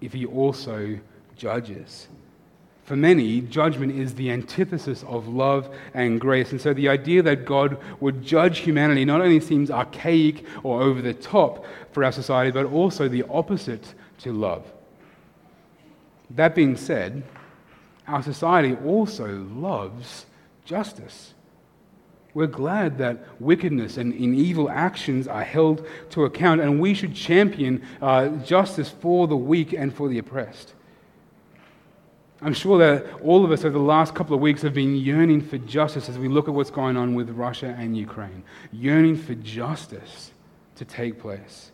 if 0.00 0.12
he 0.12 0.26
also 0.26 0.98
judges. 1.36 2.08
For 2.84 2.96
many, 2.96 3.40
judgment 3.40 3.92
is 3.92 4.14
the 4.14 4.30
antithesis 4.30 5.04
of 5.04 5.28
love 5.28 5.74
and 5.94 6.20
grace. 6.20 6.50
And 6.50 6.60
so 6.60 6.74
the 6.74 6.88
idea 6.88 7.22
that 7.22 7.44
God 7.44 7.78
would 8.00 8.22
judge 8.22 8.58
humanity 8.58 9.04
not 9.04 9.20
only 9.20 9.40
seems 9.40 9.70
archaic 9.70 10.44
or 10.62 10.82
over 10.82 11.00
the 11.00 11.14
top 11.14 11.64
for 11.92 12.04
our 12.04 12.12
society, 12.12 12.50
but 12.50 12.66
also 12.66 13.08
the 13.08 13.22
opposite 13.30 13.94
to 14.18 14.32
love. 14.32 14.70
That 16.30 16.54
being 16.54 16.76
said, 16.76 17.22
our 18.08 18.22
society 18.22 18.76
also 18.84 19.46
loves 19.54 20.26
justice. 20.64 21.34
We're 22.32 22.46
glad 22.46 22.98
that 22.98 23.18
wickedness 23.40 23.96
and, 23.96 24.12
and 24.12 24.34
evil 24.36 24.70
actions 24.70 25.26
are 25.26 25.42
held 25.42 25.86
to 26.10 26.24
account, 26.24 26.60
and 26.60 26.80
we 26.80 26.94
should 26.94 27.14
champion 27.14 27.82
uh, 28.00 28.28
justice 28.28 28.88
for 28.88 29.26
the 29.26 29.36
weak 29.36 29.72
and 29.72 29.92
for 29.92 30.08
the 30.08 30.18
oppressed. 30.18 30.74
I'm 32.42 32.54
sure 32.54 32.78
that 32.78 33.20
all 33.20 33.44
of 33.44 33.50
us 33.50 33.64
over 33.64 33.76
the 33.76 33.84
last 33.84 34.14
couple 34.14 34.34
of 34.34 34.40
weeks 34.40 34.62
have 34.62 34.72
been 34.72 34.96
yearning 34.96 35.42
for 35.42 35.58
justice 35.58 36.08
as 36.08 36.18
we 36.18 36.28
look 36.28 36.48
at 36.48 36.54
what's 36.54 36.70
going 36.70 36.96
on 36.96 37.14
with 37.14 37.30
Russia 37.30 37.74
and 37.78 37.96
Ukraine, 37.96 38.44
yearning 38.72 39.16
for 39.16 39.34
justice 39.34 40.30
to 40.76 40.84
take 40.84 41.20
place. 41.20 41.72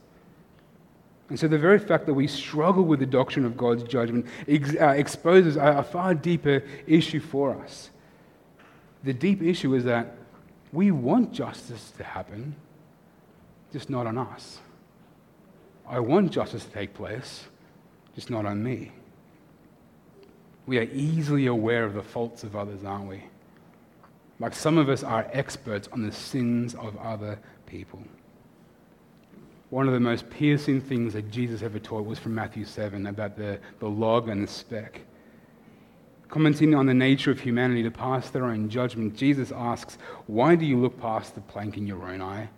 And 1.28 1.38
so, 1.38 1.48
the 1.48 1.58
very 1.58 1.78
fact 1.78 2.06
that 2.06 2.14
we 2.14 2.26
struggle 2.28 2.84
with 2.84 3.00
the 3.00 3.06
doctrine 3.06 3.44
of 3.44 3.56
God's 3.56 3.82
judgment 3.82 4.26
ex- 4.48 4.76
uh, 4.80 4.88
exposes 4.88 5.56
a, 5.56 5.78
a 5.78 5.82
far 5.82 6.14
deeper 6.14 6.62
issue 6.86 7.20
for 7.20 7.56
us 7.62 7.90
the 9.06 9.14
deep 9.14 9.40
issue 9.40 9.74
is 9.74 9.84
that 9.84 10.16
we 10.72 10.90
want 10.90 11.32
justice 11.32 11.92
to 11.96 12.02
happen, 12.02 12.56
just 13.72 13.88
not 13.88 14.04
on 14.04 14.18
us. 14.18 14.58
I 15.88 16.00
want 16.00 16.32
justice 16.32 16.64
to 16.64 16.70
take 16.72 16.92
place, 16.92 17.44
just 18.16 18.30
not 18.30 18.44
on 18.44 18.64
me. 18.64 18.90
We 20.66 20.78
are 20.78 20.88
easily 20.92 21.46
aware 21.46 21.84
of 21.84 21.94
the 21.94 22.02
faults 22.02 22.42
of 22.42 22.56
others, 22.56 22.82
aren't 22.84 23.08
we? 23.08 23.22
Like 24.40 24.54
some 24.54 24.76
of 24.76 24.88
us 24.88 25.04
are 25.04 25.30
experts 25.32 25.88
on 25.92 26.02
the 26.02 26.10
sins 26.10 26.74
of 26.74 26.96
other 26.96 27.38
people. 27.64 28.02
One 29.70 29.86
of 29.86 29.94
the 29.94 30.00
most 30.00 30.28
piercing 30.30 30.80
things 30.80 31.12
that 31.12 31.30
Jesus 31.30 31.62
ever 31.62 31.78
taught 31.78 32.04
was 32.04 32.18
from 32.18 32.34
Matthew 32.34 32.64
7 32.64 33.06
about 33.06 33.36
the, 33.36 33.60
the 33.78 33.88
log 33.88 34.28
and 34.28 34.42
the 34.42 34.52
speck. 34.52 35.00
Commenting 36.28 36.74
on 36.74 36.86
the 36.86 36.94
nature 36.94 37.30
of 37.30 37.40
humanity 37.40 37.82
to 37.84 37.90
pass 37.90 38.30
their 38.30 38.46
own 38.46 38.68
judgment, 38.68 39.16
Jesus 39.16 39.52
asks, 39.52 39.96
Why 40.26 40.56
do 40.56 40.64
you 40.64 40.78
look 40.78 41.00
past 41.00 41.34
the 41.34 41.40
plank 41.40 41.76
in 41.76 41.86
your 41.86 42.04
own 42.04 42.20
eye 42.20 42.48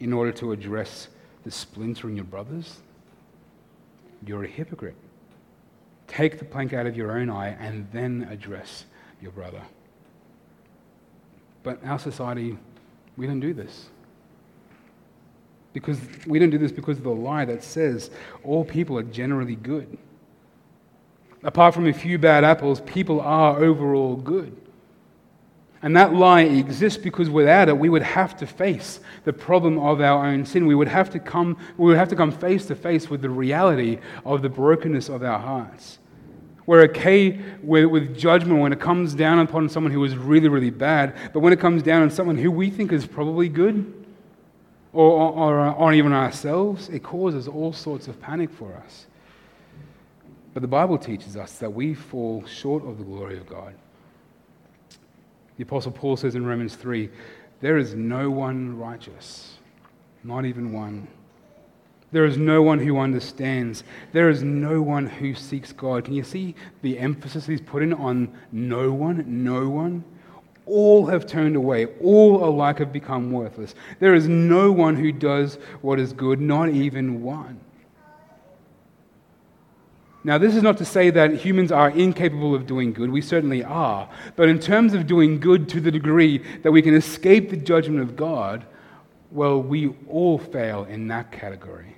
in 0.00 0.12
order 0.12 0.30
to 0.32 0.52
address 0.52 1.08
the 1.42 1.50
splinter 1.50 2.08
in 2.08 2.16
your 2.16 2.24
brothers? 2.24 2.80
You're 4.24 4.44
a 4.44 4.48
hypocrite. 4.48 4.94
Take 6.06 6.38
the 6.38 6.44
plank 6.44 6.72
out 6.72 6.86
of 6.86 6.96
your 6.96 7.18
own 7.18 7.28
eye 7.28 7.56
and 7.58 7.88
then 7.92 8.28
address 8.30 8.84
your 9.20 9.32
brother. 9.32 9.62
But 11.64 11.84
our 11.84 11.98
society, 11.98 12.56
we 13.16 13.26
don't 13.26 13.40
do 13.40 13.52
this. 13.52 13.86
Because 15.72 15.98
we 16.26 16.38
don't 16.38 16.50
do 16.50 16.58
this 16.58 16.70
because 16.70 16.98
of 16.98 17.04
the 17.04 17.10
lie 17.10 17.44
that 17.46 17.64
says 17.64 18.10
all 18.44 18.64
people 18.64 18.96
are 18.96 19.02
generally 19.02 19.56
good. 19.56 19.98
Apart 21.44 21.74
from 21.74 21.86
a 21.86 21.92
few 21.92 22.18
bad 22.18 22.42
apples, 22.42 22.80
people 22.80 23.20
are 23.20 23.62
overall 23.62 24.16
good. 24.16 24.56
And 25.82 25.94
that 25.96 26.14
lie 26.14 26.40
exists 26.40 26.98
because 26.98 27.28
without 27.28 27.68
it, 27.68 27.76
we 27.76 27.90
would 27.90 28.02
have 28.02 28.34
to 28.38 28.46
face 28.46 29.00
the 29.24 29.34
problem 29.34 29.78
of 29.78 30.00
our 30.00 30.26
own 30.26 30.46
sin. 30.46 30.66
We 30.66 30.74
would 30.74 30.88
have 30.88 31.10
to 31.10 31.18
come, 31.18 31.58
we 31.76 31.84
would 31.84 31.98
have 31.98 32.08
to 32.08 32.16
come 32.16 32.32
face 32.32 32.64
to 32.66 32.74
face 32.74 33.10
with 33.10 33.20
the 33.20 33.28
reality 33.28 33.98
of 34.24 34.40
the 34.40 34.48
brokenness 34.48 35.10
of 35.10 35.22
our 35.22 35.38
hearts. 35.38 35.98
We're 36.64 36.84
okay 36.84 37.38
with, 37.62 37.84
with 37.84 38.16
judgment 38.16 38.60
when 38.60 38.72
it 38.72 38.80
comes 38.80 39.12
down 39.12 39.38
upon 39.40 39.68
someone 39.68 39.92
who 39.92 40.02
is 40.04 40.16
really, 40.16 40.48
really 40.48 40.70
bad, 40.70 41.14
but 41.34 41.40
when 41.40 41.52
it 41.52 41.60
comes 41.60 41.82
down 41.82 42.00
on 42.00 42.10
someone 42.10 42.38
who 42.38 42.50
we 42.50 42.70
think 42.70 42.90
is 42.90 43.06
probably 43.06 43.50
good, 43.50 44.06
or, 44.94 45.32
or, 45.32 45.70
or 45.72 45.92
even 45.92 46.14
ourselves, 46.14 46.88
it 46.88 47.02
causes 47.02 47.48
all 47.48 47.74
sorts 47.74 48.08
of 48.08 48.18
panic 48.22 48.50
for 48.50 48.72
us. 48.86 49.06
But 50.54 50.60
the 50.62 50.68
Bible 50.68 50.96
teaches 50.96 51.36
us 51.36 51.58
that 51.58 51.74
we 51.74 51.94
fall 51.94 52.44
short 52.46 52.86
of 52.86 52.98
the 52.98 53.04
glory 53.04 53.36
of 53.36 53.46
God. 53.48 53.74
The 55.56 55.64
Apostle 55.64 55.92
Paul 55.92 56.16
says 56.16 56.36
in 56.36 56.46
Romans 56.46 56.76
3 56.76 57.10
there 57.60 57.76
is 57.76 57.94
no 57.94 58.30
one 58.30 58.78
righteous, 58.78 59.54
not 60.22 60.44
even 60.44 60.72
one. 60.72 61.08
There 62.12 62.24
is 62.24 62.36
no 62.36 62.62
one 62.62 62.78
who 62.78 62.98
understands. 62.98 63.82
There 64.12 64.30
is 64.30 64.44
no 64.44 64.80
one 64.80 65.06
who 65.06 65.34
seeks 65.34 65.72
God. 65.72 66.04
Can 66.04 66.14
you 66.14 66.22
see 66.22 66.54
the 66.82 66.98
emphasis 66.98 67.46
he's 67.46 67.60
putting 67.60 67.92
on 67.92 68.32
no 68.52 68.92
one? 68.92 69.24
No 69.26 69.68
one? 69.68 70.04
All 70.66 71.06
have 71.06 71.26
turned 71.26 71.56
away. 71.56 71.86
All 72.00 72.44
alike 72.44 72.78
have 72.78 72.92
become 72.92 73.32
worthless. 73.32 73.74
There 73.98 74.14
is 74.14 74.28
no 74.28 74.70
one 74.70 74.94
who 74.94 75.10
does 75.10 75.58
what 75.82 75.98
is 75.98 76.12
good, 76.12 76.40
not 76.40 76.68
even 76.68 77.22
one. 77.22 77.58
Now, 80.24 80.38
this 80.38 80.56
is 80.56 80.62
not 80.62 80.78
to 80.78 80.84
say 80.84 81.10
that 81.10 81.34
humans 81.34 81.70
are 81.70 81.90
incapable 81.90 82.54
of 82.54 82.66
doing 82.66 82.92
good. 82.92 83.10
We 83.10 83.20
certainly 83.20 83.62
are. 83.62 84.08
But 84.36 84.48
in 84.48 84.58
terms 84.58 84.94
of 84.94 85.06
doing 85.06 85.38
good 85.38 85.68
to 85.70 85.80
the 85.80 85.90
degree 85.90 86.38
that 86.62 86.72
we 86.72 86.80
can 86.80 86.94
escape 86.94 87.50
the 87.50 87.58
judgment 87.58 88.00
of 88.00 88.16
God, 88.16 88.64
well, 89.30 89.60
we 89.60 89.94
all 90.08 90.38
fail 90.38 90.84
in 90.84 91.08
that 91.08 91.30
category. 91.30 91.96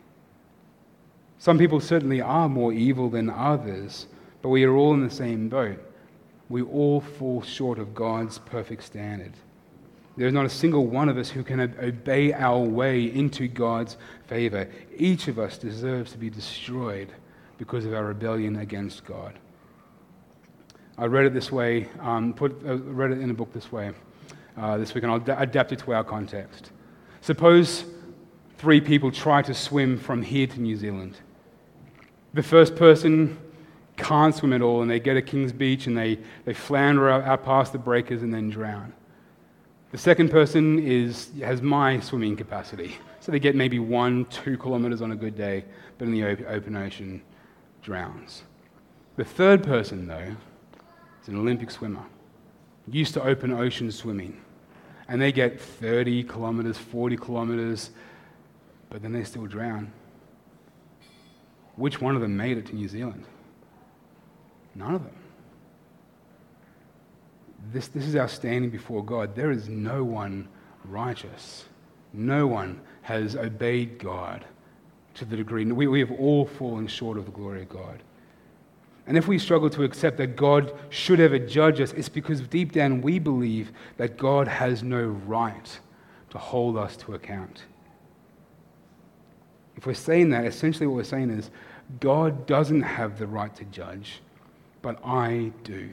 Some 1.39 1.59
people 1.59 1.81
certainly 1.81 2.21
are 2.21 2.49
more 2.49 2.73
evil 2.73 3.09
than 3.09 3.31
others, 3.31 4.07
but 4.43 4.49
we 4.49 4.65
are 4.65 4.75
all 4.75 4.95
in 4.95 5.05
the 5.05 5.11
same 5.11 5.49
boat 5.49 5.79
we 6.49 6.63
all 6.63 7.01
fall 7.01 7.43
short 7.43 7.79
of 7.79 7.95
God's 7.95 8.39
perfect 8.39 8.85
standard. 8.85 9.33
There's 10.17 10.33
not 10.33 10.47
a 10.47 10.51
single 10.51 10.87
one 10.87 11.09
of 11.09 11.19
us 11.19 11.29
who 11.29 11.43
can 11.43 11.61
obey 11.61 12.33
our 12.33 12.61
way 12.61 13.05
into 13.05 13.49
God's 13.49 13.97
favor. 14.27 14.69
Each 14.97 15.29
of 15.29 15.39
us 15.39 15.59
deserves 15.59 16.13
to 16.13 16.19
be 16.19 16.31
destroyed 16.31 17.13
because 17.59 17.85
of 17.85 17.95
our 17.95 18.05
rebellion 18.05 18.57
against 18.57 19.05
God. 19.05 19.39
I 20.99 21.07
read 21.07 21.27
it 21.27 21.35
this 21.35 21.53
way, 21.53 21.89
um, 22.01 22.33
put, 22.33 22.63
uh, 22.67 22.79
read 22.79 23.13
it 23.13 23.21
in 23.21 23.31
a 23.31 23.35
book 23.35 23.53
this 23.53 23.71
way 23.71 23.93
uh, 24.57 24.79
this 24.79 24.95
week, 24.95 25.05
and 25.05 25.13
I'll 25.13 25.41
adapt 25.41 25.73
it 25.73 25.79
to 25.81 25.93
our 25.93 26.05
context. 26.05 26.71
Suppose 27.21 27.85
three 28.59 28.81
people 28.81 29.11
try 29.11 29.43
to 29.43 29.55
swim 29.55 29.99
from 29.99 30.23
here 30.23 30.47
to 30.47 30.61
New 30.61 30.77
Zealand. 30.77 31.19
The 32.35 32.43
first 32.43 32.77
person 32.77 33.39
can't 33.97 34.35
swim 34.35 34.53
at 34.53 34.63
all 34.63 34.83
and 34.83 34.91
they 34.91 35.01
get 35.01 35.15
to 35.15 35.23
King's 35.23 35.53
Beach 35.53 35.87
and 35.87 35.97
they, 35.97 36.19
they 36.45 36.53
flounder 36.53 37.09
out, 37.09 37.25
out 37.25 37.45
past 37.45 37.73
the 37.73 37.79
breakers 37.79 38.23
and 38.23 38.33
then 38.33 38.51
drown. 38.51 38.93
The 39.93 39.99
second 39.99 40.31
person 40.31 40.79
is, 40.79 41.31
has 41.43 41.63
my 41.63 42.01
swimming 42.01 42.37
capacity. 42.37 42.97
So 43.21 43.33
they 43.33 43.39
get 43.39 43.55
maybe 43.55 43.79
one, 43.79 44.27
two 44.27 44.59
kilometers 44.59 45.01
on 45.01 45.13
a 45.13 45.17
good 45.17 45.37
day, 45.37 45.65
but 45.99 46.07
in 46.07 46.13
the 46.13 46.25
open 46.47 46.77
ocean, 46.77 47.23
drowns. 47.87 48.43
The 49.15 49.25
third 49.25 49.63
person, 49.63 50.09
though, 50.09 50.35
is 51.23 51.29
an 51.29 51.37
Olympic 51.37 51.71
swimmer, 51.71 52.03
used 52.91 53.15
to 53.15 53.23
open 53.23 53.53
ocean 53.53 53.93
swimming. 53.93 54.43
And 55.09 55.23
they 55.23 55.31
get 55.31 55.61
30 55.61 56.25
kilometers, 56.25 56.77
40 56.77 57.17
kilometers, 57.17 57.91
but 58.91 59.03
then 59.03 59.13
they 59.13 59.23
still 59.23 59.47
drown. 59.47 59.93
Which 61.77 62.01
one 62.01 62.17
of 62.17 62.23
them 62.23 62.37
made 62.37 62.59
it 62.59 62.67
to 62.67 62.75
New 62.75 62.89
Zealand? 62.89 63.25
None 64.75 64.95
of 64.97 65.05
them. 65.05 65.17
This, 67.73 67.87
this 67.87 68.05
is 68.05 68.17
our 68.17 68.29
standing 68.29 68.71
before 68.71 69.05
God. 69.05 69.37
There 69.37 69.53
is 69.53 69.69
no 69.69 70.03
one 70.03 70.49
righteous. 70.85 71.67
No 72.13 72.49
one 72.49 72.81
has 73.03 73.37
obeyed 73.37 74.01
God 74.01 74.45
to 75.17 75.25
the 75.25 75.37
degree. 75.37 75.65
We, 75.65 75.87
we 75.87 76.01
have 76.01 76.13
all 76.13 76.47
fallen 76.47 76.87
short 76.87 77.19
of 77.19 77.27
the 77.27 77.31
glory 77.33 77.63
of 77.63 77.69
God. 77.69 78.03
And 79.07 79.17
if 79.17 79.29
we 79.29 79.39
struggle 79.39 79.71
to 79.71 79.85
accept 79.85 80.17
that 80.17 80.37
God 80.37 80.73
should 80.91 81.21
ever 81.21 81.39
judge 81.39 81.81
us, 81.81 81.93
it's 81.93 82.09
because 82.09 82.41
deep 82.41 82.73
down 82.73 83.03
we 83.03 83.19
believe 83.19 83.71
that 83.99 84.17
God 84.17 84.49
has 84.49 84.83
no 84.83 85.05
right 85.05 85.79
to 86.31 86.39
hold 86.39 86.77
us 86.77 86.97
to 86.99 87.15
account. 87.15 87.65
If 89.77 89.87
we're 89.87 89.95
saying 89.95 90.31
that, 90.31 90.45
essentially 90.45 90.87
what 90.87 90.97
we're 90.97 91.05
saying 91.05 91.31
is 91.31 91.51
God 92.01 92.47
doesn't 92.47 92.83
have 92.83 93.19
the 93.19 93.27
right 93.27 93.55
to 93.57 93.65
judge 93.67 94.21
but 94.87 95.05
I 95.05 95.51
do. 95.65 95.89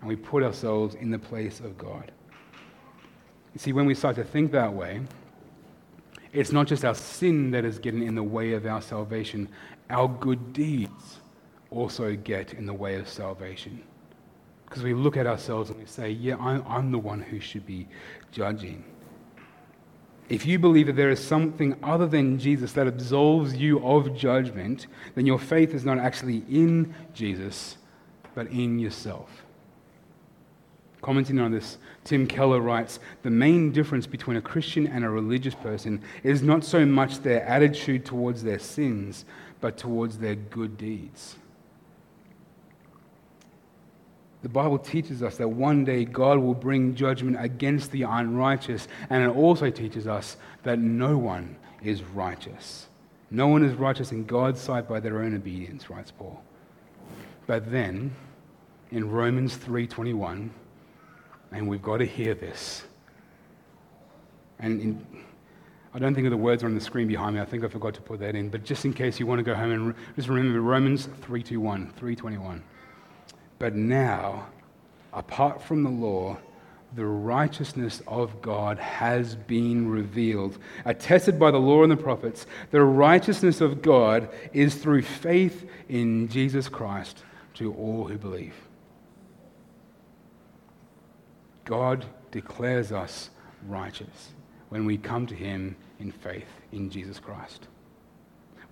And 0.00 0.08
we 0.08 0.16
put 0.16 0.42
ourselves 0.42 0.94
in 0.94 1.10
the 1.10 1.18
place 1.18 1.60
of 1.60 1.76
God. 1.76 2.10
You 3.52 3.58
see, 3.58 3.74
when 3.74 3.84
we 3.84 3.94
start 3.94 4.16
to 4.16 4.24
think 4.24 4.50
that 4.52 4.72
way, 4.72 5.02
it's 6.34 6.52
not 6.52 6.66
just 6.66 6.84
our 6.84 6.94
sin 6.94 7.52
that 7.52 7.64
is 7.64 7.78
getting 7.78 8.02
in 8.02 8.14
the 8.14 8.22
way 8.22 8.52
of 8.52 8.66
our 8.66 8.82
salvation, 8.82 9.48
our 9.88 10.08
good 10.08 10.52
deeds 10.52 11.20
also 11.70 12.14
get 12.16 12.52
in 12.54 12.66
the 12.66 12.74
way 12.74 12.96
of 12.96 13.08
salvation. 13.08 13.82
Because 14.66 14.82
we 14.82 14.94
look 14.94 15.16
at 15.16 15.26
ourselves 15.26 15.70
and 15.70 15.78
we 15.78 15.86
say, 15.86 16.10
Yeah, 16.10 16.36
I'm, 16.38 16.64
I'm 16.66 16.90
the 16.90 16.98
one 16.98 17.20
who 17.20 17.38
should 17.38 17.64
be 17.64 17.86
judging. 18.32 18.84
If 20.28 20.46
you 20.46 20.58
believe 20.58 20.86
that 20.86 20.96
there 20.96 21.10
is 21.10 21.22
something 21.22 21.76
other 21.82 22.06
than 22.06 22.38
Jesus 22.38 22.72
that 22.72 22.86
absolves 22.88 23.54
you 23.54 23.86
of 23.86 24.16
judgment, 24.16 24.86
then 25.14 25.26
your 25.26 25.38
faith 25.38 25.74
is 25.74 25.84
not 25.84 25.98
actually 25.98 26.44
in 26.48 26.94
Jesus, 27.12 27.76
but 28.34 28.48
in 28.48 28.78
yourself. 28.78 29.43
Commenting 31.04 31.38
on 31.38 31.50
this, 31.50 31.76
Tim 32.04 32.26
Keller 32.26 32.62
writes 32.62 32.98
The 33.24 33.30
main 33.30 33.72
difference 33.72 34.06
between 34.06 34.38
a 34.38 34.40
Christian 34.40 34.86
and 34.86 35.04
a 35.04 35.10
religious 35.10 35.54
person 35.54 36.00
is 36.22 36.42
not 36.42 36.64
so 36.64 36.86
much 36.86 37.18
their 37.18 37.44
attitude 37.44 38.06
towards 38.06 38.42
their 38.42 38.58
sins, 38.58 39.26
but 39.60 39.76
towards 39.76 40.16
their 40.16 40.34
good 40.34 40.78
deeds. 40.78 41.36
The 44.40 44.48
Bible 44.48 44.78
teaches 44.78 45.22
us 45.22 45.36
that 45.36 45.46
one 45.46 45.84
day 45.84 46.06
God 46.06 46.38
will 46.38 46.54
bring 46.54 46.94
judgment 46.94 47.36
against 47.38 47.90
the 47.90 48.04
unrighteous, 48.04 48.88
and 49.10 49.22
it 49.22 49.36
also 49.36 49.68
teaches 49.68 50.06
us 50.06 50.38
that 50.62 50.78
no 50.78 51.18
one 51.18 51.56
is 51.82 52.02
righteous. 52.02 52.86
No 53.30 53.48
one 53.48 53.62
is 53.62 53.74
righteous 53.74 54.10
in 54.10 54.24
God's 54.24 54.62
sight 54.62 54.88
by 54.88 55.00
their 55.00 55.20
own 55.20 55.36
obedience, 55.36 55.90
writes 55.90 56.10
Paul. 56.10 56.42
But 57.46 57.70
then, 57.70 58.16
in 58.90 59.10
Romans 59.10 59.58
3:21, 59.58 60.48
and 61.54 61.68
we've 61.68 61.82
got 61.82 61.98
to 61.98 62.06
hear 62.06 62.34
this. 62.34 62.82
And 64.58 64.80
in, 64.80 65.06
I 65.94 66.00
don't 66.00 66.14
think 66.14 66.28
the 66.28 66.36
words 66.36 66.64
are 66.64 66.66
on 66.66 66.74
the 66.74 66.80
screen 66.80 67.06
behind 67.06 67.36
me. 67.36 67.40
I 67.40 67.44
think 67.44 67.64
I 67.64 67.68
forgot 67.68 67.94
to 67.94 68.00
put 68.00 68.18
that 68.20 68.34
in. 68.34 68.48
But 68.48 68.64
just 68.64 68.84
in 68.84 68.92
case 68.92 69.20
you 69.20 69.26
want 69.26 69.38
to 69.38 69.44
go 69.44 69.54
home 69.54 69.70
and 69.70 69.86
re- 69.88 69.94
just 70.16 70.28
remember 70.28 70.60
Romans 70.60 71.08
3:21, 71.22 71.92
3:21. 71.94 72.60
But 73.60 73.76
now, 73.76 74.48
apart 75.12 75.62
from 75.62 75.84
the 75.84 75.90
law, 75.90 76.36
the 76.96 77.06
righteousness 77.06 78.02
of 78.08 78.42
God 78.42 78.78
has 78.78 79.36
been 79.36 79.88
revealed. 79.88 80.58
Attested 80.84 81.38
by 81.38 81.52
the 81.52 81.58
law 81.58 81.84
and 81.84 81.90
the 81.90 81.96
prophets, 81.96 82.46
the 82.72 82.82
righteousness 82.82 83.60
of 83.60 83.80
God 83.80 84.28
is 84.52 84.74
through 84.74 85.02
faith 85.02 85.68
in 85.88 86.28
Jesus 86.28 86.68
Christ 86.68 87.22
to 87.54 87.72
all 87.74 88.08
who 88.08 88.18
believe. 88.18 88.54
God 91.64 92.04
declares 92.30 92.92
us 92.92 93.30
righteous 93.66 94.32
when 94.68 94.84
we 94.84 94.96
come 94.98 95.26
to 95.26 95.34
Him 95.34 95.76
in 95.98 96.12
faith 96.12 96.48
in 96.72 96.90
Jesus 96.90 97.18
Christ 97.18 97.68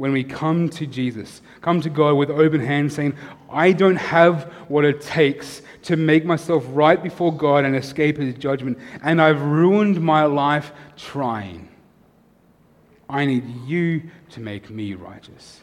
when 0.02 0.10
we 0.10 0.24
come 0.24 0.68
to 0.68 0.84
Jesus, 0.84 1.42
come 1.60 1.80
to 1.80 1.88
God 1.88 2.14
with 2.14 2.28
open 2.28 2.60
hands, 2.60 2.94
saying, 2.94 3.14
I 3.48 3.70
don't 3.70 3.94
have 3.94 4.52
what 4.66 4.84
it 4.84 5.00
takes 5.00 5.62
to 5.82 5.96
make 5.96 6.24
myself 6.24 6.64
right 6.70 7.00
before 7.00 7.32
God 7.32 7.64
and 7.64 7.76
escape 7.76 8.16
His 8.16 8.34
judgment, 8.34 8.78
and 9.02 9.22
I've 9.22 9.40
ruined 9.40 10.00
my 10.00 10.24
life 10.24 10.72
trying. 10.96 11.68
I 13.08 13.26
need 13.26 13.44
you 13.64 14.02
to 14.30 14.40
make 14.40 14.70
me 14.70 14.94
righteous. 14.94 15.62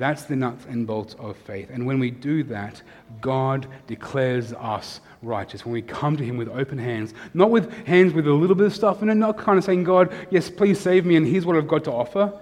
That's 0.00 0.22
the 0.22 0.34
nuts 0.34 0.64
and 0.64 0.86
bolts 0.86 1.14
of 1.18 1.36
faith. 1.36 1.68
And 1.70 1.84
when 1.84 1.98
we 1.98 2.10
do 2.10 2.42
that, 2.44 2.80
God 3.20 3.66
declares 3.86 4.54
us 4.54 5.02
righteous. 5.20 5.66
When 5.66 5.74
we 5.74 5.82
come 5.82 6.16
to 6.16 6.24
Him 6.24 6.38
with 6.38 6.48
open 6.48 6.78
hands, 6.78 7.12
not 7.34 7.50
with 7.50 7.70
hands 7.86 8.14
with 8.14 8.26
a 8.26 8.32
little 8.32 8.56
bit 8.56 8.66
of 8.66 8.74
stuff 8.74 9.02
in 9.02 9.10
it, 9.10 9.16
not 9.16 9.36
kind 9.36 9.58
of 9.58 9.64
saying, 9.64 9.84
God, 9.84 10.10
yes, 10.30 10.48
please 10.48 10.80
save 10.80 11.04
me, 11.04 11.16
and 11.16 11.26
here's 11.26 11.44
what 11.44 11.54
I've 11.54 11.68
got 11.68 11.84
to 11.84 11.92
offer. 11.92 12.32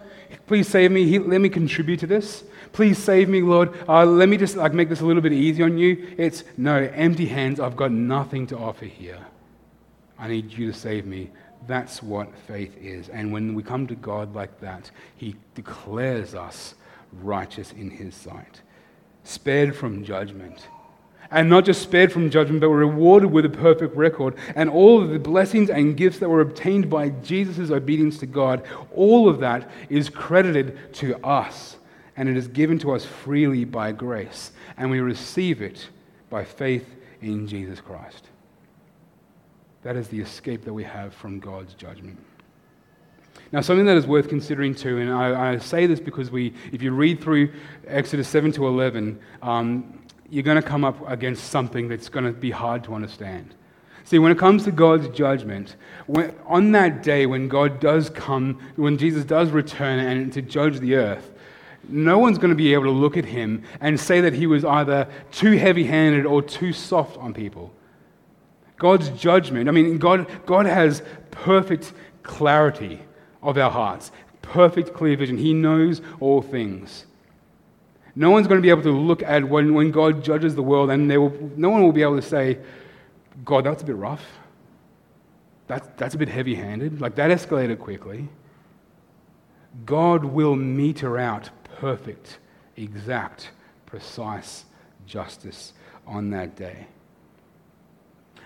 Please 0.47 0.69
save 0.69 0.93
me. 0.93 1.19
Let 1.19 1.41
me 1.41 1.49
contribute 1.49 1.99
to 1.99 2.07
this. 2.07 2.45
Please 2.71 2.97
save 2.97 3.29
me, 3.29 3.43
Lord. 3.43 3.75
Uh, 3.89 4.07
let 4.07 4.29
me 4.29 4.37
just 4.37 4.55
like 4.55 4.73
make 4.73 4.89
this 4.89 5.01
a 5.01 5.05
little 5.05 5.23
bit 5.23 5.33
easy 5.33 5.65
on 5.65 5.77
you. 5.79 6.15
It's 6.17 6.45
no 6.57 6.77
empty 6.77 7.27
hands. 7.27 7.59
I've 7.59 7.77
got 7.77 7.91
nothing 7.91 8.47
to 8.49 8.57
offer 8.57 8.85
here. 8.85 9.19
I 10.17 10.29
need 10.29 10.53
you 10.53 10.71
to 10.71 10.79
save 10.79 11.07
me. 11.07 11.31
That's 11.67 12.05
what 12.05 12.33
faith 12.47 12.77
is. 12.81 13.09
And 13.09 13.33
when 13.33 13.57
we 13.57 13.65
come 13.65 13.89
to 13.89 13.97
God 13.97 14.33
like 14.33 14.61
that, 14.61 14.93
He 15.17 15.35
declares 15.57 16.37
us 16.37 16.77
righteous 17.13 17.73
in 17.73 17.91
his 17.91 18.15
sight, 18.15 18.63
spared 19.25 19.75
from 19.75 20.05
judgment. 20.05 20.69
And 21.31 21.51
not 21.51 21.67
just 21.67 21.83
spared 21.83 22.11
from 22.11 22.31
judgment, 22.31 22.63
but 22.63 22.71
were 22.71 22.79
rewarded 22.79 23.31
with 23.31 23.45
a 23.45 23.51
perfect 23.51 23.95
record. 23.95 24.35
And 24.55 24.71
all 24.71 25.03
of 25.03 25.11
the 25.11 25.19
blessings 25.19 25.69
and 25.69 25.95
gifts 25.97 26.19
that 26.21 26.29
were 26.29 26.41
obtained 26.41 26.89
by 26.89 27.11
Jesus' 27.11 27.71
obedience 27.71 28.17
to 28.19 28.27
God, 28.27 28.65
all 28.95 29.29
of 29.29 29.41
that 29.41 29.71
is 29.91 30.09
credited 30.09 30.95
to 30.95 31.23
us. 31.25 31.77
And 32.17 32.31
it 32.31 32.37
is 32.37 32.49
given 32.49 32.79
to 32.79 32.93
us 32.93 33.05
freely 33.05 33.65
by 33.67 33.93
grace. 33.93 34.53
And 34.79 34.91
we 34.91 35.01
receive 35.01 35.61
it 35.61 35.89
by 36.31 36.45
faith 36.45 36.87
in 37.21 37.47
Jesus 37.47 37.81
Christ. 37.81 38.29
That 39.83 39.97
is 39.97 40.09
the 40.09 40.21
escape 40.21 40.65
that 40.65 40.73
we 40.73 40.85
have 40.85 41.13
from 41.15 41.41
God's 41.41 41.75
judgment. 41.75 42.19
Now, 43.51 43.63
something 43.63 43.87
that 43.87 43.97
is 43.97 44.07
worth 44.07 44.29
considering 44.29 44.75
too, 44.75 44.99
and 44.99 45.11
I, 45.11 45.53
I, 45.53 45.59
say 45.59 45.87
this 45.87 46.01
because 46.01 46.31
we, 46.31 46.53
if 46.71 46.83
you 46.83 46.91
read 46.93 47.23
through 47.23 47.51
Exodus 47.87 48.29
7 48.29 48.53
to 48.53 48.67
11, 48.67 49.19
um, 49.41 50.03
you're 50.29 50.43
going 50.43 50.61
to 50.61 50.67
come 50.67 50.85
up 50.85 50.97
against 51.09 51.45
something 51.45 51.89
that's 51.89 52.11
going 52.11 52.27
to 52.27 52.33
be 52.33 52.51
hard 52.51 52.85
to 52.85 52.95
understand. 52.95 53.55
See, 54.05 54.19
when 54.19 54.33
it 54.33 54.39
comes 54.39 54.65
to 54.65 54.71
God's 54.71 55.09
judgment, 55.09 55.77
when, 56.07 56.35
on 56.47 56.73
that 56.73 57.03
day 57.03 57.25
when 57.25 57.49
God 57.49 57.81
does 57.81 58.11
come, 58.11 58.61
when 58.77 58.99
Jesus 58.99 59.25
does 59.25 59.51
return 59.51 59.99
and 59.99 60.31
to 60.35 60.43
judge 60.43 60.79
the 60.81 60.97
earth, 60.97 61.31
no 61.89 62.19
one's 62.19 62.37
going 62.37 62.51
to 62.51 62.57
be 62.57 62.75
able 62.75 62.85
to 62.85 62.91
look 62.91 63.17
at 63.17 63.25
him 63.25 63.63
and 63.81 63.99
say 63.99 64.21
that 64.21 64.35
he 64.35 64.47
was 64.47 64.63
either 64.63 65.09
too 65.31 65.53
heavy 65.53 65.85
handed 65.85 66.27
or 66.27 66.43
too 66.43 66.75
soft 66.75 67.17
on 67.17 67.33
people. 67.33 67.73
God's 68.77 69.09
judgment, 69.11 69.69
I 69.69 69.73
mean, 69.73 69.97
God, 69.97 70.27
God 70.45 70.67
has 70.67 71.03
perfect 71.31 71.95
clarity 72.23 73.01
of 73.43 73.59
our 73.59 73.71
hearts. 73.71 74.11
Perfect, 74.43 74.95
clear 74.95 75.17
vision. 75.17 75.37
He 75.37 75.53
knows 75.53 76.01
all 76.21 76.43
things. 76.43 77.07
No 78.15 78.31
one's 78.31 78.47
going 78.49 78.59
to 78.59 78.63
be 78.63 78.71
able 78.71 78.83
to 78.83 78.91
look 78.91 79.23
at 79.23 79.45
when, 79.45 79.75
when 79.75 79.91
God 79.91 80.25
judges 80.25 80.55
the 80.55 80.63
world, 80.63 80.91
and 80.91 81.09
will, 81.09 81.53
no 81.57 81.71
one 81.71 81.83
will 81.83 81.93
be 81.93 82.03
able 82.03 82.17
to 82.17 82.23
say, 82.23 82.59
God, 83.45 83.65
that's 83.65 83.83
a 83.83 83.87
bit 83.87 83.97
rough. 83.97 84.25
That's, 85.69 85.87
that's 85.97 86.15
a 86.15 86.19
bit 86.19 86.29
heavy 86.29 86.55
handed. 86.55 87.01
Like 87.01 87.15
that 87.17 87.31
escalated 87.31 87.79
quickly. 87.79 88.29
God 89.85 90.25
will 90.25 90.57
meter 90.57 91.19
out 91.19 91.51
perfect, 91.77 92.39
exact, 92.77 93.51
precise 93.87 94.65
justice 95.07 95.75
on 96.07 96.31
that 96.31 96.57
day. 96.57 96.87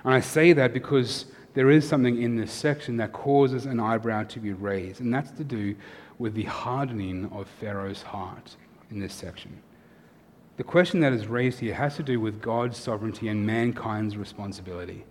And 0.05 0.13
I 0.13 0.21
say 0.21 0.53
that 0.53 0.75
because 0.75 1.27
there 1.55 1.71
is 1.71 1.87
something 1.87 2.21
in 2.21 2.37
this 2.37 2.53
section 2.53 2.97
that 2.97 3.13
causes 3.13 3.67
an 3.67 3.81
eyebrow 3.81 4.25
to 4.25 4.41
be 4.41 4.53
raised, 4.53 5.01
and 5.01 5.13
that's 5.13 5.31
to 5.33 5.45
do 5.45 5.75
with 6.19 6.35
the 6.35 6.45
hardening 6.45 7.31
of 7.33 7.49
Pharaoh's 7.61 8.03
heart 8.03 8.57
in 8.91 8.99
this 8.99 9.15
section. 9.15 9.61
The 10.57 10.65
question 10.65 11.01
that 11.01 11.13
is 11.13 11.27
raised 11.27 11.61
here 11.61 11.75
has 11.75 11.97
to 11.97 12.03
do 12.03 12.21
with 12.21 12.41
God's 12.41 12.79
sovereignty 12.79 13.29
and 13.29 13.47
mankind's 13.47 14.17
responsibility. 14.17 15.05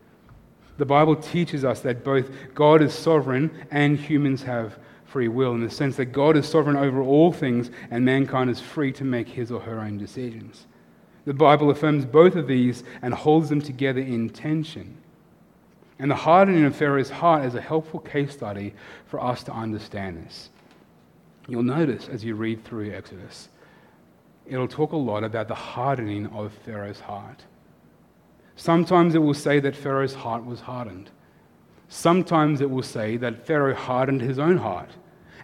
The 0.77 0.85
Bible 0.85 1.15
teaches 1.15 1.65
us 1.65 1.81
that 1.81 2.03
both 2.03 2.29
God 2.55 2.81
is 2.81 2.93
sovereign 2.93 3.51
and 3.69 3.99
humans 3.99 4.43
have 4.43 4.79
free 5.05 5.27
will, 5.27 5.53
in 5.53 5.61
the 5.61 5.69
sense 5.69 5.97
that 5.97 6.05
God 6.05 6.37
is 6.37 6.47
sovereign 6.47 6.77
over 6.77 7.01
all 7.01 7.33
things 7.33 7.69
and 7.91 8.05
mankind 8.05 8.49
is 8.49 8.61
free 8.61 8.93
to 8.93 9.03
make 9.03 9.27
his 9.27 9.51
or 9.51 9.59
her 9.59 9.81
own 9.81 9.97
decisions. 9.97 10.67
The 11.25 11.33
Bible 11.33 11.69
affirms 11.69 12.05
both 12.05 12.35
of 12.35 12.47
these 12.47 12.83
and 13.01 13.13
holds 13.13 13.49
them 13.49 13.61
together 13.61 13.99
in 13.99 14.29
tension. 14.29 14.97
And 16.01 16.09
the 16.09 16.15
hardening 16.15 16.63
of 16.63 16.75
Pharaoh's 16.75 17.11
heart 17.11 17.45
is 17.45 17.53
a 17.53 17.61
helpful 17.61 17.99
case 17.99 18.33
study 18.33 18.73
for 19.05 19.23
us 19.23 19.43
to 19.43 19.51
understand 19.53 20.25
this. 20.25 20.49
You'll 21.47 21.61
notice 21.61 22.09
as 22.09 22.23
you 22.23 22.33
read 22.33 22.65
through 22.65 22.91
Exodus, 22.91 23.49
it'll 24.47 24.67
talk 24.67 24.93
a 24.93 24.97
lot 24.97 25.23
about 25.23 25.47
the 25.47 25.53
hardening 25.53 26.25
of 26.29 26.53
Pharaoh's 26.65 27.01
heart. 27.01 27.43
Sometimes 28.55 29.13
it 29.13 29.19
will 29.19 29.35
say 29.35 29.59
that 29.59 29.75
Pharaoh's 29.75 30.15
heart 30.15 30.43
was 30.43 30.61
hardened. 30.61 31.11
Sometimes 31.87 32.61
it 32.61 32.71
will 32.71 32.81
say 32.81 33.15
that 33.17 33.45
Pharaoh 33.45 33.75
hardened 33.75 34.21
his 34.21 34.39
own 34.39 34.57
heart. 34.57 34.89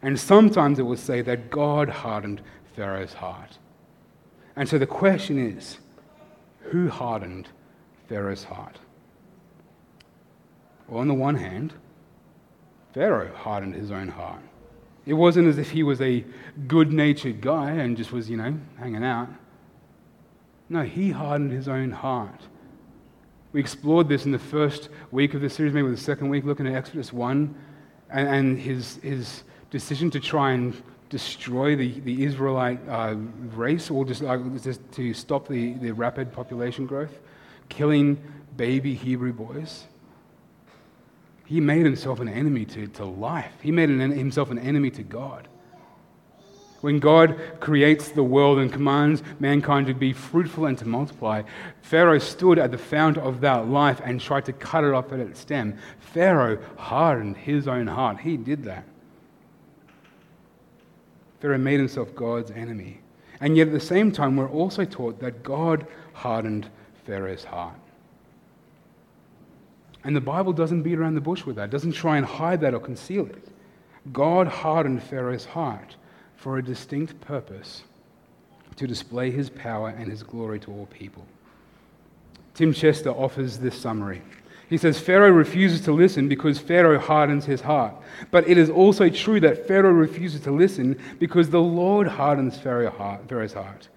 And 0.02 0.20
sometimes 0.20 0.80
it 0.80 0.88
will 0.88 0.98
say 0.98 1.22
that 1.22 1.52
God 1.52 1.88
hardened 1.88 2.42
Pharaoh's 2.76 3.14
heart. 3.14 3.60
And 4.56 4.68
so 4.68 4.80
the 4.80 4.88
question 4.88 5.38
is 5.38 5.78
who 6.62 6.90
hardened 6.90 7.48
Pharaoh's 8.10 8.46
heart? 8.46 8.80
Well, 10.88 11.02
on 11.02 11.08
the 11.08 11.14
one 11.14 11.36
hand, 11.36 11.74
Pharaoh 12.94 13.34
hardened 13.36 13.76
his 13.76 13.92
own 13.92 14.08
heart. 14.08 14.42
It 15.06 15.14
wasn't 15.14 15.48
as 15.48 15.58
if 15.58 15.72
he 15.72 15.84
was 15.84 16.02
a 16.02 16.26
good 16.68 16.92
natured 16.92 17.42
guy 17.42 17.72
and 17.72 17.96
just 17.96 18.12
was, 18.12 18.30
you 18.30 18.38
know, 18.38 18.58
hanging 18.78 19.04
out. 19.04 19.30
No, 20.70 20.84
he 20.84 21.12
hardened 21.12 21.52
his 21.52 21.68
own 21.68 21.92
heart. 21.92 22.42
We 23.54 23.62
explored 23.62 24.10
this 24.10 24.26
in 24.26 24.32
the 24.32 24.40
first 24.40 24.90
week 25.12 25.34
of 25.34 25.42
the 25.42 25.50
series, 25.50 25.74
maybe 25.74 25.90
the 25.90 25.98
second 25.98 26.30
week, 26.30 26.44
looking 26.44 26.68
at 26.68 26.74
Exodus 26.74 27.14
1 27.14 27.56
and, 28.10 28.28
and 28.28 28.60
his, 28.60 28.98
his 28.98 29.44
decision 29.72 30.12
to 30.12 30.20
try 30.20 30.52
and 30.52 30.82
destroy 31.10 31.76
the, 31.76 32.00
the 32.02 32.26
Israelite 32.26 32.80
uh, 32.90 33.16
race 33.56 33.90
or 33.90 34.04
just, 34.04 34.24
uh, 34.24 34.38
just 34.62 34.82
to 34.92 35.14
stop 35.14 35.48
the, 35.48 35.74
the 35.76 35.92
rapid 35.92 36.34
population 36.34 36.86
growth, 36.86 37.20
killing 37.70 38.22
baby 38.58 38.94
Hebrew 38.94 39.32
boys. 39.32 39.86
He 41.48 41.62
made 41.62 41.86
himself 41.86 42.20
an 42.20 42.28
enemy 42.28 42.66
to, 42.66 42.88
to 42.88 43.06
life. 43.06 43.54
He 43.62 43.72
made 43.72 43.90
an, 43.90 44.12
himself 44.12 44.52
an 44.52 44.60
enemy 44.60 44.92
to 44.92 45.02
God. 45.02 45.48
When 46.82 47.00
God 47.00 47.40
creates 47.62 48.10
the 48.10 48.22
world 48.22 48.60
and 48.60 48.72
commands 48.72 49.24
mankind 49.40 49.88
to 49.88 49.94
be 49.94 50.12
fruitful 50.12 50.66
and 50.66 50.78
to 50.78 50.86
multiply, 50.86 51.44
Pharaoh 51.82 52.20
stood 52.20 52.60
at 52.60 52.72
the 52.72 52.78
fount 52.78 53.18
of 53.18 53.40
that 53.42 53.70
life 53.70 54.02
and 54.04 54.20
tried 54.20 54.44
to 54.46 54.54
cut 54.54 54.84
it 54.84 54.94
off 54.94 55.14
at 55.14 55.22
its 55.22 55.40
stem. 55.40 55.78
Pharaoh 56.00 56.60
hardened 56.78 57.38
his 57.38 57.66
own 57.66 57.88
heart. 57.88 58.20
He 58.20 58.36
did 58.36 58.66
that. 58.66 58.84
Pharaoh 61.40 61.58
made 61.58 61.80
himself 61.80 62.14
God's 62.14 62.52
enemy. 62.52 63.00
And 63.40 63.56
yet 63.56 63.68
at 63.68 63.74
the 63.74 63.80
same 63.80 64.12
time, 64.12 64.36
we're 64.36 64.50
also 64.50 64.84
taught 64.84 65.22
that 65.22 65.44
God 65.44 65.88
hardened 66.12 66.70
Pharaoh's 67.06 67.46
heart. 67.46 67.80
And 70.08 70.16
the 70.16 70.22
Bible 70.22 70.54
doesn't 70.54 70.84
beat 70.84 70.98
around 70.98 71.16
the 71.16 71.22
bush 71.22 71.46
with 71.46 71.58
that, 71.58 71.70
doesn't 71.70 71.92
try 71.92 72.16
and 72.16 72.26
hide 72.26 72.62
that 72.62 72.74
or 72.74 72.80
conceal 72.80 73.26
it. 73.26 73.50
God 74.14 74.48
hardened 74.48 75.04
Pharaoh's 75.04 75.44
heart 75.44 75.98
for 76.38 76.58
a 76.58 76.64
distinct 76.64 77.20
purpose 77.20 77.84
to 78.78 78.88
display 78.88 79.32
his 79.32 79.50
power 79.50 79.90
and 79.90 80.10
his 80.10 80.24
glory 80.24 80.62
to 80.62 80.72
all 80.72 80.86
people. 80.86 81.26
Tim 82.54 82.72
Chester 82.72 83.10
offers 83.10 83.58
this 83.58 83.78
summary. 83.78 84.22
He 84.70 84.78
says 84.78 84.98
Pharaoh 84.98 85.30
refuses 85.30 85.82
to 85.82 85.92
listen 85.92 86.30
because 86.30 86.58
Pharaoh 86.58 87.00
hardens 87.00 87.44
his 87.44 87.60
heart. 87.60 87.94
But 88.32 88.48
it 88.48 88.58
is 88.58 88.70
also 88.70 89.10
true 89.10 89.42
that 89.42 89.68
Pharaoh 89.68 89.92
refuses 89.92 90.40
to 90.42 90.52
listen 90.52 90.98
because 91.20 91.50
the 91.50 91.60
Lord 91.60 92.08
hardens 92.08 92.58
Pharaoh's 92.58 93.54
heart. 93.54 93.90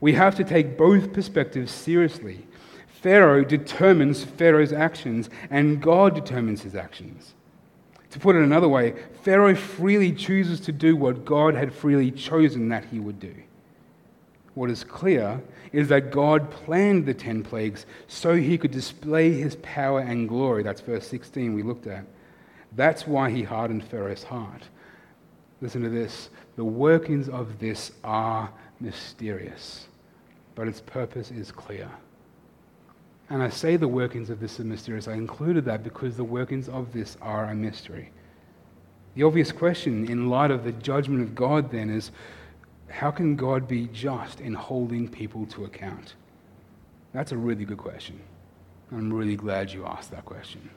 We 0.00 0.14
have 0.14 0.34
to 0.34 0.42
take 0.42 0.76
both 0.76 1.12
perspectives 1.12 1.70
seriously 1.70 2.44
Pharaoh 3.04 3.44
determines 3.44 4.24
Pharaoh's 4.24 4.72
actions, 4.72 5.28
and 5.50 5.82
God 5.82 6.14
determines 6.14 6.62
his 6.62 6.74
actions. 6.74 7.34
To 8.08 8.18
put 8.18 8.34
it 8.34 8.42
another 8.42 8.66
way, 8.66 8.94
Pharaoh 9.20 9.54
freely 9.54 10.10
chooses 10.10 10.58
to 10.60 10.72
do 10.72 10.96
what 10.96 11.26
God 11.26 11.54
had 11.54 11.74
freely 11.74 12.10
chosen 12.10 12.70
that 12.70 12.86
he 12.86 12.98
would 12.98 13.20
do. 13.20 13.34
What 14.54 14.70
is 14.70 14.84
clear 14.84 15.42
is 15.70 15.88
that 15.88 16.12
God 16.12 16.50
planned 16.50 17.04
the 17.04 17.12
ten 17.12 17.42
plagues 17.42 17.84
so 18.08 18.36
he 18.36 18.56
could 18.56 18.70
display 18.70 19.32
his 19.34 19.56
power 19.56 20.00
and 20.00 20.26
glory. 20.26 20.62
That's 20.62 20.80
verse 20.80 21.06
16 21.06 21.52
we 21.52 21.62
looked 21.62 21.86
at. 21.86 22.06
That's 22.72 23.06
why 23.06 23.28
he 23.28 23.42
hardened 23.42 23.84
Pharaoh's 23.84 24.24
heart. 24.24 24.62
Listen 25.60 25.82
to 25.82 25.90
this 25.90 26.30
the 26.56 26.64
workings 26.64 27.28
of 27.28 27.58
this 27.58 27.92
are 28.02 28.50
mysterious, 28.80 29.88
but 30.54 30.68
its 30.68 30.80
purpose 30.80 31.30
is 31.30 31.52
clear. 31.52 31.90
And 33.30 33.42
I 33.42 33.48
say 33.48 33.76
the 33.76 33.88
workings 33.88 34.30
of 34.30 34.40
this 34.40 34.60
are 34.60 34.64
mysterious. 34.64 35.08
I 35.08 35.14
included 35.14 35.64
that 35.64 35.82
because 35.82 36.16
the 36.16 36.24
workings 36.24 36.68
of 36.68 36.92
this 36.92 37.16
are 37.22 37.46
a 37.46 37.54
mystery. 37.54 38.10
The 39.14 39.22
obvious 39.22 39.52
question 39.52 40.10
in 40.10 40.28
light 40.28 40.50
of 40.50 40.64
the 40.64 40.72
judgment 40.72 41.22
of 41.22 41.34
God 41.34 41.70
then 41.70 41.88
is 41.88 42.10
how 42.88 43.10
can 43.10 43.36
God 43.36 43.66
be 43.66 43.86
just 43.92 44.40
in 44.40 44.54
holding 44.54 45.08
people 45.08 45.46
to 45.46 45.64
account? 45.64 46.14
That's 47.12 47.32
a 47.32 47.36
really 47.36 47.64
good 47.64 47.78
question. 47.78 48.20
I'm 48.92 49.12
really 49.12 49.36
glad 49.36 49.72
you 49.72 49.86
asked 49.86 50.10
that 50.10 50.24
question. 50.24 50.68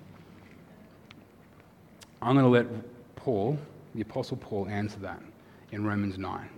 I'm 2.21 2.33
going 2.33 2.45
to 2.45 2.49
let 2.49 3.15
Paul, 3.15 3.59
the 3.93 4.01
Apostle 4.01 4.37
Paul, 4.37 4.67
answer 4.67 4.99
that 4.99 5.21
in 5.71 5.85
Romans 5.85 6.17
9. 6.17 6.49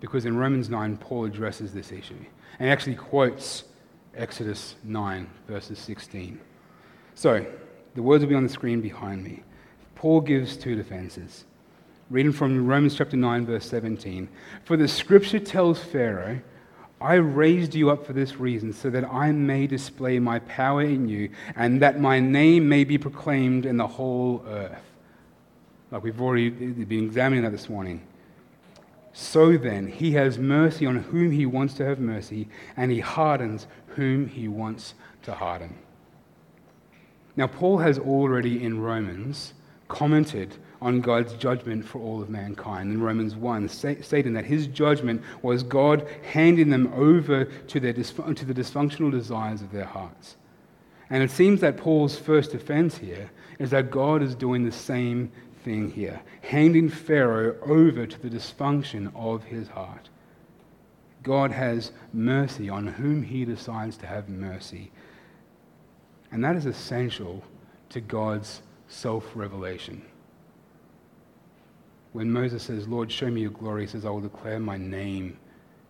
Because 0.00 0.24
in 0.24 0.36
Romans 0.36 0.68
9, 0.68 0.96
Paul 0.98 1.24
addresses 1.24 1.72
this 1.72 1.92
issue 1.92 2.24
and 2.58 2.68
actually 2.68 2.96
quotes 2.96 3.64
Exodus 4.16 4.76
9, 4.84 5.28
verses 5.46 5.78
16. 5.78 6.40
So, 7.14 7.46
the 7.94 8.02
words 8.02 8.22
will 8.22 8.30
be 8.30 8.34
on 8.34 8.42
the 8.42 8.48
screen 8.48 8.80
behind 8.80 9.22
me. 9.22 9.42
Paul 9.94 10.20
gives 10.20 10.56
two 10.56 10.74
defenses. 10.74 11.44
Reading 12.10 12.32
from 12.32 12.66
Romans 12.66 12.94
chapter 12.94 13.16
9, 13.16 13.46
verse 13.46 13.66
17. 13.66 14.28
For 14.64 14.76
the 14.76 14.88
scripture 14.88 15.40
tells 15.40 15.82
Pharaoh, 15.82 16.40
I 17.00 17.14
raised 17.14 17.74
you 17.74 17.90
up 17.90 18.06
for 18.06 18.12
this 18.12 18.36
reason, 18.36 18.72
so 18.72 18.90
that 18.90 19.04
I 19.04 19.32
may 19.32 19.66
display 19.66 20.18
my 20.18 20.38
power 20.40 20.82
in 20.82 21.08
you, 21.08 21.30
and 21.54 21.82
that 21.82 22.00
my 22.00 22.20
name 22.20 22.68
may 22.68 22.84
be 22.84 22.96
proclaimed 22.96 23.66
in 23.66 23.76
the 23.76 23.86
whole 23.86 24.44
earth. 24.46 24.82
Like 25.90 26.02
we've 26.02 26.20
already 26.20 26.50
been 26.50 27.04
examining 27.04 27.44
that 27.44 27.52
this 27.52 27.68
morning. 27.68 28.00
So 29.18 29.56
then, 29.56 29.86
he 29.86 30.12
has 30.12 30.36
mercy 30.36 30.84
on 30.84 30.96
whom 30.96 31.30
he 31.30 31.46
wants 31.46 31.72
to 31.74 31.86
have 31.86 31.98
mercy, 31.98 32.48
and 32.76 32.92
he 32.92 33.00
hardens 33.00 33.66
whom 33.86 34.28
he 34.28 34.46
wants 34.46 34.92
to 35.22 35.32
harden. 35.32 35.74
Now, 37.34 37.46
Paul 37.46 37.78
has 37.78 37.98
already 37.98 38.62
in 38.62 38.78
Romans 38.82 39.54
commented 39.88 40.56
on 40.82 41.00
God's 41.00 41.32
judgment 41.32 41.86
for 41.86 41.98
all 41.98 42.20
of 42.20 42.28
mankind 42.28 42.92
in 42.92 43.00
Romans 43.00 43.34
1, 43.34 43.70
stating 43.70 44.34
that 44.34 44.44
his 44.44 44.66
judgment 44.66 45.22
was 45.40 45.62
God 45.62 46.06
handing 46.30 46.68
them 46.68 46.92
over 46.94 47.46
to, 47.46 47.80
their 47.80 47.94
to 47.94 48.44
the 48.44 48.52
dysfunctional 48.52 49.10
desires 49.10 49.62
of 49.62 49.72
their 49.72 49.86
hearts. 49.86 50.36
And 51.08 51.22
it 51.22 51.30
seems 51.30 51.62
that 51.62 51.78
Paul's 51.78 52.18
first 52.18 52.52
offense 52.52 52.98
here 52.98 53.30
is 53.58 53.70
that 53.70 53.90
God 53.90 54.22
is 54.22 54.34
doing 54.34 54.62
the 54.62 54.72
same 54.72 55.32
thing 55.66 55.90
here, 55.90 56.22
handing 56.42 56.88
Pharaoh 56.88 57.56
over 57.60 58.06
to 58.06 58.22
the 58.22 58.30
dysfunction 58.30 59.10
of 59.16 59.42
his 59.42 59.66
heart. 59.66 60.08
God 61.24 61.50
has 61.50 61.90
mercy 62.12 62.70
on 62.70 62.86
whom 62.86 63.24
he 63.24 63.44
decides 63.44 63.96
to 63.96 64.06
have 64.06 64.28
mercy. 64.28 64.92
And 66.30 66.44
that 66.44 66.54
is 66.54 66.66
essential 66.66 67.42
to 67.88 68.00
God's 68.00 68.62
self 68.86 69.24
revelation. 69.34 70.02
When 72.12 72.32
Moses 72.32 72.62
says, 72.62 72.86
Lord, 72.86 73.10
show 73.10 73.28
me 73.28 73.40
your 73.40 73.50
glory, 73.50 73.82
he 73.82 73.88
says, 73.88 74.06
I 74.06 74.10
will 74.10 74.20
declare 74.20 74.60
my 74.60 74.76
name 74.76 75.36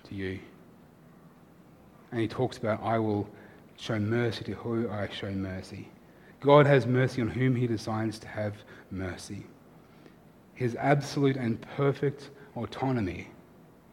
to 0.04 0.14
you. 0.14 0.38
And 2.12 2.20
he 2.22 2.28
talks 2.28 2.56
about, 2.56 2.82
I 2.82 2.98
will 2.98 3.28
show 3.76 3.98
mercy 3.98 4.42
to 4.44 4.54
who 4.54 4.88
I 4.88 5.10
show 5.10 5.30
mercy. 5.32 5.90
God 6.40 6.64
has 6.64 6.86
mercy 6.86 7.20
on 7.20 7.28
whom 7.28 7.54
he 7.54 7.66
decides 7.66 8.18
to 8.20 8.28
have 8.28 8.54
mercy. 8.90 9.44
His 10.56 10.74
absolute 10.76 11.36
and 11.36 11.60
perfect 11.76 12.30
autonomy 12.56 13.28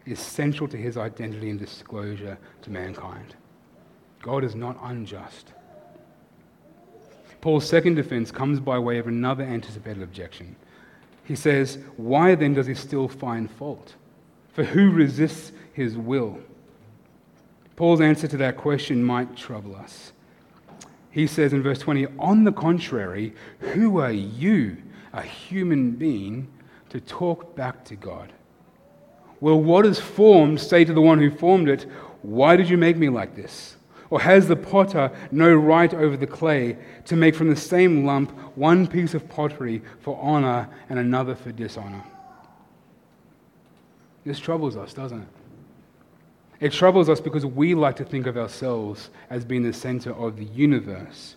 is 0.05 0.19
central 0.19 0.67
to 0.69 0.77
his 0.77 0.97
identity 0.97 1.49
and 1.49 1.59
disclosure 1.59 2.37
to 2.63 2.69
mankind. 2.71 3.35
God 4.21 4.43
is 4.43 4.55
not 4.55 4.77
unjust. 4.81 5.53
Paul's 7.41 7.67
second 7.67 7.95
defense 7.95 8.31
comes 8.31 8.61
by 8.61 8.79
way 8.79 8.97
of 8.97 9.07
another 9.07 9.43
anticipated 9.43 10.01
objection. 10.01 10.55
He 11.25 11.35
says, 11.35 11.77
Why 11.97 12.35
then 12.35 12.53
does 12.53 12.67
he 12.67 12.73
still 12.73 13.09
find 13.09 13.51
fault? 13.51 13.95
For 14.53 14.63
who 14.63 14.91
resists 14.91 15.51
his 15.73 15.97
will? 15.97 16.39
Paul's 17.75 18.01
answer 18.01 18.27
to 18.29 18.37
that 18.37 18.55
question 18.55 19.03
might 19.03 19.35
trouble 19.35 19.75
us. 19.75 20.13
He 21.11 21.27
says 21.27 21.51
in 21.51 21.61
verse 21.61 21.79
20, 21.79 22.07
On 22.19 22.45
the 22.45 22.51
contrary, 22.51 23.33
who 23.59 23.97
are 23.97 24.11
you, 24.11 24.77
a 25.13 25.21
human 25.21 25.91
being, 25.91 26.47
to 26.89 26.99
talk 26.99 27.55
back 27.55 27.85
to 27.85 27.95
God? 27.95 28.33
Will 29.39 29.61
what 29.61 29.85
is 29.85 29.99
formed 29.99 30.59
say 30.59 30.85
to 30.85 30.93
the 30.93 31.01
one 31.01 31.19
who 31.19 31.29
formed 31.29 31.69
it, 31.69 31.85
Why 32.21 32.55
did 32.55 32.69
you 32.69 32.77
make 32.77 32.97
me 32.97 33.09
like 33.09 33.35
this? 33.35 33.75
Or 34.09 34.21
has 34.21 34.47
the 34.47 34.55
potter 34.55 35.11
no 35.31 35.53
right 35.53 35.93
over 35.93 36.15
the 36.15 36.27
clay 36.27 36.77
to 37.05 37.15
make 37.15 37.35
from 37.35 37.49
the 37.49 37.55
same 37.55 38.05
lump 38.05 38.31
one 38.55 38.85
piece 38.85 39.15
of 39.15 39.27
pottery 39.27 39.81
for 40.01 40.19
honor 40.21 40.69
and 40.87 40.99
another 40.99 41.35
for 41.35 41.51
dishonor? 41.51 42.03
This 44.23 44.39
troubles 44.39 44.77
us, 44.77 44.93
doesn't 44.93 45.21
it? 45.21 45.27
It 46.59 46.71
troubles 46.71 47.09
us 47.09 47.19
because 47.19 47.45
we 47.45 47.75
like 47.75 47.97
to 47.97 48.05
think 48.05 48.25
of 48.25 48.37
ourselves 48.37 49.09
as 49.29 49.43
being 49.43 49.63
the 49.63 49.73
center 49.73 50.13
of 50.13 50.37
the 50.37 50.45
universe. 50.45 51.35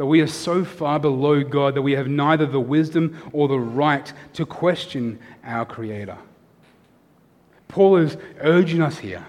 But 0.00 0.06
we 0.06 0.22
are 0.22 0.26
so 0.26 0.64
far 0.64 0.98
below 0.98 1.44
God 1.44 1.74
that 1.74 1.82
we 1.82 1.92
have 1.92 2.08
neither 2.08 2.46
the 2.46 2.58
wisdom 2.58 3.22
or 3.34 3.48
the 3.48 3.60
right 3.60 4.10
to 4.32 4.46
question 4.46 5.18
our 5.44 5.66
Creator. 5.66 6.16
Paul 7.68 7.96
is 7.96 8.16
urging 8.40 8.80
us 8.80 8.96
here 8.96 9.26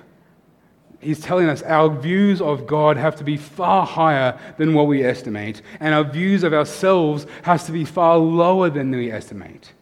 he's 1.02 1.20
telling 1.20 1.50
us 1.50 1.62
our 1.64 1.90
views 1.90 2.42
of 2.42 2.66
God 2.66 2.96
have 2.96 3.18
to 3.18 3.24
be 3.26 3.36
far 3.36 3.86
higher 3.86 4.40
than 4.58 4.74
what 4.74 4.88
we 4.88 5.04
estimate, 5.04 5.62
and 5.82 5.94
our 5.94 6.06
views 6.06 6.44
of 6.44 6.54
ourselves 6.54 7.28
has 7.42 7.66
to 7.66 7.74
be 7.74 7.84
far 7.84 8.18
lower 8.18 8.70
than 8.70 8.92
we 8.92 9.12
estimate. 9.12 9.74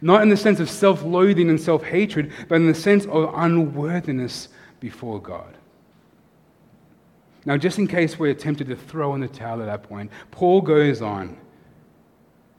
Not 0.00 0.22
in 0.22 0.30
the 0.30 0.36
sense 0.36 0.60
of 0.60 0.70
self 0.70 1.02
loathing 1.02 1.50
and 1.50 1.60
self 1.60 1.82
hatred, 1.82 2.32
but 2.48 2.54
in 2.54 2.66
the 2.66 2.74
sense 2.74 3.04
of 3.04 3.34
unworthiness 3.34 4.48
before 4.80 5.20
God. 5.20 5.55
Now, 7.46 7.56
just 7.56 7.78
in 7.78 7.86
case 7.86 8.18
we're 8.18 8.34
tempted 8.34 8.66
to 8.66 8.76
throw 8.76 9.14
in 9.14 9.20
the 9.20 9.28
towel 9.28 9.62
at 9.62 9.66
that 9.66 9.84
point, 9.84 10.10
Paul 10.32 10.60
goes 10.60 11.00
on 11.00 11.38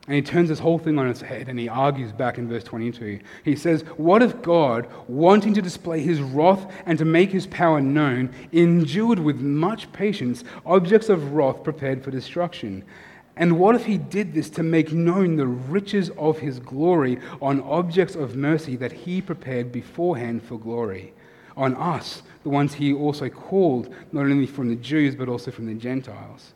and 0.08 0.16
he 0.16 0.22
turns 0.22 0.48
this 0.48 0.60
whole 0.60 0.80
thing 0.80 0.98
on 0.98 1.10
its 1.10 1.20
head 1.20 1.50
and 1.50 1.60
he 1.60 1.68
argues 1.68 2.14
back 2.14 2.38
in 2.38 2.48
verse 2.48 2.64
22. 2.64 3.20
He 3.44 3.58
says, 3.58 3.82
What 3.98 4.24
if 4.24 4.42
God, 4.42 4.88
wanting 5.10 5.54
to 5.56 5.62
display 5.62 6.00
his 6.00 6.22
wrath 6.22 6.72
and 6.86 6.98
to 7.00 7.04
make 7.04 7.34
his 7.34 7.46
power 7.48 7.82
known, 7.82 8.34
endured 8.54 9.20
with 9.20 9.42
much 9.42 9.92
patience 9.92 10.46
objects 10.66 11.10
of 11.10 11.34
wrath 11.34 11.64
prepared 11.64 12.02
for 12.02 12.10
destruction? 12.10 12.86
And 13.36 13.60
what 13.60 13.76
if 13.76 13.86
he 13.86 13.98
did 13.98 14.34
this 14.34 14.50
to 14.52 14.64
make 14.64 14.94
known 14.94 15.36
the 15.36 15.48
riches 15.48 16.12
of 16.12 16.40
his 16.40 16.60
glory 16.60 17.20
on 17.42 17.62
objects 17.62 18.16
of 18.16 18.38
mercy 18.38 18.78
that 18.78 18.94
he 18.94 19.22
prepared 19.22 19.74
beforehand 19.74 20.44
for 20.44 20.58
glory? 20.58 21.14
On 21.58 21.76
us, 21.76 22.24
the 22.48 22.54
ones 22.54 22.74
he 22.74 22.94
also 22.94 23.28
called, 23.28 23.94
not 24.14 24.22
only 24.22 24.48
from 24.48 24.70
the 24.70 24.76
Jews, 24.78 25.18
but 25.18 25.28
also 25.28 25.52
from 25.52 25.66
the 25.66 25.74
Gentiles. 25.74 26.54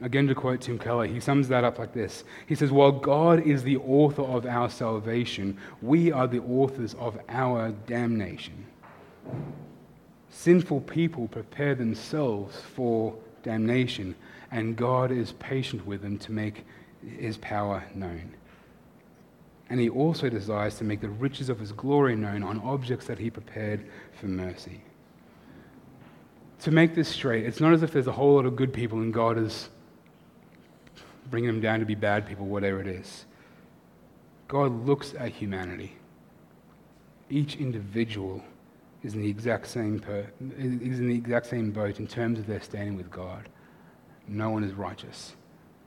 Again, 0.00 0.26
to 0.28 0.34
quote 0.34 0.62
Tim 0.62 0.78
Keller, 0.78 1.04
he 1.04 1.20
sums 1.20 1.46
that 1.48 1.62
up 1.62 1.78
like 1.78 1.92
this 1.92 2.24
He 2.46 2.54
says, 2.54 2.72
While 2.72 2.92
God 2.92 3.46
is 3.46 3.62
the 3.62 3.76
author 3.76 4.22
of 4.22 4.46
our 4.46 4.70
salvation, 4.70 5.58
we 5.82 6.10
are 6.10 6.26
the 6.26 6.40
authors 6.40 6.94
of 6.94 7.18
our 7.28 7.72
damnation. 7.86 8.64
Sinful 10.30 10.80
people 10.80 11.28
prepare 11.28 11.74
themselves 11.74 12.58
for 12.74 13.14
damnation, 13.42 14.14
and 14.50 14.74
God 14.74 15.12
is 15.12 15.32
patient 15.32 15.86
with 15.86 16.00
them 16.00 16.16
to 16.20 16.32
make 16.32 16.64
his 17.18 17.36
power 17.36 17.84
known. 17.94 18.32
And 19.70 19.78
he 19.78 19.88
also 19.88 20.28
desires 20.28 20.76
to 20.76 20.84
make 20.84 21.00
the 21.00 21.08
riches 21.08 21.48
of 21.48 21.58
his 21.58 21.72
glory 21.72 22.16
known 22.16 22.42
on 22.42 22.60
objects 22.60 23.06
that 23.06 23.18
he 23.18 23.30
prepared 23.30 23.86
for 24.18 24.26
mercy. 24.26 24.80
To 26.60 26.70
make 26.70 26.94
this 26.94 27.08
straight, 27.08 27.44
it's 27.44 27.60
not 27.60 27.72
as 27.72 27.82
if 27.82 27.92
there's 27.92 28.06
a 28.06 28.12
whole 28.12 28.34
lot 28.34 28.46
of 28.46 28.56
good 28.56 28.72
people 28.72 28.98
and 28.98 29.12
God 29.12 29.38
is 29.38 29.68
bringing 31.30 31.48
them 31.48 31.60
down 31.60 31.80
to 31.80 31.86
be 31.86 31.94
bad 31.94 32.26
people, 32.26 32.46
whatever 32.46 32.80
it 32.80 32.86
is. 32.86 33.26
God 34.48 34.86
looks 34.86 35.14
at 35.18 35.30
humanity. 35.30 35.96
Each 37.28 37.56
individual 37.56 38.42
is 39.02 39.14
in 39.14 39.20
the 39.22 39.28
exact 39.28 39.66
same 39.68 40.00
per, 40.00 40.26
is 40.58 40.98
in 40.98 41.08
the 41.08 41.14
exact 41.14 41.46
same 41.46 41.70
boat 41.70 42.00
in 42.00 42.06
terms 42.06 42.38
of 42.38 42.46
their 42.46 42.60
standing 42.62 42.96
with 42.96 43.10
God. 43.10 43.48
No 44.26 44.50
one 44.50 44.64
is 44.64 44.72
righteous. 44.72 45.36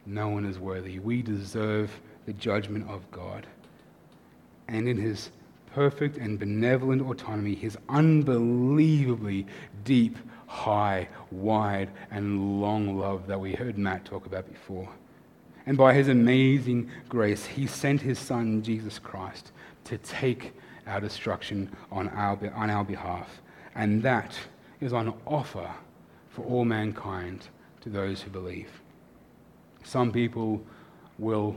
No 0.06 0.30
one 0.30 0.46
is 0.46 0.60
worthy. 0.60 1.00
We 1.00 1.22
deserve 1.22 1.92
the 2.26 2.34
judgment 2.34 2.90
of 2.90 3.10
God. 3.12 3.48
And 4.72 4.88
in 4.88 4.98
his 4.98 5.30
perfect 5.74 6.18
and 6.18 6.40
benevolent 6.40 7.02
autonomy, 7.02 7.56
his 7.56 7.78
unbelievably 7.90 9.46
deep, 9.84 10.18
high, 10.48 11.08
wide, 11.30 11.92
and 12.10 12.62
long 12.62 12.98
love 12.98 13.28
that 13.28 13.40
we 13.40 13.54
heard 13.54 13.78
Matt 13.78 14.06
talk 14.06 14.26
about 14.26 14.50
before. 14.50 14.90
And 15.66 15.78
by 15.78 15.94
his 15.94 16.08
amazing 16.08 16.90
grace, 17.10 17.46
he 17.46 17.68
sent 17.68 18.02
his 18.02 18.18
son, 18.18 18.64
Jesus 18.64 18.98
Christ, 18.98 19.52
to 19.84 19.98
take 19.98 20.54
our 20.88 21.00
destruction 21.00 21.70
on 21.92 22.10
our, 22.10 22.40
on 22.56 22.70
our 22.70 22.84
behalf. 22.84 23.42
And 23.76 24.02
that 24.04 24.38
is 24.80 24.94
on 24.94 25.14
offer 25.28 25.70
for 26.30 26.44
all 26.46 26.66
mankind 26.66 27.48
to 27.82 27.90
those 27.90 28.22
who 28.22 28.32
believe. 28.32 28.70
Some 29.84 30.12
people 30.12 30.64
will 31.20 31.56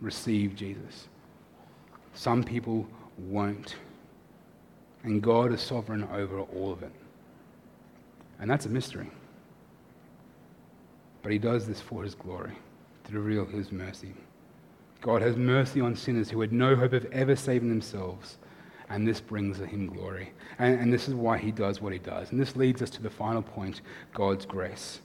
receive 0.00 0.54
Jesus. 0.54 1.08
Some 2.14 2.42
people 2.42 2.86
won't. 3.18 3.76
And 5.04 5.22
God 5.22 5.52
is 5.52 5.60
sovereign 5.60 6.04
over 6.12 6.40
all 6.40 6.72
of 6.72 6.82
it. 6.82 6.92
And 8.38 8.50
that's 8.50 8.66
a 8.66 8.68
mystery. 8.68 9.10
But 11.22 11.32
He 11.32 11.38
does 11.38 11.66
this 11.66 11.80
for 11.80 12.02
His 12.02 12.14
glory, 12.14 12.52
to 13.04 13.18
reveal 13.18 13.44
His 13.46 13.72
mercy. 13.72 14.14
God 15.02 15.20
has 15.20 15.36
mercy 15.36 15.80
on 15.80 15.96
sinners 15.96 16.30
who 16.30 16.40
had 16.40 16.52
no 16.52 16.76
hope 16.76 16.92
of 16.92 17.04
ever 17.06 17.34
saving 17.34 17.68
themselves. 17.68 18.38
And 18.88 19.06
this 19.06 19.20
brings 19.20 19.58
him 19.58 19.86
glory. 19.86 20.32
And, 20.58 20.78
and, 20.78 20.92
this 20.92 21.08
is 21.08 21.14
why 21.14 21.38
he 21.38 21.50
does 21.50 21.80
what 21.80 21.92
he 21.92 21.98
does. 21.98 22.30
And 22.30 22.38
this 22.38 22.56
leads 22.56 22.82
us 22.82 22.90
to 22.90 23.02
the 23.02 23.10
final 23.10 23.42
point 23.42 23.80
God's 24.12 24.44
grace. 24.44 25.00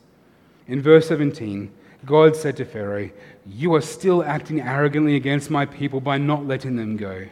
In 0.67 0.81
verse 0.81 1.07
17, 1.07 1.71
God 2.05 2.35
said 2.35 2.57
to 2.57 2.65
Pharaoh, 2.65 3.09
You 3.45 3.73
are 3.75 3.81
still 3.81 4.23
acting 4.23 4.61
arrogantly 4.61 5.15
against 5.15 5.49
my 5.49 5.65
people 5.65 5.99
by 5.99 6.17
not 6.17 6.45
letting 6.45 6.75
them 6.75 6.97
go. 6.97 7.27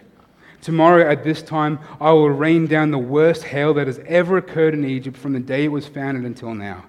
Tomorrow 0.62 1.10
at 1.10 1.24
this 1.24 1.42
time, 1.42 1.80
I 2.02 2.12
will 2.12 2.30
rain 2.30 2.66
down 2.66 2.92
the 2.92 2.98
worst 2.98 3.44
hail 3.44 3.74
that 3.76 3.88
has 3.88 4.00
ever 4.08 4.38
occurred 4.38 4.74
in 4.74 4.84
Egypt 4.84 5.16
from 5.16 5.34
the 5.34 5.40
day 5.40 5.66
it 5.66 5.72
was 5.72 5.88
founded 5.88 6.26
until 6.26 6.54
now. 6.54 6.86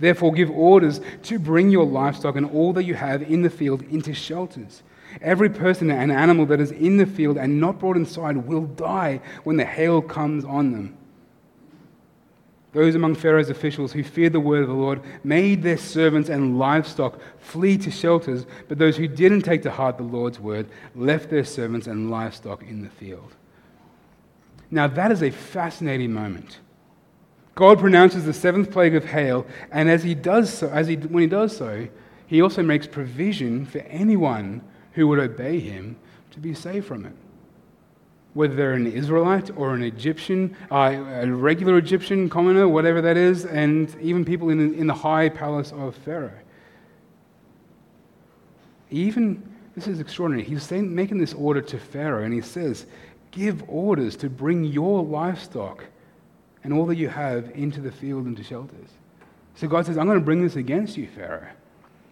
Therefore, 0.00 0.32
give 0.32 0.50
orders 0.50 1.00
to 1.22 1.38
bring 1.38 1.70
your 1.70 1.86
livestock 1.86 2.34
and 2.34 2.50
all 2.50 2.72
that 2.72 2.84
you 2.84 2.94
have 2.94 3.22
in 3.22 3.42
the 3.42 3.50
field 3.50 3.82
into 3.82 4.12
shelters 4.12 4.82
Every 5.22 5.48
person 5.48 5.90
and 5.90 6.10
animal 6.10 6.46
that 6.46 6.60
is 6.60 6.72
in 6.72 6.96
the 6.96 7.06
field 7.06 7.38
and 7.38 7.60
not 7.60 7.78
brought 7.78 7.96
inside 7.96 8.36
will 8.36 8.62
die 8.62 9.20
when 9.44 9.56
the 9.56 9.64
hail 9.64 10.02
comes 10.02 10.44
on 10.44 10.72
them. 10.72 10.96
Those 12.74 12.96
among 12.96 13.14
Pharaoh's 13.14 13.50
officials 13.50 13.92
who 13.92 14.02
feared 14.02 14.32
the 14.32 14.40
word 14.40 14.62
of 14.62 14.68
the 14.68 14.74
Lord 14.74 15.00
made 15.22 15.62
their 15.62 15.78
servants 15.78 16.28
and 16.28 16.58
livestock 16.58 17.20
flee 17.38 17.78
to 17.78 17.90
shelters, 17.90 18.46
but 18.68 18.78
those 18.78 18.96
who 18.96 19.06
didn't 19.06 19.42
take 19.42 19.62
to 19.62 19.70
heart 19.70 19.96
the 19.96 20.02
Lord's 20.02 20.40
word 20.40 20.66
left 20.96 21.30
their 21.30 21.44
servants 21.44 21.86
and 21.86 22.10
livestock 22.10 22.62
in 22.62 22.82
the 22.82 22.90
field. 22.90 23.36
Now, 24.72 24.88
that 24.88 25.12
is 25.12 25.22
a 25.22 25.30
fascinating 25.30 26.12
moment. 26.12 26.58
God 27.54 27.78
pronounces 27.78 28.24
the 28.24 28.32
seventh 28.32 28.72
plague 28.72 28.96
of 28.96 29.04
hail, 29.04 29.46
and 29.70 29.88
as 29.88 30.02
he 30.02 30.16
does 30.16 30.52
so, 30.52 30.68
as 30.68 30.88
he, 30.88 30.96
when 30.96 31.22
he 31.22 31.28
does 31.28 31.56
so, 31.56 31.86
he 32.26 32.42
also 32.42 32.64
makes 32.64 32.88
provision 32.88 33.66
for 33.66 33.78
anyone 33.82 34.62
who 34.94 35.06
would 35.06 35.20
obey 35.20 35.60
him 35.60 35.96
to 36.32 36.40
be 36.40 36.54
saved 36.54 36.86
from 36.86 37.06
it. 37.06 37.14
Whether 38.34 38.54
they're 38.54 38.72
an 38.72 38.86
Israelite 38.86 39.56
or 39.56 39.74
an 39.74 39.82
Egyptian, 39.82 40.56
uh, 40.70 40.74
a 41.22 41.26
regular 41.26 41.78
Egyptian 41.78 42.28
commoner, 42.28 42.68
whatever 42.68 43.00
that 43.00 43.16
is, 43.16 43.46
and 43.46 43.94
even 44.00 44.24
people 44.24 44.50
in, 44.50 44.74
in 44.74 44.86
the 44.86 44.94
high 44.94 45.28
palace 45.28 45.72
of 45.72 45.94
Pharaoh. 45.96 46.32
Even, 48.90 49.42
this 49.74 49.86
is 49.86 50.00
extraordinary, 50.00 50.44
he's 50.44 50.62
saying, 50.62 50.94
making 50.94 51.18
this 51.18 51.32
order 51.34 51.60
to 51.60 51.78
Pharaoh, 51.78 52.24
and 52.24 52.34
he 52.34 52.40
says, 52.40 52.86
Give 53.30 53.64
orders 53.68 54.16
to 54.18 54.30
bring 54.30 54.64
your 54.64 55.02
livestock 55.02 55.84
and 56.62 56.72
all 56.72 56.86
that 56.86 56.96
you 56.96 57.08
have 57.08 57.50
into 57.54 57.80
the 57.80 57.90
field 57.90 58.26
and 58.26 58.36
to 58.36 58.44
shelters. 58.44 58.88
So 59.54 59.68
God 59.68 59.86
says, 59.86 59.98
I'm 59.98 60.06
going 60.06 60.18
to 60.18 60.24
bring 60.24 60.42
this 60.42 60.56
against 60.56 60.96
you, 60.96 61.08
Pharaoh. 61.08 61.48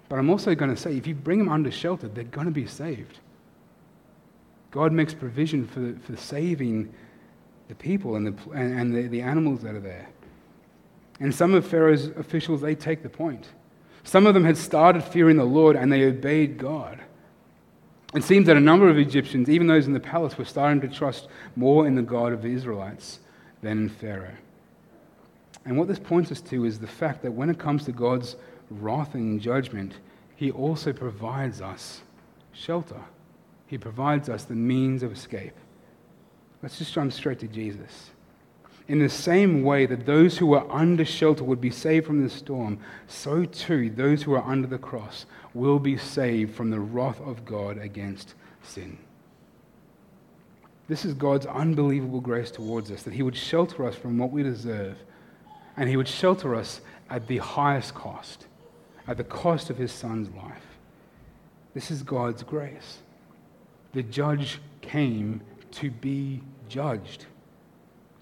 But 0.09 0.18
I'm 0.18 0.31
also 0.31 0.55
going 0.55 0.75
to 0.75 0.81
say 0.81 0.97
if 0.97 1.07
you 1.07 1.14
bring 1.14 1.39
them 1.39 1.49
under 1.49 1.70
shelter, 1.70 2.09
they're 2.09 2.25
going 2.25 2.47
to 2.47 2.53
be 2.53 2.66
saved. 2.66 3.18
God 4.73 4.91
makes 4.93 5.14
provision 5.14 5.66
for, 5.66 5.95
for 6.05 6.16
saving 6.16 6.93
the 7.68 7.75
people 7.77 8.16
and, 8.16 8.27
the, 8.27 8.51
and, 8.51 8.93
the, 8.95 9.03
the 9.03 9.20
animals 9.20 9.62
that 9.62 9.75
are 9.75 9.81
there. 9.81 10.09
And 11.20 11.33
some 11.33 11.55
of 11.55 11.64
Pharaoh's 11.66 12.07
officials, 12.09 12.61
they 12.61 12.75
take 12.75 13.03
the 13.03 13.09
point. 13.09 13.47
Some 14.03 14.27
of 14.27 14.35
them 14.35 14.45
had 14.45 14.57
started 14.57 15.05
fearing 15.05 15.37
the 15.37 15.45
Lord 15.45 15.77
and 15.77 15.93
they 15.93 16.05
obeyed 16.05 16.59
God. 16.59 17.01
It 18.14 18.25
seems 18.25 18.47
that 18.47 18.57
a 18.57 18.61
number 18.61 18.89
of 18.89 18.99
Egyptians, 18.99 19.49
even 19.49 19.66
those 19.66 19.87
in 19.87 19.93
the 19.93 20.01
palace, 20.01 20.37
were 20.37 20.45
starting 20.45 20.81
to 20.81 20.89
trust 20.89 21.29
more 21.55 21.87
in 21.87 21.95
the 21.95 22.03
God 22.03 22.33
of 22.33 22.43
the 22.43 22.49
Israelites 22.49 23.20
than 23.62 23.79
in 23.79 23.89
Pharaoh. 23.89 24.37
And 25.64 25.79
what 25.79 25.87
this 25.87 25.99
points 25.99 26.33
us 26.33 26.41
to 26.43 26.64
is 26.64 26.79
the 26.79 26.87
fact 26.87 27.23
that 27.23 27.33
when 27.33 27.49
it 27.49 27.59
comes 27.59 27.85
to 27.85 27.93
God's 27.93 28.37
wrath 28.70 29.14
and 29.14 29.41
judgment, 29.41 29.95
He 30.35 30.51
also 30.51 30.93
provides 30.93 31.61
us 31.61 32.03
shelter. 32.53 33.01
He 33.73 33.79
provides 33.79 34.29
us 34.29 34.45
the 34.45 34.55
means 34.55 35.03
of 35.03 35.12
escape. 35.12 35.55
Let's 36.62 36.77
just 36.77 36.93
jump 36.93 37.11
straight 37.12 37.39
to 37.39 37.49
Jesus. 37.49 38.11
In 38.87 38.99
the 38.99 39.09
same 39.09 39.62
way 39.62 39.87
that 39.87 40.05
those 40.05 40.37
who 40.37 40.47
were 40.47 40.70
under 40.70 41.07
shelter 41.07 41.43
would 41.43 41.61
be 41.61 41.70
saved 41.70 42.07
from 42.07 42.23
the 42.23 42.29
storm, 42.29 42.79
so 43.07 43.47
too 43.47 43.89
those 43.89 44.23
who 44.23 44.35
are 44.35 44.45
under 44.45 44.68
the 44.68 44.77
cross 44.77 45.25
will 45.55 45.79
be 45.79 45.97
saved 45.97 46.55
from 46.55 46.68
the 46.68 46.81
wrath 46.81 47.20
of 47.23 47.47
God 47.47 47.79
against 47.79 48.35
sin. 48.62 48.99
This 50.87 51.07
is 51.07 51.14
God's 51.14 51.47
unbelievable 51.47 52.20
grace 52.20 52.51
towards 52.51 52.91
us, 52.91 53.05
that 53.05 53.14
He 53.14 53.23
would 53.23 53.37
shelter 53.37 53.87
us 53.87 53.97
from 53.97 54.18
what 54.18 54.33
we 54.33 54.43
deserve, 54.43 54.99
and 55.79 55.89
He 55.89 55.97
would 55.97 56.09
shelter 56.09 56.55
us 56.55 56.83
at 57.09 57.27
the 57.27 57.39
highest 57.39 57.95
cost 57.95 58.47
at 59.09 59.16
the 59.16 59.25
cost 59.25 59.70
of 59.70 59.79
his 59.79 59.93
son's 59.93 60.29
life. 60.37 60.79
This 61.75 61.91
is 61.91 62.03
God's 62.03 62.43
grace. 62.43 63.01
The 63.93 64.03
judge 64.03 64.61
came 64.80 65.40
to 65.72 65.90
be 65.90 66.43
judged. 66.68 67.26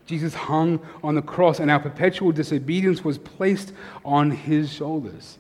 Jesus 0.07 0.35
hung 0.35 0.81
on 1.05 1.15
the 1.15 1.23
cross, 1.23 1.61
and 1.61 1.71
our 1.71 1.79
perpetual 1.79 2.33
disobedience 2.33 3.05
was 3.05 3.19
placed 3.19 3.73
on 4.05 4.31
his 4.31 4.73
shoulders. 4.73 5.39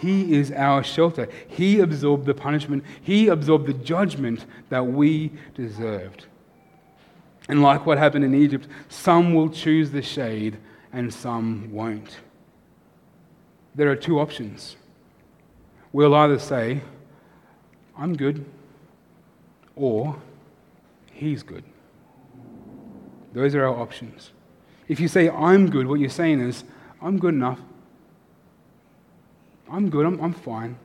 He 0.00 0.34
is 0.34 0.52
our 0.52 0.84
shelter. 0.84 1.28
He 1.48 1.80
absorbed 1.80 2.26
the 2.26 2.34
punishment, 2.34 2.84
he 3.02 3.28
absorbed 3.28 3.66
the 3.66 3.72
judgment 3.72 4.44
that 4.68 4.86
we 4.86 5.32
deserved. 5.54 6.26
And 7.48 7.62
like 7.62 7.86
what 7.86 7.98
happened 7.98 8.24
in 8.24 8.34
Egypt, 8.34 8.68
some 8.88 9.34
will 9.34 9.48
choose 9.48 9.90
the 9.90 10.02
shade 10.02 10.58
and 10.92 11.12
some 11.12 11.72
won't 11.72 12.18
there 13.76 13.90
are 13.90 13.96
two 13.96 14.18
options. 14.18 14.76
We'll 15.92 16.14
either 16.14 16.38
say, 16.38 16.80
I'm 17.96 18.16
good, 18.16 18.44
or 19.76 20.16
He's 21.12 21.42
good. 21.42 21.64
Those 23.32 23.54
are 23.54 23.64
our 23.64 23.74
options. 23.74 24.32
If 24.86 25.00
you 25.00 25.08
say, 25.08 25.30
I'm 25.30 25.70
good, 25.70 25.86
what 25.86 25.98
you're 25.98 26.10
saying 26.10 26.40
is, 26.40 26.64
I'm 27.00 27.18
good 27.18 27.32
enough. 27.32 27.58
I'm 29.70 29.88
good, 29.88 30.04
I'm, 30.04 30.20
I'm 30.20 30.34
fine. 30.34 30.76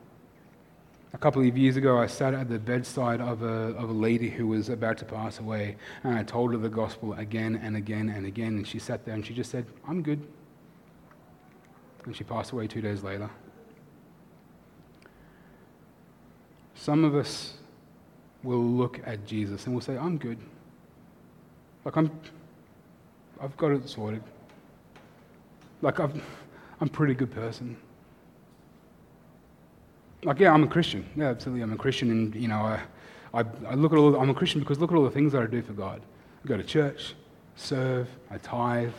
A 1.13 1.17
couple 1.17 1.45
of 1.45 1.57
years 1.57 1.75
ago, 1.75 1.97
I 1.97 2.07
sat 2.07 2.33
at 2.33 2.49
the 2.49 2.59
bedside 2.59 3.19
of 3.19 3.43
a, 3.43 3.75
of 3.75 3.89
a 3.89 3.93
lady 3.93 4.29
who 4.29 4.47
was 4.47 4.69
about 4.69 4.97
to 4.99 5.05
pass 5.05 5.39
away, 5.39 5.75
and 6.03 6.17
I 6.17 6.23
told 6.23 6.53
her 6.53 6.57
the 6.57 6.69
gospel 6.69 7.13
again 7.15 7.59
and 7.61 7.75
again 7.75 8.07
and 8.09 8.25
again, 8.25 8.55
and 8.55 8.65
she 8.65 8.79
sat 8.79 9.03
there 9.03 9.15
and 9.15 9.25
she 9.25 9.33
just 9.33 9.51
said, 9.51 9.65
I'm 9.85 10.01
good 10.01 10.25
and 12.05 12.15
she 12.15 12.23
passed 12.23 12.51
away 12.51 12.67
two 12.67 12.81
days 12.81 13.03
later. 13.03 13.29
Some 16.75 17.03
of 17.03 17.15
us 17.15 17.55
will 18.43 18.63
look 18.63 18.99
at 19.05 19.25
Jesus 19.25 19.65
and 19.65 19.73
will 19.73 19.81
say, 19.81 19.97
I'm 19.97 20.17
good. 20.17 20.37
Like, 21.85 21.95
I'm, 21.95 22.11
I've 23.39 23.55
got 23.57 23.71
it 23.71 23.87
sorted. 23.87 24.23
Like, 25.81 25.99
I've, 25.99 26.15
I'm 26.79 26.87
a 26.87 26.91
pretty 26.91 27.13
good 27.13 27.31
person. 27.31 27.77
Like, 30.23 30.39
yeah, 30.39 30.51
I'm 30.51 30.63
a 30.63 30.67
Christian. 30.67 31.07
Yeah, 31.15 31.29
absolutely, 31.29 31.63
I'm 31.63 31.73
a 31.73 31.77
Christian. 31.77 32.11
And, 32.11 32.35
you 32.35 32.47
know, 32.47 32.57
I, 32.57 32.81
I, 33.33 33.43
I 33.67 33.73
look 33.73 33.91
at 33.91 33.97
all, 33.97 34.15
I'm 34.15 34.29
a 34.29 34.33
Christian 34.33 34.59
because 34.59 34.79
look 34.79 34.91
at 34.91 34.95
all 34.95 35.03
the 35.03 35.11
things 35.11 35.31
that 35.33 35.41
I 35.41 35.47
do 35.47 35.61
for 35.61 35.73
God. 35.73 36.01
I 36.43 36.47
go 36.47 36.57
to 36.57 36.63
church, 36.63 37.15
serve, 37.55 38.07
I 38.29 38.37
tithe, 38.37 38.93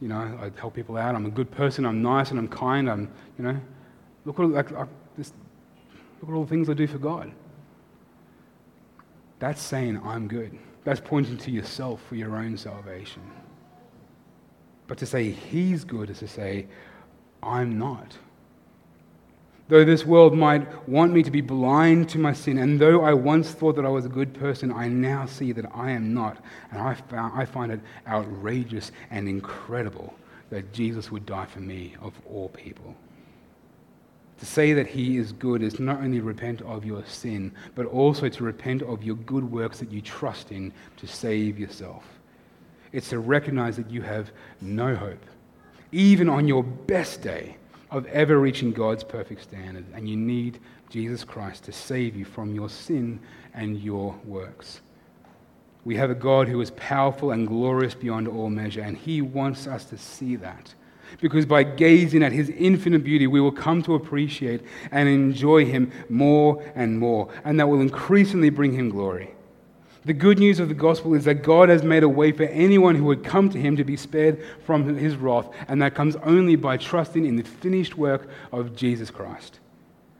you 0.00 0.08
know, 0.08 0.38
I 0.40 0.50
help 0.58 0.74
people 0.74 0.96
out. 0.96 1.14
I'm 1.14 1.26
a 1.26 1.30
good 1.30 1.50
person. 1.50 1.86
I'm 1.86 2.02
nice 2.02 2.30
and 2.30 2.38
I'm 2.38 2.48
kind. 2.48 2.90
I'm, 2.90 3.10
you 3.38 3.44
know, 3.44 3.60
look 4.24 4.38
at, 4.38 4.50
like, 4.50 4.88
this, 5.16 5.32
look 6.20 6.30
at 6.30 6.34
all 6.34 6.44
the 6.44 6.50
things 6.50 6.68
I 6.68 6.74
do 6.74 6.86
for 6.86 6.98
God. 6.98 7.32
That's 9.42 9.60
saying 9.60 10.00
I'm 10.04 10.28
good. 10.28 10.56
That's 10.84 11.00
pointing 11.00 11.36
to 11.38 11.50
yourself 11.50 12.00
for 12.08 12.14
your 12.14 12.36
own 12.36 12.56
salvation. 12.56 13.22
But 14.86 14.98
to 14.98 15.06
say 15.06 15.32
He's 15.32 15.82
good 15.82 16.10
is 16.10 16.20
to 16.20 16.28
say, 16.28 16.68
I'm 17.42 17.76
not. 17.76 18.16
Though 19.66 19.84
this 19.84 20.06
world 20.06 20.38
might 20.38 20.88
want 20.88 21.12
me 21.12 21.24
to 21.24 21.30
be 21.32 21.40
blind 21.40 22.08
to 22.10 22.18
my 22.18 22.32
sin, 22.32 22.56
and 22.56 22.80
though 22.80 23.02
I 23.02 23.14
once 23.14 23.50
thought 23.50 23.74
that 23.74 23.84
I 23.84 23.88
was 23.88 24.04
a 24.04 24.08
good 24.08 24.32
person, 24.32 24.70
I 24.70 24.86
now 24.86 25.26
see 25.26 25.50
that 25.50 25.66
I 25.74 25.90
am 25.90 26.14
not. 26.14 26.38
And 26.70 26.80
I, 26.80 26.94
found, 26.94 27.32
I 27.36 27.44
find 27.44 27.72
it 27.72 27.80
outrageous 28.06 28.92
and 29.10 29.28
incredible 29.28 30.14
that 30.50 30.72
Jesus 30.72 31.10
would 31.10 31.26
die 31.26 31.46
for 31.46 31.58
me, 31.58 31.96
of 32.00 32.14
all 32.30 32.48
people. 32.50 32.94
To 34.42 34.46
say 34.46 34.72
that 34.72 34.88
he 34.88 35.18
is 35.18 35.30
good 35.30 35.62
is 35.62 35.78
not 35.78 36.00
only 36.00 36.18
repent 36.18 36.62
of 36.62 36.84
your 36.84 37.04
sin, 37.06 37.52
but 37.76 37.86
also 37.86 38.28
to 38.28 38.42
repent 38.42 38.82
of 38.82 39.04
your 39.04 39.14
good 39.14 39.48
works 39.48 39.78
that 39.78 39.92
you 39.92 40.00
trust 40.02 40.50
in 40.50 40.72
to 40.96 41.06
save 41.06 41.60
yourself. 41.60 42.02
It's 42.90 43.10
to 43.10 43.20
recognize 43.20 43.76
that 43.76 43.88
you 43.88 44.02
have 44.02 44.32
no 44.60 44.96
hope, 44.96 45.24
even 45.92 46.28
on 46.28 46.48
your 46.48 46.64
best 46.64 47.22
day 47.22 47.54
of 47.92 48.04
ever 48.06 48.40
reaching 48.40 48.72
God's 48.72 49.04
perfect 49.04 49.42
standard, 49.42 49.84
and 49.94 50.08
you 50.08 50.16
need 50.16 50.58
Jesus 50.90 51.22
Christ, 51.22 51.62
to 51.66 51.72
save 51.72 52.16
you 52.16 52.24
from 52.24 52.52
your 52.52 52.68
sin 52.68 53.20
and 53.54 53.78
your 53.78 54.12
works. 54.24 54.80
We 55.84 55.94
have 55.98 56.10
a 56.10 56.16
God 56.16 56.48
who 56.48 56.60
is 56.60 56.72
powerful 56.72 57.30
and 57.30 57.46
glorious 57.46 57.94
beyond 57.94 58.26
all 58.26 58.50
measure, 58.50 58.80
and 58.80 58.96
He 58.96 59.22
wants 59.22 59.68
us 59.68 59.84
to 59.84 59.96
see 59.96 60.34
that. 60.34 60.74
Because 61.20 61.46
by 61.46 61.62
gazing 61.62 62.22
at 62.22 62.32
His 62.32 62.50
infinite 62.50 63.04
beauty, 63.04 63.26
we 63.26 63.40
will 63.40 63.52
come 63.52 63.82
to 63.82 63.94
appreciate 63.94 64.62
and 64.90 65.08
enjoy 65.08 65.64
Him 65.64 65.92
more 66.08 66.62
and 66.74 66.98
more, 66.98 67.28
and 67.44 67.58
that 67.60 67.68
will 67.68 67.80
increasingly 67.80 68.50
bring 68.50 68.72
Him 68.72 68.90
glory. 68.90 69.34
The 70.04 70.12
good 70.12 70.38
news 70.40 70.58
of 70.58 70.68
the 70.68 70.74
gospel 70.74 71.14
is 71.14 71.24
that 71.26 71.44
God 71.44 71.68
has 71.68 71.84
made 71.84 72.02
a 72.02 72.08
way 72.08 72.32
for 72.32 72.44
anyone 72.44 72.96
who 72.96 73.04
would 73.04 73.22
come 73.22 73.48
to 73.50 73.58
Him 73.58 73.76
to 73.76 73.84
be 73.84 73.96
spared 73.96 74.44
from 74.64 74.96
His 74.96 75.16
wrath, 75.16 75.48
and 75.68 75.80
that 75.80 75.94
comes 75.94 76.16
only 76.16 76.56
by 76.56 76.76
trusting 76.76 77.24
in 77.24 77.36
the 77.36 77.44
finished 77.44 77.96
work 77.96 78.28
of 78.50 78.74
Jesus 78.74 79.10
Christ. 79.10 79.60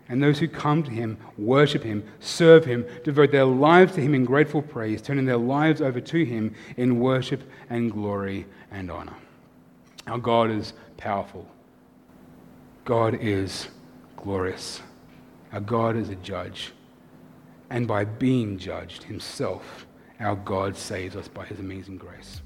And 0.09 0.23
those 0.23 0.39
who 0.39 0.47
come 0.47 0.83
to 0.83 0.91
him 0.91 1.17
worship 1.39 1.83
him, 1.83 2.05
serve 2.21 2.67
him, 2.67 2.85
devote 3.03 3.31
their 3.31 3.47
lives 3.47 3.95
to 3.95 4.03
him 4.03 4.15
in 4.15 4.27
grateful 4.27 4.61
praise, 4.61 5.01
turning 5.01 5.25
their 5.25 5.39
lives 5.39 5.81
over 5.81 6.03
to 6.03 6.25
him 6.25 6.55
in 6.77 7.01
worship 7.01 7.43
and 7.71 7.91
glory 7.91 8.45
and 8.71 8.91
honor. 8.91 9.15
Our 10.07 10.19
God 10.19 10.51
is 10.51 10.73
powerful. 10.97 11.47
God 12.85 13.15
is 13.21 13.69
glorious. 14.17 14.81
Our 15.53 15.61
God 15.61 15.97
is 15.97 16.09
a 16.09 16.17
judge. 16.17 16.73
And 17.71 17.87
by 17.87 18.05
being 18.05 18.59
judged 18.59 19.05
himself, 19.05 19.87
our 20.19 20.35
God 20.35 20.77
saves 20.77 21.15
us 21.15 21.29
by 21.29 21.45
his 21.45 21.61
amazing 21.61 21.99
grace. 21.99 22.41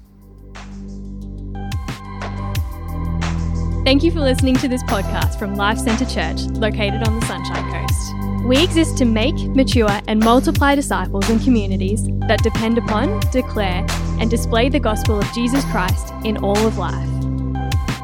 Thank 3.83 4.03
you 4.03 4.11
for 4.11 4.19
listening 4.19 4.55
to 4.57 4.67
this 4.67 4.83
podcast 4.83 5.39
from 5.39 5.55
Life 5.55 5.79
Centre 5.79 6.05
Church, 6.05 6.41
located 6.57 7.07
on 7.07 7.19
the 7.19 7.25
Sunshine 7.25 7.71
Coast. 7.71 8.45
We 8.45 8.63
exist 8.63 8.97
to 8.99 9.05
make, 9.05 9.35
mature, 9.55 10.01
and 10.07 10.19
multiply 10.19 10.75
disciples 10.75 11.29
and 11.29 11.41
communities 11.43 12.05
that 12.27 12.43
depend 12.43 12.77
upon, 12.77 13.19
declare, 13.31 13.85
and 14.19 14.29
display 14.29 14.69
the 14.69 14.79
gospel 14.79 15.19
of 15.19 15.31
Jesus 15.33 15.63
Christ 15.65 16.13
in 16.23 16.37
all 16.37 16.57
of 16.57 16.77
life. 16.77 17.16